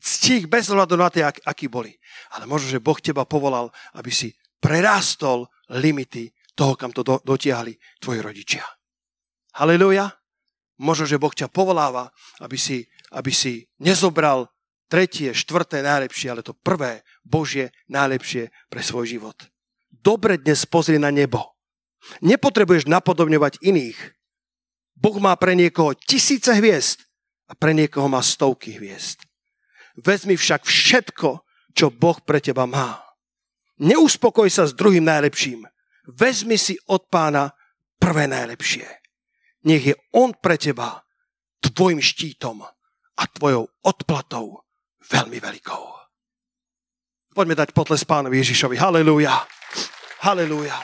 cti 0.00 0.44
ich 0.44 0.46
bez 0.48 0.72
hľadu 0.72 0.96
na 0.96 1.12
to, 1.12 1.20
ak, 1.20 1.44
aký 1.44 1.68
boli. 1.68 1.92
Ale 2.32 2.48
možno, 2.48 2.72
že 2.72 2.82
Boh 2.82 2.96
teba 2.96 3.28
povolal, 3.28 3.68
aby 3.92 4.08
si 4.08 4.32
prerástol 4.58 5.46
limity 5.68 6.32
toho, 6.56 6.74
kam 6.74 6.90
to 6.90 7.04
do, 7.04 7.20
dotiahli 7.22 7.76
tvoji 8.00 8.18
rodičia. 8.24 8.64
Halleluja. 9.54 10.16
Možno, 10.80 11.04
že 11.04 11.20
Boh 11.20 11.32
ťa 11.32 11.52
povoláva, 11.52 12.08
aby 12.40 12.56
si, 12.56 12.88
aby 13.12 13.28
si 13.28 13.68
nezobral 13.84 14.48
tretie, 14.90 15.30
štvrté 15.30 15.86
najlepšie, 15.86 16.34
ale 16.34 16.42
to 16.42 16.50
prvé, 16.50 17.06
Božie 17.22 17.70
najlepšie 17.86 18.50
pre 18.66 18.82
svoj 18.82 19.06
život. 19.06 19.38
Dobre 19.88 20.36
dnes 20.42 20.66
pozri 20.66 20.98
na 20.98 21.14
nebo. 21.14 21.54
Nepotrebuješ 22.20 22.90
napodobňovať 22.90 23.62
iných. 23.62 23.98
Boh 24.98 25.16
má 25.22 25.38
pre 25.38 25.54
niekoho 25.54 25.94
tisíce 25.94 26.50
hviezd 26.50 27.06
a 27.46 27.54
pre 27.54 27.70
niekoho 27.70 28.10
má 28.10 28.18
stovky 28.20 28.74
hviezd. 28.76 29.22
Vezmi 29.94 30.34
však 30.34 30.66
všetko, 30.66 31.46
čo 31.72 31.94
Boh 31.94 32.18
pre 32.20 32.42
teba 32.42 32.66
má. 32.66 32.98
Neuspokoj 33.80 34.50
sa 34.50 34.66
s 34.66 34.76
druhým 34.76 35.06
najlepším. 35.06 35.64
Vezmi 36.10 36.58
si 36.58 36.76
od 36.90 37.06
pána 37.08 37.54
prvé 37.96 38.26
najlepšie. 38.26 38.84
Nech 39.64 39.84
je 39.84 39.94
on 40.16 40.34
pre 40.34 40.56
teba 40.56 41.04
tvojim 41.60 42.00
štítom 42.00 42.64
a 43.16 43.22
tvojou 43.36 43.68
odplatou 43.84 44.64
veľmi 45.08 45.38
veľkou. 45.40 45.84
Poďme 47.30 47.54
dať 47.54 47.70
potles 47.70 48.02
pánovi 48.02 48.42
Ježišovi. 48.42 48.76
Halelúja. 48.76 49.46
Halelúja. 50.20 50.76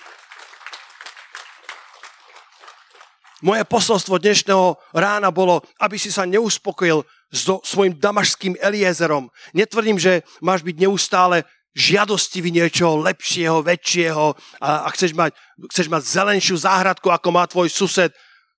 Moje 3.45 3.63
posolstvo 3.69 4.17
dnešného 4.17 4.81
rána 4.97 5.29
bolo, 5.29 5.61
aby 5.77 6.01
si 6.01 6.09
sa 6.09 6.25
neuspokojil 6.25 7.05
so 7.29 7.61
svojim 7.61 7.93
damašským 7.99 8.57
Eliezerom. 8.63 9.29
Netvrdím, 9.53 10.01
že 10.01 10.25
máš 10.41 10.65
byť 10.65 10.77
neustále 10.81 11.45
žiadostivý 11.77 12.49
niečoho 12.49 12.97
lepšieho, 13.05 13.61
väčšieho 13.61 14.33
a, 14.63 14.87
a 14.87 14.89
chceš, 14.97 15.13
mať, 15.13 15.37
chceš 15.69 15.93
mať 15.93 16.03
zelenšiu 16.09 16.57
záhradku, 16.57 17.13
ako 17.13 17.29
má 17.29 17.45
tvoj 17.45 17.69
sused. 17.69 18.09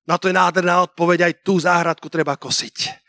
Na 0.07 0.15
to 0.15 0.31
je 0.31 0.39
nádherná 0.39 0.87
odpoveď, 0.87 1.27
aj 1.27 1.35
tú 1.43 1.59
záhradku 1.59 2.07
treba 2.07 2.39
kosiť 2.39 3.08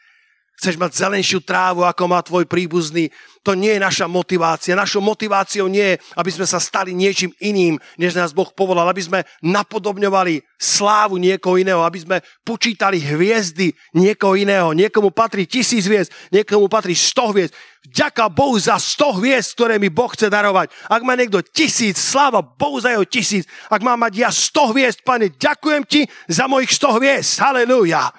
chceš 0.59 0.75
mať 0.75 0.91
zelenšiu 0.91 1.39
trávu, 1.39 1.87
ako 1.87 2.03
má 2.11 2.19
tvoj 2.19 2.43
príbuzný. 2.43 3.07
To 3.47 3.55
nie 3.55 3.79
je 3.79 3.79
naša 3.79 4.11
motivácia. 4.11 4.75
Našou 4.75 4.99
motiváciou 4.99 5.71
nie 5.71 5.95
je, 5.95 5.99
aby 6.19 6.27
sme 6.35 6.43
sa 6.43 6.59
stali 6.59 6.91
niečím 6.91 7.31
iným, 7.39 7.79
než 7.95 8.11
nás 8.11 8.35
Boh 8.35 8.51
povolal, 8.51 8.83
aby 8.91 8.99
sme 8.99 9.23
napodobňovali 9.39 10.43
slávu 10.59 11.15
niekoho 11.15 11.55
iného, 11.55 11.79
aby 11.79 12.03
sme 12.03 12.19
počítali 12.43 12.99
hviezdy 12.99 13.71
niekoho 13.95 14.35
iného. 14.35 14.75
Niekomu 14.75 15.15
patrí 15.15 15.47
tisíc 15.47 15.87
hviezd, 15.87 16.11
niekomu 16.35 16.67
patrí 16.67 16.91
sto 16.91 17.31
hviezd. 17.31 17.55
Ďaká 17.87 18.27
Bohu 18.27 18.59
za 18.59 18.75
sto 18.75 19.15
hviezd, 19.15 19.55
ktoré 19.55 19.79
mi 19.79 19.87
Boh 19.87 20.11
chce 20.11 20.27
darovať. 20.27 20.75
Ak 20.91 20.99
má 21.07 21.15
niekto 21.15 21.39
tisíc, 21.39 21.95
sláva 21.95 22.43
Bohu 22.43 22.83
za 22.83 22.91
jeho 22.91 23.07
tisíc. 23.07 23.47
Ak 23.71 23.79
mám 23.79 24.03
mať 24.03 24.13
ja 24.19 24.29
sto 24.35 24.75
hviezd, 24.75 25.07
pane, 25.07 25.31
ďakujem 25.31 25.87
ti 25.87 26.03
za 26.27 26.51
mojich 26.51 26.75
sto 26.75 26.99
hviezd. 26.99 27.39
Halelujá. 27.39 28.11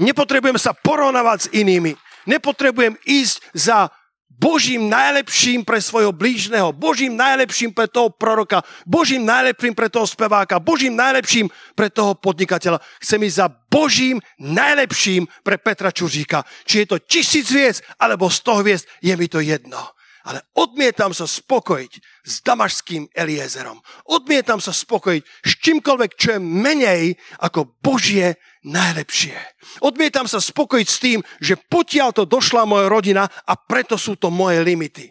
Nepotrebujem 0.00 0.56
sa 0.56 0.72
porovnávať 0.72 1.38
s 1.44 1.52
inými. 1.52 1.92
Nepotrebujem 2.24 2.96
ísť 3.04 3.44
za 3.52 3.92
Božím 4.40 4.88
najlepším 4.88 5.68
pre 5.68 5.84
svojho 5.84 6.16
blížneho, 6.16 6.72
Božím 6.72 7.12
najlepším 7.12 7.76
pre 7.76 7.84
toho 7.84 8.08
proroka, 8.08 8.64
Božím 8.88 9.28
najlepším 9.28 9.76
pre 9.76 9.92
toho 9.92 10.08
speváka, 10.08 10.56
Božím 10.56 10.96
najlepším 10.96 11.52
pre 11.76 11.92
toho 11.92 12.16
podnikateľa. 12.16 12.80
Chcem 13.04 13.20
ísť 13.20 13.36
za 13.36 13.48
Božím 13.52 14.16
najlepším 14.40 15.28
pre 15.44 15.60
Petra 15.60 15.92
Čuržíka. 15.92 16.40
Či 16.64 16.84
je 16.84 16.86
to 16.88 16.96
tisíc 17.04 17.52
hviezd, 17.52 17.84
alebo 18.00 18.32
sto 18.32 18.64
hviezd, 18.64 18.88
je 19.04 19.12
mi 19.12 19.28
to 19.28 19.44
jedno. 19.44 19.92
Ale 20.24 20.40
odmietam 20.56 21.12
sa 21.12 21.28
spokojiť 21.28 21.92
s 22.24 22.40
damašským 22.40 23.12
Eliezerom. 23.12 23.80
Odmietam 24.08 24.60
sa 24.60 24.72
spokojiť 24.72 25.22
s 25.24 25.52
čímkoľvek, 25.60 26.10
čo 26.16 26.36
je 26.36 26.40
menej 26.40 27.04
ako 27.44 27.76
Božie 27.80 28.40
najlepšie. 28.64 29.36
Odmietam 29.80 30.28
sa 30.28 30.40
spokojiť 30.40 30.88
s 30.88 30.98
tým, 31.00 31.18
že 31.40 31.56
potiaľ 31.56 32.12
to 32.12 32.24
došla 32.28 32.68
moja 32.68 32.86
rodina 32.92 33.24
a 33.24 33.54
preto 33.56 33.96
sú 33.96 34.16
to 34.20 34.28
moje 34.28 34.60
limity. 34.60 35.08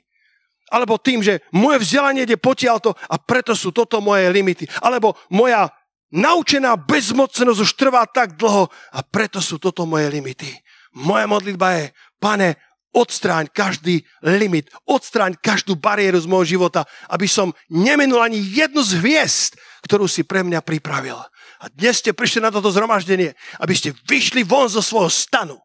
Alebo 0.69 1.01
tým, 1.01 1.25
že 1.25 1.41
moje 1.49 1.81
vzdelanie 1.81 2.29
ide 2.29 2.37
potiaľto 2.37 2.93
a 2.93 3.15
preto 3.17 3.57
sú 3.57 3.73
toto 3.73 3.97
moje 4.05 4.29
limity. 4.29 4.69
Alebo 4.85 5.17
moja 5.33 5.73
naučená 6.13 6.77
bezmocnosť 6.77 7.59
už 7.65 7.71
trvá 7.73 8.05
tak 8.05 8.37
dlho 8.37 8.69
a 8.93 8.99
preto 9.01 9.41
sú 9.41 9.57
toto 9.57 9.89
moje 9.89 10.09
limity. 10.13 10.49
Moja 10.93 11.25
modlitba 11.25 11.73
je, 11.81 11.85
pane, 12.21 12.57
odstráň 12.93 13.53
každý 13.53 14.01
limit, 14.25 14.73
odstráň 14.89 15.37
každú 15.37 15.77
bariéru 15.77 16.17
z 16.17 16.29
môjho 16.29 16.57
života, 16.57 16.85
aby 17.09 17.29
som 17.29 17.53
nemenul 17.69 18.21
ani 18.21 18.41
jednu 18.41 18.81
z 18.81 18.97
hviezd, 18.97 19.61
ktorú 19.85 20.09
si 20.09 20.25
pre 20.25 20.41
mňa 20.41 20.65
pripravil. 20.65 21.17
A 21.59 21.67
dnes 21.67 21.99
ste 21.99 22.15
prišli 22.15 22.39
na 22.39 22.51
toto 22.51 22.71
zhromaždenie, 22.71 23.35
aby 23.59 23.73
ste 23.75 23.91
vyšli 24.07 24.47
von 24.47 24.71
zo 24.71 24.79
svojho 24.79 25.11
stanu 25.11 25.59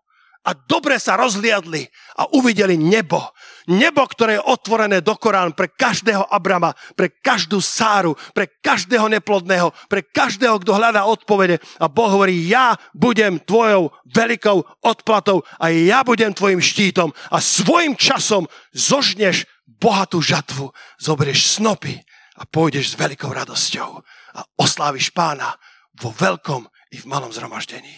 a 0.45 0.53
dobre 0.53 1.01
sa 1.01 1.17
rozliadli 1.17 1.89
a 2.21 2.29
uvideli 2.37 2.77
nebo. 2.77 3.33
Nebo, 3.65 4.05
ktoré 4.05 4.37
je 4.37 4.45
otvorené 4.45 5.01
do 5.01 5.17
Korán 5.17 5.57
pre 5.57 5.73
každého 5.73 6.29
Abrama, 6.29 6.77
pre 6.93 7.09
každú 7.09 7.65
Sáru, 7.65 8.13
pre 8.37 8.61
každého 8.61 9.09
neplodného, 9.09 9.73
pre 9.89 10.05
každého, 10.05 10.61
kto 10.61 10.77
hľadá 10.77 11.09
odpovede. 11.09 11.57
A 11.81 11.89
Boh 11.89 12.13
hovorí, 12.13 12.45
ja 12.45 12.77
budem 12.93 13.41
tvojou 13.41 13.89
veľkou 14.05 14.85
odplatou 14.85 15.41
a 15.57 15.73
ja 15.73 16.05
budem 16.05 16.37
tvojim 16.37 16.61
štítom 16.61 17.09
a 17.33 17.41
svojim 17.41 17.97
časom 17.97 18.45
zožneš 18.77 19.49
bohatú 19.81 20.21
žatvu, 20.21 20.69
zoberieš 21.01 21.57
snopy 21.57 22.05
a 22.37 22.45
pôjdeš 22.45 22.93
s 22.93 22.99
veľkou 23.01 23.33
radosťou 23.33 24.05
a 24.37 24.41
osláviš 24.61 25.09
pána 25.17 25.57
vo 25.99 26.11
veľkom 26.11 26.67
i 26.95 26.97
v 27.03 27.09
malom 27.11 27.31
zhromaždení. 27.31 27.95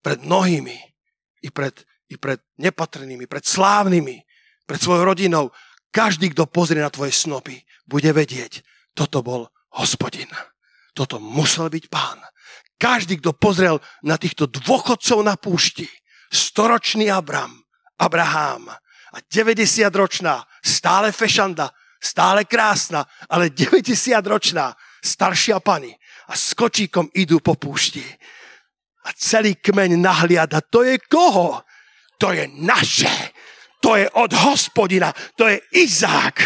Pred 0.00 0.24
mnohými 0.24 0.78
i 1.42 1.48
pred, 1.50 1.74
i 2.08 2.16
pred 2.16 2.40
nepatrnými, 2.60 3.26
pred 3.26 3.44
slávnymi, 3.44 4.16
pred 4.66 4.80
svojou 4.80 5.04
rodinou. 5.04 5.50
Každý, 5.90 6.30
kto 6.30 6.46
pozrie 6.46 6.80
na 6.80 6.92
tvoje 6.92 7.10
snopy, 7.10 7.58
bude 7.86 8.10
vedieť, 8.14 8.62
toto 8.94 9.22
bol 9.24 9.50
hospodin. 9.74 10.30
Toto 10.94 11.18
musel 11.18 11.70
byť 11.70 11.84
pán. 11.90 12.18
Každý, 12.80 13.20
kto 13.20 13.36
pozrel 13.36 13.76
na 14.06 14.16
týchto 14.16 14.48
dôchodcov 14.48 15.20
na 15.20 15.36
púšti, 15.36 15.86
storočný 16.32 17.12
Abram, 17.12 17.52
Abraham 18.00 18.72
a 19.10 19.16
90-ročná, 19.20 20.46
stále 20.64 21.12
fešanda, 21.12 21.74
stále 22.00 22.48
krásna, 22.48 23.04
ale 23.28 23.52
90-ročná, 23.52 24.72
staršia 25.04 25.60
pani 25.60 25.99
a 26.30 26.34
s 26.38 26.54
kočíkom 26.54 27.10
idú 27.18 27.42
po 27.42 27.58
púšti 27.58 28.02
A 29.04 29.10
celý 29.16 29.58
kmeň 29.58 29.98
nahliada. 29.98 30.62
To 30.70 30.86
je 30.86 31.00
koho? 31.10 31.64
To 32.20 32.30
je 32.30 32.46
naše. 32.60 33.10
To 33.80 33.96
je 33.96 34.06
od 34.12 34.30
hospodina. 34.44 35.08
To 35.40 35.48
je 35.48 35.56
Izák. 35.80 36.36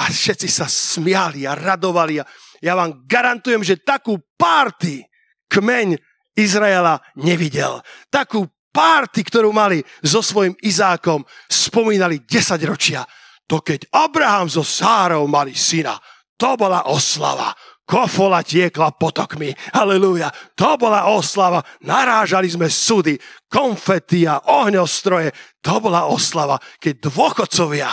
A 0.00 0.10
všetci 0.10 0.48
sa 0.48 0.66
smiali 0.66 1.44
a 1.46 1.54
radovali. 1.54 2.18
A 2.18 2.24
ja 2.64 2.72
vám 2.72 3.04
garantujem, 3.04 3.60
že 3.60 3.84
takú 3.84 4.16
párty 4.34 5.04
kmeň 5.52 6.00
Izraela 6.34 6.98
nevidel. 7.20 7.84
Takú 8.08 8.48
párty, 8.74 9.22
ktorú 9.22 9.54
mali 9.54 9.84
so 10.02 10.18
svojim 10.24 10.56
Izákom, 10.64 11.22
spomínali 11.46 12.24
10 12.26 12.58
ročia. 12.66 13.06
To 13.46 13.60
keď 13.60 13.92
Abraham 13.92 14.48
so 14.48 14.64
Sárou 14.64 15.28
mali 15.28 15.52
syna, 15.52 16.00
to 16.34 16.56
bola 16.58 16.90
oslava. 16.90 17.54
Kofola 17.84 18.40
tiekla 18.40 18.96
potokmi. 18.96 19.52
Halelúja. 19.76 20.32
To 20.56 20.80
bola 20.80 21.12
oslava. 21.12 21.60
Narážali 21.84 22.48
sme 22.48 22.72
sudy, 22.72 23.20
konfety 23.52 24.24
a 24.24 24.40
ohňostroje. 24.40 25.32
To 25.60 25.84
bola 25.84 26.08
oslava, 26.08 26.56
keď 26.80 27.12
dôchodcovia, 27.12 27.92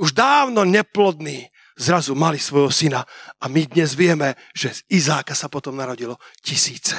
už 0.00 0.16
dávno 0.16 0.64
neplodní, 0.64 1.52
zrazu 1.76 2.16
mali 2.16 2.40
svojho 2.40 2.72
syna. 2.72 3.04
A 3.40 3.48
my 3.52 3.68
dnes 3.68 3.92
vieme, 3.92 4.36
že 4.56 4.72
z 4.72 4.80
Izáka 4.88 5.36
sa 5.36 5.52
potom 5.52 5.76
narodilo 5.76 6.16
tisíce. 6.40 6.96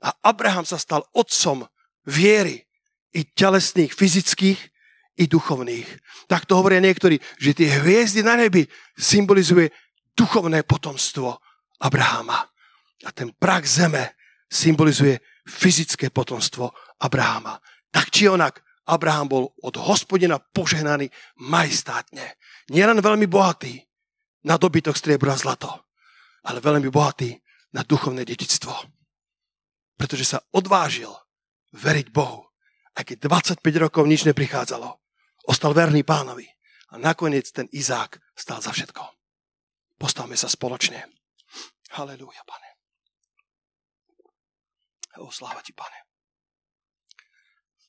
A 0.00 0.14
Abraham 0.22 0.62
sa 0.62 0.78
stal 0.78 1.02
otcom 1.10 1.66
viery 2.06 2.62
i 3.10 3.26
telesných, 3.26 3.90
fyzických, 3.90 4.60
i 5.20 5.28
duchovných. 5.28 5.88
Tak 6.30 6.48
to 6.48 6.56
hovoria 6.56 6.80
niektorí, 6.80 7.20
že 7.36 7.52
tie 7.52 7.68
hviezdy 7.68 8.24
na 8.24 8.40
nebi 8.40 8.64
symbolizuje 8.96 9.68
duchovné 10.16 10.62
potomstvo 10.62 11.38
Abrahama. 11.80 12.44
A 13.04 13.10
ten 13.12 13.32
prak 13.32 13.64
zeme 13.64 14.16
symbolizuje 14.50 15.20
fyzické 15.48 16.10
potomstvo 16.10 16.70
Abrahama. 17.00 17.56
Tak 17.90 18.12
či 18.12 18.28
onak, 18.28 18.60
Abraham 18.90 19.26
bol 19.30 19.44
od 19.62 19.74
hospodina 19.78 20.42
požehnaný 20.42 21.08
majestátne. 21.38 22.36
Nielen 22.74 22.98
veľmi 22.98 23.30
bohatý 23.30 23.78
na 24.46 24.58
dobytok 24.58 24.98
striebra 24.98 25.36
a 25.36 25.40
zlato, 25.40 25.70
ale 26.42 26.58
veľmi 26.58 26.90
bohatý 26.90 27.38
na 27.70 27.86
duchovné 27.86 28.26
dedictvo. 28.26 28.74
Pretože 29.94 30.26
sa 30.26 30.38
odvážil 30.50 31.12
veriť 31.76 32.10
Bohu. 32.10 32.50
Aj 32.96 33.06
keď 33.06 33.30
25 33.30 33.62
rokov 33.78 34.02
nič 34.08 34.26
neprichádzalo. 34.26 34.88
Ostal 35.46 35.70
verný 35.70 36.02
pánovi. 36.02 36.48
A 36.90 36.98
nakoniec 36.98 37.46
ten 37.54 37.70
Izák 37.70 38.18
stal 38.34 38.58
za 38.58 38.74
všetko. 38.74 39.19
Postavme 40.00 40.32
sa 40.32 40.48
spoločne. 40.48 41.04
Halelúja, 41.92 42.40
pane. 42.48 42.68
O, 45.20 45.28
sláva 45.28 45.60
ti, 45.60 45.76
pane. 45.76 46.08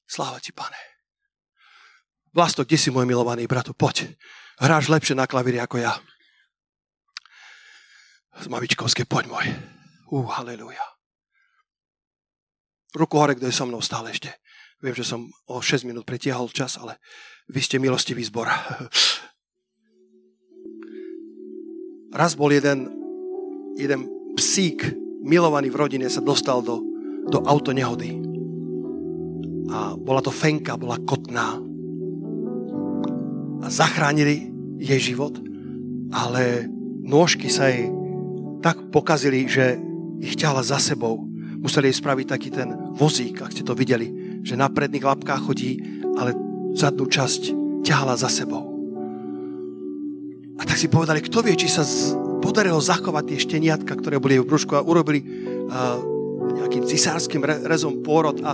Sláva 0.04 0.44
ti, 0.44 0.52
pane. 0.52 0.76
Vlasto, 2.36 2.68
kde 2.68 2.76
si 2.76 2.92
môj 2.92 3.08
milovaný 3.08 3.48
bratu? 3.48 3.72
Poď. 3.72 4.12
Hráš 4.60 4.92
lepšie 4.92 5.16
na 5.16 5.24
klavíri 5.24 5.64
ako 5.64 5.80
ja. 5.80 5.96
Z 8.36 8.52
mamičkovské, 8.52 9.08
poď 9.08 9.32
môj. 9.32 9.48
Ú, 10.12 10.28
halleluja 10.28 10.92
ruku 12.96 13.16
hore, 13.18 13.36
kto 13.36 13.48
je 13.48 13.56
so 13.56 13.66
mnou 13.68 13.80
stále 13.80 14.12
ešte. 14.12 14.32
Viem, 14.82 14.98
že 14.98 15.06
som 15.06 15.30
o 15.48 15.62
6 15.62 15.86
minút 15.86 16.04
pretiahol 16.04 16.50
čas, 16.52 16.76
ale 16.76 16.98
vy 17.48 17.62
ste 17.62 17.78
milostivý 17.78 18.26
zbor. 18.26 18.50
Raz 22.12 22.36
bol 22.36 22.52
jeden, 22.52 22.92
jeden 23.80 24.08
psík, 24.36 24.84
milovaný 25.24 25.72
v 25.72 25.80
rodine, 25.80 26.08
sa 26.12 26.20
dostal 26.20 26.60
do, 26.60 26.84
do 27.32 27.40
auto 27.48 27.72
nehody. 27.72 28.20
A 29.72 29.96
bola 29.96 30.20
to 30.20 30.32
Fenka, 30.32 30.76
bola 30.76 31.00
kotná. 31.00 31.56
A 33.62 33.68
zachránili 33.72 34.52
jej 34.82 35.14
život, 35.14 35.40
ale 36.12 36.68
nôžky 37.06 37.48
sa 37.48 37.72
jej 37.72 37.88
tak 38.60 38.92
pokazili, 38.92 39.48
že 39.48 39.80
ich 40.20 40.36
ťahla 40.36 40.62
za 40.62 40.78
sebou 40.78 41.32
museli 41.62 41.94
jej 41.94 42.02
spraviť 42.02 42.26
taký 42.28 42.50
ten 42.50 42.74
vozík, 42.98 43.46
ak 43.46 43.54
ste 43.54 43.62
to 43.62 43.78
videli, 43.78 44.42
že 44.42 44.58
na 44.58 44.68
predných 44.68 45.06
lapkách 45.06 45.46
chodí, 45.46 45.78
ale 46.18 46.34
zadnú 46.74 47.06
časť 47.06 47.54
ťahala 47.86 48.18
za 48.18 48.28
sebou. 48.28 48.71
A 50.62 50.64
tak 50.64 50.78
si 50.78 50.86
povedali, 50.86 51.26
kto 51.26 51.42
vie, 51.42 51.58
či 51.58 51.66
sa 51.66 51.82
z... 51.82 52.14
podarilo 52.38 52.78
zachovať 52.78 53.24
tie 53.34 53.40
šteniatka, 53.42 53.98
ktoré 53.98 54.22
boli 54.22 54.38
v 54.38 54.46
brúšku 54.46 54.78
a 54.78 54.86
urobili 54.86 55.26
uh, 55.26 55.98
nejakým 56.62 56.86
cisárským 56.86 57.42
re- 57.42 57.66
rezom 57.66 58.06
pôrod 58.06 58.38
a, 58.46 58.54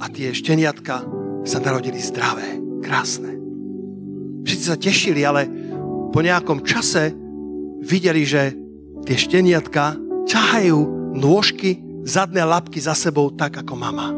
a 0.00 0.04
tie 0.08 0.32
šteniatka 0.32 1.04
sa 1.44 1.58
narodili 1.60 2.00
zdravé, 2.00 2.56
krásne. 2.80 3.36
Všetci 4.48 4.64
sa 4.64 4.80
tešili, 4.80 5.20
ale 5.28 5.44
po 6.08 6.24
nejakom 6.24 6.64
čase 6.64 7.12
videli, 7.84 8.24
že 8.24 8.56
tie 9.04 9.16
šteniatka 9.20 10.00
ťahajú 10.24 10.78
nôžky 11.12 11.84
zadné 12.06 12.48
lapky 12.48 12.80
za 12.80 12.96
sebou 12.96 13.28
tak 13.28 13.60
ako 13.60 13.74
mama. 13.76 14.08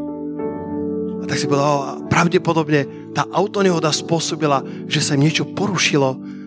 A 1.18 1.24
tak 1.26 1.40
si 1.40 1.50
povedal, 1.50 2.06
pravdepodobne 2.06 3.10
tá 3.10 3.26
autonehoda 3.34 3.90
spôsobila, 3.90 4.62
že 4.86 5.02
sa 5.02 5.18
im 5.18 5.26
niečo 5.26 5.48
porušilo 5.48 6.37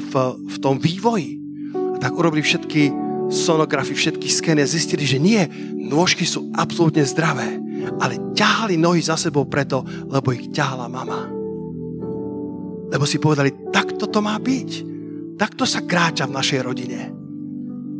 v, 0.00 0.12
v 0.48 0.56
tom 0.58 0.80
vývoji. 0.80 1.36
A 1.94 1.96
tak 2.00 2.16
urobili 2.16 2.40
všetky 2.40 2.90
sonografy, 3.28 3.92
všetky 3.92 4.28
skeny 4.28 4.64
a 4.64 4.68
zistili, 4.68 5.04
že 5.04 5.20
nie, 5.20 5.44
nôžky 5.76 6.24
sú 6.24 6.48
absolútne 6.56 7.04
zdravé, 7.04 7.60
ale 8.00 8.32
ťahali 8.32 8.80
nohy 8.80 9.04
za 9.04 9.20
sebou 9.20 9.44
preto, 9.44 9.84
lebo 10.08 10.32
ich 10.32 10.48
ťahala 10.48 10.88
mama. 10.88 11.28
Lebo 12.88 13.04
si 13.04 13.20
povedali, 13.20 13.68
takto 13.68 14.08
to 14.08 14.24
má 14.24 14.40
byť. 14.40 14.70
Takto 15.36 15.68
sa 15.68 15.84
kráča 15.84 16.24
v 16.24 16.34
našej 16.34 16.60
rodine. 16.64 17.00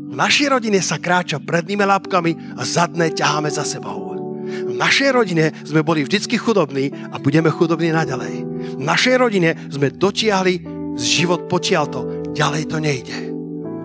V 0.09 0.15
našej 0.17 0.49
rodine 0.49 0.81
sa 0.81 0.97
kráča 0.97 1.39
prednými 1.39 1.85
lápkami 1.85 2.57
a 2.57 2.65
zadné 2.65 3.13
ťaháme 3.13 3.53
za 3.53 3.69
sebou. 3.69 4.17
V 4.49 4.73
našej 4.73 5.13
rodine 5.13 5.53
sme 5.61 5.85
boli 5.85 6.09
vždycky 6.09 6.41
chudobní 6.41 6.89
a 7.13 7.21
budeme 7.21 7.53
chudobní 7.53 7.93
naďalej. 7.93 8.35
V 8.81 8.83
našej 8.83 9.21
rodine 9.21 9.53
sme 9.69 9.93
dotiahli 9.93 10.78
život 10.99 11.47
potiaľto. 11.47 12.31
Ďalej 12.35 12.63
to 12.69 12.79
nejde. 12.83 13.19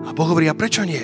A 0.04 0.12
Boh 0.12 0.28
hovorí, 0.28 0.50
a 0.50 0.58
prečo 0.58 0.84
nie? 0.84 1.00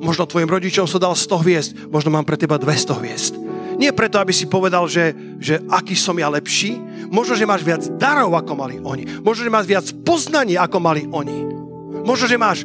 Možno 0.00 0.28
tvojim 0.28 0.48
rodičom 0.48 0.86
som 0.86 1.02
dal 1.02 1.18
100 1.18 1.42
hviezd, 1.44 1.70
možno 1.90 2.14
mám 2.14 2.24
pre 2.24 2.38
teba 2.38 2.56
200 2.60 3.00
hviezd. 3.02 3.34
Nie 3.76 3.92
preto, 3.92 4.16
aby 4.16 4.32
si 4.32 4.48
povedal, 4.48 4.88
že, 4.88 5.12
že 5.36 5.60
aký 5.68 5.92
som 5.92 6.16
ja 6.16 6.32
lepší, 6.32 6.80
možno, 7.12 7.36
že 7.36 7.44
máš 7.44 7.60
viac 7.60 7.84
darov, 8.00 8.32
ako 8.32 8.52
mali 8.56 8.80
oni. 8.80 9.04
Možno, 9.20 9.44
že 9.44 9.52
máš 9.52 9.68
viac 9.68 9.86
poznaní, 10.00 10.56
ako 10.56 10.80
mali 10.80 11.04
oni. 11.12 11.44
Možno, 12.06 12.24
že 12.24 12.40
máš 12.40 12.64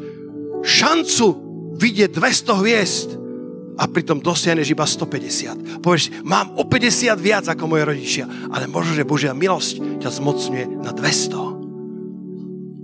šancu 0.63 1.35
vidieť 1.75 2.15
200 2.15 2.61
hviezd 2.63 3.09
a 3.75 3.89
pritom 3.89 4.23
dosiahneš 4.23 4.71
iba 4.71 4.87
150. 4.87 5.83
Povieš, 5.83 6.23
mám 6.23 6.55
o 6.55 6.63
50 6.63 7.11
viac 7.19 7.45
ako 7.49 7.63
moje 7.67 7.83
rodičia, 7.83 8.25
ale 8.53 8.71
možno, 8.71 8.95
že 8.95 9.07
Božia 9.07 9.35
milosť 9.35 9.99
ťa 9.99 10.09
zmocňuje 10.15 10.65
na 10.79 10.95
200. 10.95 11.60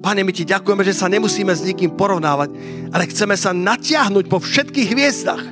Pane, 0.07 0.23
my 0.23 0.31
ti 0.31 0.47
ďakujeme, 0.47 0.87
že 0.87 0.95
sa 0.95 1.11
nemusíme 1.11 1.51
s 1.51 1.67
nikým 1.67 1.91
porovnávať, 1.91 2.55
ale 2.95 3.11
chceme 3.11 3.35
sa 3.35 3.51
natiahnuť 3.51 4.31
po 4.31 4.39
všetkých 4.39 4.95
hviezdach. 4.95 5.43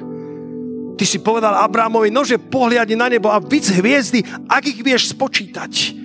Ty 0.95 1.03
si 1.03 1.19
povedal 1.19 1.59
Abrahamovi, 1.59 2.07
nože 2.07 2.39
pohliadni 2.39 2.95
na 2.95 3.11
nebo 3.11 3.27
a 3.27 3.43
víc 3.43 3.67
hviezdy, 3.67 4.23
ak 4.47 4.63
ich 4.63 4.79
vieš 4.79 5.11
spočítať. 5.11 5.99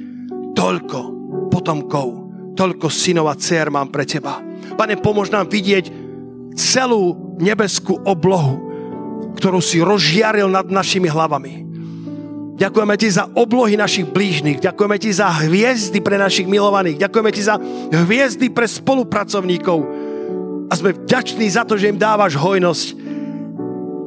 Toľko 0.59 0.98
potomkov, 1.46 2.09
toľko 2.59 2.90
synov 2.90 3.30
a 3.30 3.38
dcer 3.38 3.70
mám 3.70 3.86
pre 3.86 4.03
teba. 4.03 4.42
Pane, 4.74 4.98
pomôž 4.98 5.30
nám 5.30 5.46
vidieť 5.46 5.86
celú 6.59 7.38
nebeskú 7.38 8.03
oblohu, 8.03 8.59
ktorú 9.38 9.62
si 9.62 9.78
rozžiaril 9.78 10.51
nad 10.51 10.66
našimi 10.66 11.07
hlavami. 11.07 11.69
Ďakujeme 12.61 12.94
ti 13.00 13.08
za 13.08 13.24
oblohy 13.24 13.72
našich 13.80 14.04
blížnych, 14.04 14.61
ďakujeme 14.61 15.00
ti 15.00 15.08
za 15.16 15.32
hviezdy 15.32 16.04
pre 16.04 16.20
našich 16.20 16.44
milovaných, 16.44 17.00
ďakujeme 17.00 17.32
ti 17.32 17.40
za 17.40 17.56
hviezdy 17.88 18.52
pre 18.52 18.68
spolupracovníkov 18.68 19.78
a 20.68 20.72
sme 20.76 20.92
vďační 20.92 21.48
za 21.48 21.64
to, 21.64 21.80
že 21.80 21.88
im 21.88 21.96
dávaš 21.96 22.36
hojnosť. 22.36 22.86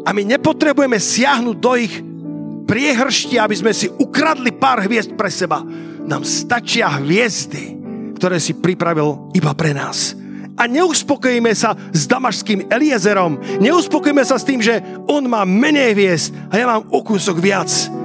A 0.05 0.13
my 0.13 0.21
nepotrebujeme 0.37 1.01
siahnuť 1.01 1.57
do 1.57 1.73
ich 1.73 1.97
priehršti, 2.69 3.41
aby 3.41 3.57
sme 3.57 3.73
si 3.73 3.89
ukradli 3.89 4.53
pár 4.53 4.85
hviezd 4.85 5.17
pre 5.17 5.33
seba. 5.33 5.65
Nám 6.05 6.21
stačia 6.21 6.93
hviezdy, 7.01 7.81
ktoré 8.21 8.37
si 8.37 8.53
pripravil 8.53 9.33
iba 9.33 9.49
pre 9.57 9.73
nás 9.73 10.13
a 10.53 10.69
neuspokojíme 10.69 11.49
sa 11.57 11.73
s 11.89 12.05
damašským 12.05 12.69
Eliezerom. 12.69 13.41
Neuspokojíme 13.57 14.21
sa 14.21 14.37
s 14.37 14.45
tým, 14.45 14.61
že 14.61 14.77
on 15.09 15.25
má 15.25 15.41
menej 15.41 15.97
hviezd 15.97 16.29
a 16.53 16.61
ja 16.61 16.69
mám 16.69 16.85
o 16.93 17.01
kúsok 17.01 17.41
viac. 17.41 18.02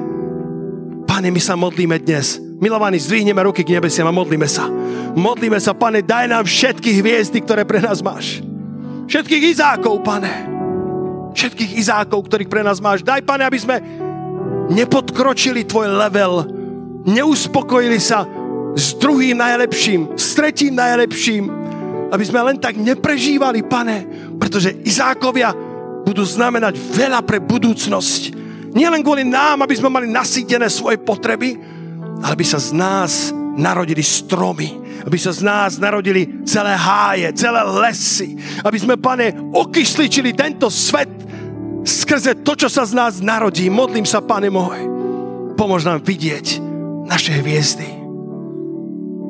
Pane, 1.09 1.33
my 1.33 1.41
sa 1.41 1.57
modlíme 1.57 1.97
dnes. 2.05 2.37
Milovaní, 2.61 3.01
zdvihneme 3.01 3.41
ruky 3.49 3.65
k 3.65 3.73
nebesiam 3.81 4.05
a 4.05 4.13
modlíme 4.13 4.45
sa. 4.45 4.69
Modlíme 5.17 5.57
sa, 5.57 5.73
pane, 5.73 6.05
daj 6.05 6.29
nám 6.29 6.45
všetky 6.45 7.01
hviezdy, 7.01 7.41
ktoré 7.41 7.65
pre 7.65 7.81
nás 7.81 8.05
máš. 8.05 8.45
Všetkých 9.09 9.57
Izákov, 9.57 10.05
pane. 10.05 10.29
všetkých 11.33 11.81
Izákov, 11.81 12.29
ktorých 12.29 12.51
pre 12.51 12.61
nás 12.61 12.83
máš. 12.83 13.01
Daj, 13.01 13.25
pane, 13.25 13.47
aby 13.47 13.57
sme 13.57 13.81
nepodkročili 14.69 15.65
tvoj 15.65 15.97
level, 15.97 16.45
neuspokojili 17.09 17.97
sa 17.97 18.29
s 18.77 18.93
druhým 19.01 19.39
najlepším, 19.39 20.13
s 20.19 20.37
tretím 20.37 20.77
najlepším, 20.77 21.49
aby 22.13 22.25
sme 22.25 22.53
len 22.53 22.57
tak 22.61 22.77
neprežívali, 22.77 23.65
pane, 23.65 24.05
pretože 24.37 24.77
Izákovia 24.85 25.57
budú 26.05 26.27
znamenať 26.27 26.77
veľa 26.77 27.21
pre 27.25 27.41
budúcnosť. 27.41 28.38
Nie 28.77 28.93
len 28.93 29.01
kvôli 29.01 29.25
nám, 29.25 29.65
aby 29.65 29.75
sme 29.77 29.89
mali 29.89 30.09
nasýtené 30.11 30.69
svoje 30.69 31.01
potreby, 31.01 31.57
ale 32.21 32.33
aby 32.35 32.45
sa 32.45 32.61
z 32.61 32.75
nás 32.75 33.33
narodili 33.59 34.05
stromy, 34.05 35.03
aby 35.07 35.19
sa 35.19 35.35
z 35.35 35.41
nás 35.43 35.81
narodili 35.81 36.45
celé 36.45 36.75
háje, 36.77 37.33
celé 37.35 37.63
lesy, 37.65 38.39
aby 38.63 38.79
sme, 38.79 38.95
pane, 38.99 39.35
okysličili 39.55 40.35
tento 40.35 40.71
svet 40.71 41.11
skrze 41.83 42.45
to, 42.45 42.53
čo 42.55 42.69
sa 42.69 42.85
z 42.85 42.93
nás 42.93 43.25
narodí. 43.25 43.73
Modlím 43.73 44.05
sa, 44.05 44.21
pane 44.21 44.53
môj, 44.53 44.79
pomôž 45.57 45.89
nám 45.89 46.05
vidieť 46.05 46.61
naše 47.09 47.35
hviezdy. 47.41 47.89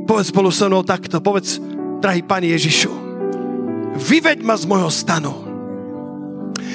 Povedz 0.09 0.33
spolu 0.33 0.49
so 0.49 0.67
mnou 0.67 0.83
takto, 0.83 1.21
povedz, 1.21 1.61
drahý 2.01 2.25
Pane 2.25 2.49
Ježišu, 2.49 2.93
vyveď 4.01 4.41
ma 4.41 4.57
z 4.57 4.65
môjho 4.65 4.89
stanu. 4.89 5.33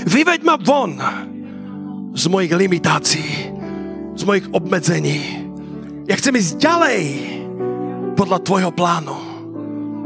Vyveď 0.06 0.46
ma 0.46 0.56
von 0.62 0.94
z 2.14 2.24
mojich 2.30 2.54
limitácií, 2.54 3.32
z 4.14 4.24
mojich 4.24 4.46
obmedzení. 4.54 5.50
Ja 6.06 6.14
chcem 6.14 6.38
ísť 6.38 6.62
ďalej 6.62 7.02
podľa 8.14 8.40
tvojho 8.46 8.72
plánu. 8.72 9.18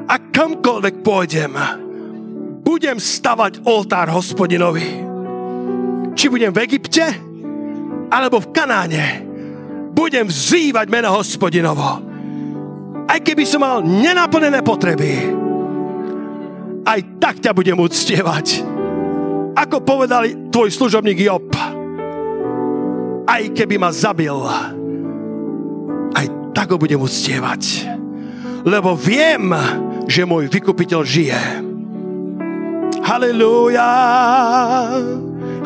A 0.07 0.15
kamkoľvek 0.15 1.03
pôjdem, 1.03 1.51
budem 2.63 2.95
stavať 2.95 3.67
oltár 3.67 4.07
hospodinovi. 4.07 5.03
Či 6.15 6.31
budem 6.31 6.55
v 6.55 6.63
Egypte, 6.63 7.03
alebo 8.07 8.39
v 8.39 8.51
Kanáne, 8.55 9.05
budem 9.91 10.31
vzývať 10.31 10.87
meno 10.87 11.11
hospodinovo. 11.11 11.99
Aj 13.07 13.19
keby 13.19 13.43
som 13.43 13.63
mal 13.63 13.83
nenaplnené 13.83 14.63
potreby, 14.63 15.11
aj 16.87 16.99
tak 17.19 17.43
ťa 17.43 17.51
budem 17.51 17.75
uctievať. 17.75 18.63
Ako 19.59 19.83
povedal 19.83 20.47
tvoj 20.47 20.71
služobník 20.71 21.19
Job, 21.19 21.51
aj 23.27 23.43
keby 23.51 23.75
ma 23.75 23.91
zabil, 23.91 24.33
aj 26.15 26.25
tak 26.55 26.71
ho 26.71 26.79
budem 26.79 26.97
uctievať. 26.97 27.91
Lebo 28.63 28.95
viem, 28.95 29.51
že 30.07 30.23
môj 30.23 30.47
vykupiteľ 30.47 31.01
žije. 31.03 31.41
Halelúja! 33.03 33.91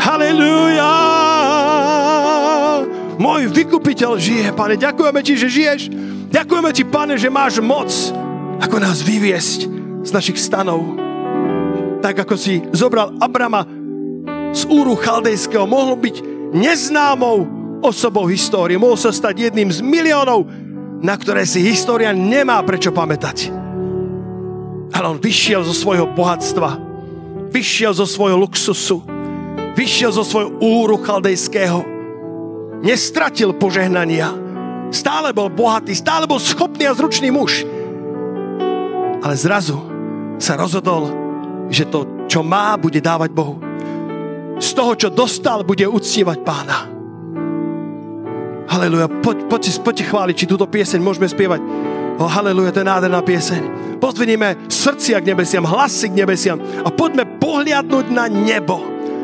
Halelúja! 0.02 0.94
Môj 3.22 3.54
vykupiteľ 3.54 4.18
žije, 4.18 4.50
pane. 4.58 4.76
Ďakujeme 4.82 5.22
ti, 5.22 5.34
že 5.38 5.48
žiješ. 5.50 5.82
Ďakujeme 6.34 6.70
ti, 6.74 6.84
pane, 6.86 7.16
že 7.22 7.30
máš 7.30 7.62
moc, 7.62 7.90
ako 8.58 8.82
nás 8.82 9.06
vyviesť 9.06 9.70
z 10.02 10.10
našich 10.10 10.42
stanov. 10.42 10.98
Tak 12.02 12.26
ako 12.26 12.34
si 12.34 12.66
zobral 12.74 13.14
Abrama 13.22 13.62
z 14.52 14.66
úru 14.68 14.98
chaldejského, 14.98 15.70
mohol 15.70 15.98
byť 16.02 16.31
neznámou 16.52 17.48
osobou 17.82 18.28
histórie. 18.30 18.78
Mohol 18.78 19.00
sa 19.00 19.12
stať 19.12 19.52
jedným 19.52 19.72
z 19.72 19.80
miliónov, 19.82 20.46
na 21.02 21.18
ktoré 21.18 21.48
si 21.48 21.66
história 21.66 22.14
nemá 22.14 22.62
prečo 22.62 22.94
pamätať. 22.94 23.50
Ale 24.92 25.06
on 25.08 25.18
vyšiel 25.18 25.66
zo 25.66 25.74
svojho 25.74 26.06
bohatstva, 26.14 26.78
vyšiel 27.50 27.96
zo 27.96 28.06
svojho 28.06 28.38
luxusu, 28.38 29.02
vyšiel 29.74 30.12
zo 30.14 30.22
svojho 30.22 30.62
úru 30.62 31.00
chaldejského, 31.00 31.82
nestratil 32.86 33.56
požehnania, 33.56 34.30
stále 34.94 35.32
bol 35.32 35.48
bohatý, 35.48 35.96
stále 35.96 36.28
bol 36.28 36.38
schopný 36.38 36.86
a 36.86 36.94
zručný 36.94 37.32
muž. 37.32 37.64
Ale 39.24 39.34
zrazu 39.40 39.80
sa 40.38 40.60
rozhodol, 40.60 41.10
že 41.72 41.88
to, 41.88 42.28
čo 42.28 42.44
má, 42.44 42.76
bude 42.76 43.00
dávať 43.00 43.32
Bohu 43.32 43.71
z 44.62 44.72
toho, 44.78 44.94
čo 44.94 45.10
dostal, 45.10 45.66
bude 45.66 45.84
uctievať 45.90 46.38
pána. 46.46 46.78
Haleluja, 48.72 49.10
poď, 49.20 49.52
poď, 49.52 49.64
poď 49.84 49.98
chváliť, 50.08 50.36
či 50.38 50.46
túto 50.48 50.70
pieseň 50.70 51.02
môžeme 51.02 51.28
spievať. 51.28 51.60
Oh, 52.22 52.30
haleluja, 52.30 52.72
to 52.72 52.86
je 52.86 52.88
nádherná 52.88 53.20
pieseň. 53.26 53.62
Pozdviníme 53.98 54.70
srdcia 54.70 55.20
k 55.20 55.34
nebesiam, 55.34 55.66
hlasy 55.66 56.14
k 56.14 56.24
nebesiam 56.24 56.62
a 56.86 56.90
poďme 56.94 57.42
pohliadnúť 57.42 58.08
na 58.14 58.30
nebo. 58.30 58.80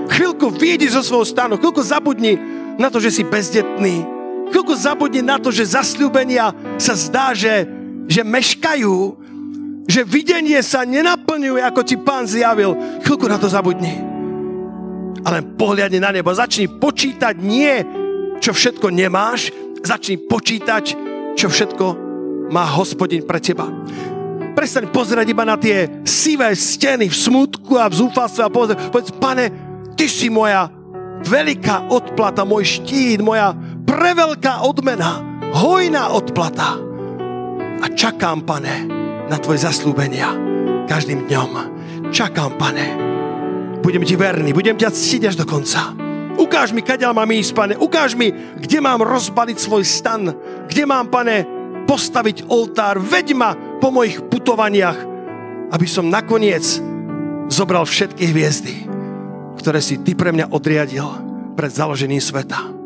Chvíľku 0.09 0.51
vyjdi 0.51 0.89
zo 0.89 1.05
svojho 1.05 1.29
stanu, 1.29 1.61
chvíľku 1.61 1.79
zabudni 1.85 2.35
na 2.75 2.89
to, 2.89 2.97
že 2.97 3.13
si 3.13 3.23
bezdetný. 3.23 4.03
Chvíľku 4.49 4.73
zabudni 4.73 5.21
na 5.21 5.37
to, 5.37 5.53
že 5.53 5.77
zasľúbenia 5.77 6.51
sa 6.81 6.97
zdá, 6.97 7.31
že, 7.37 7.69
že 8.09 8.25
meškajú, 8.25 8.95
že 9.85 10.01
videnie 10.03 10.59
sa 10.65 10.83
nenaplňuje, 10.83 11.61
ako 11.61 11.81
ti 11.85 11.95
pán 11.95 12.25
zjavil. 12.25 12.75
Chvíľku 13.05 13.29
na 13.29 13.39
to 13.39 13.47
zabudni 13.47 14.16
ale 15.27 15.43
pohľadne 15.43 15.99
na 15.99 16.15
nebo. 16.15 16.31
Začni 16.31 16.71
počítať 16.71 17.35
nie, 17.43 17.83
čo 18.39 18.55
všetko 18.55 18.87
nemáš, 18.87 19.51
začni 19.83 20.15
počítať, 20.15 20.95
čo 21.35 21.51
všetko 21.51 21.85
má 22.47 22.63
hospodin 22.79 23.27
pre 23.27 23.43
teba. 23.43 23.67
Prestaň 24.55 24.89
pozerať 24.89 25.27
iba 25.27 25.43
na 25.43 25.59
tie 25.59 26.01
sivé 26.07 26.55
steny 26.55 27.11
v 27.11 27.19
smutku 27.19 27.75
a 27.75 27.91
v 27.91 27.97
zúfalstve 27.99 28.41
a 28.41 28.49
povedz, 28.49 28.73
povedz, 28.89 29.11
pane, 29.19 29.45
ty 29.99 30.07
si 30.07 30.31
moja 30.31 30.71
veľká 31.27 31.91
odplata, 31.91 32.47
môj 32.47 32.79
štít, 32.81 33.19
moja 33.19 33.51
preveľká 33.83 34.63
odmena, 34.63 35.21
hojná 35.51 36.09
odplata. 36.09 36.79
A 37.77 37.85
čakám, 37.93 38.47
pane, 38.47 38.89
na 39.27 39.37
tvoje 39.37 39.61
zaslúbenia 39.61 40.33
každým 40.89 41.27
dňom. 41.29 41.51
Čakám, 42.09 42.57
pane, 42.57 43.16
budem 43.87 44.03
ti 44.03 44.19
verný, 44.19 44.51
budem 44.51 44.75
ťa 44.75 44.91
ctiť 44.91 45.31
až 45.31 45.35
do 45.39 45.47
konca. 45.47 45.95
Ukáž 46.35 46.75
mi, 46.75 46.83
kadeľ 46.83 47.15
mám 47.15 47.31
ísť, 47.31 47.55
pane. 47.55 47.73
Ukáž 47.79 48.19
mi, 48.19 48.35
kde 48.59 48.83
mám 48.83 48.99
rozbaliť 48.99 49.57
svoj 49.57 49.87
stan. 49.87 50.27
Kde 50.67 50.83
mám, 50.83 51.07
pane, 51.07 51.47
postaviť 51.87 52.51
oltár. 52.51 52.99
Veď 52.99 53.31
ma 53.31 53.55
po 53.79 53.89
mojich 53.89 54.19
putovaniach, 54.27 54.99
aby 55.71 55.87
som 55.87 56.11
nakoniec 56.11 56.67
zobral 57.47 57.87
všetky 57.87 58.27
hviezdy, 58.27 58.75
ktoré 59.55 59.79
si 59.79 60.03
ty 60.03 60.19
pre 60.19 60.35
mňa 60.35 60.51
odriadil 60.51 61.07
pred 61.55 61.71
založením 61.71 62.19
sveta. 62.19 62.76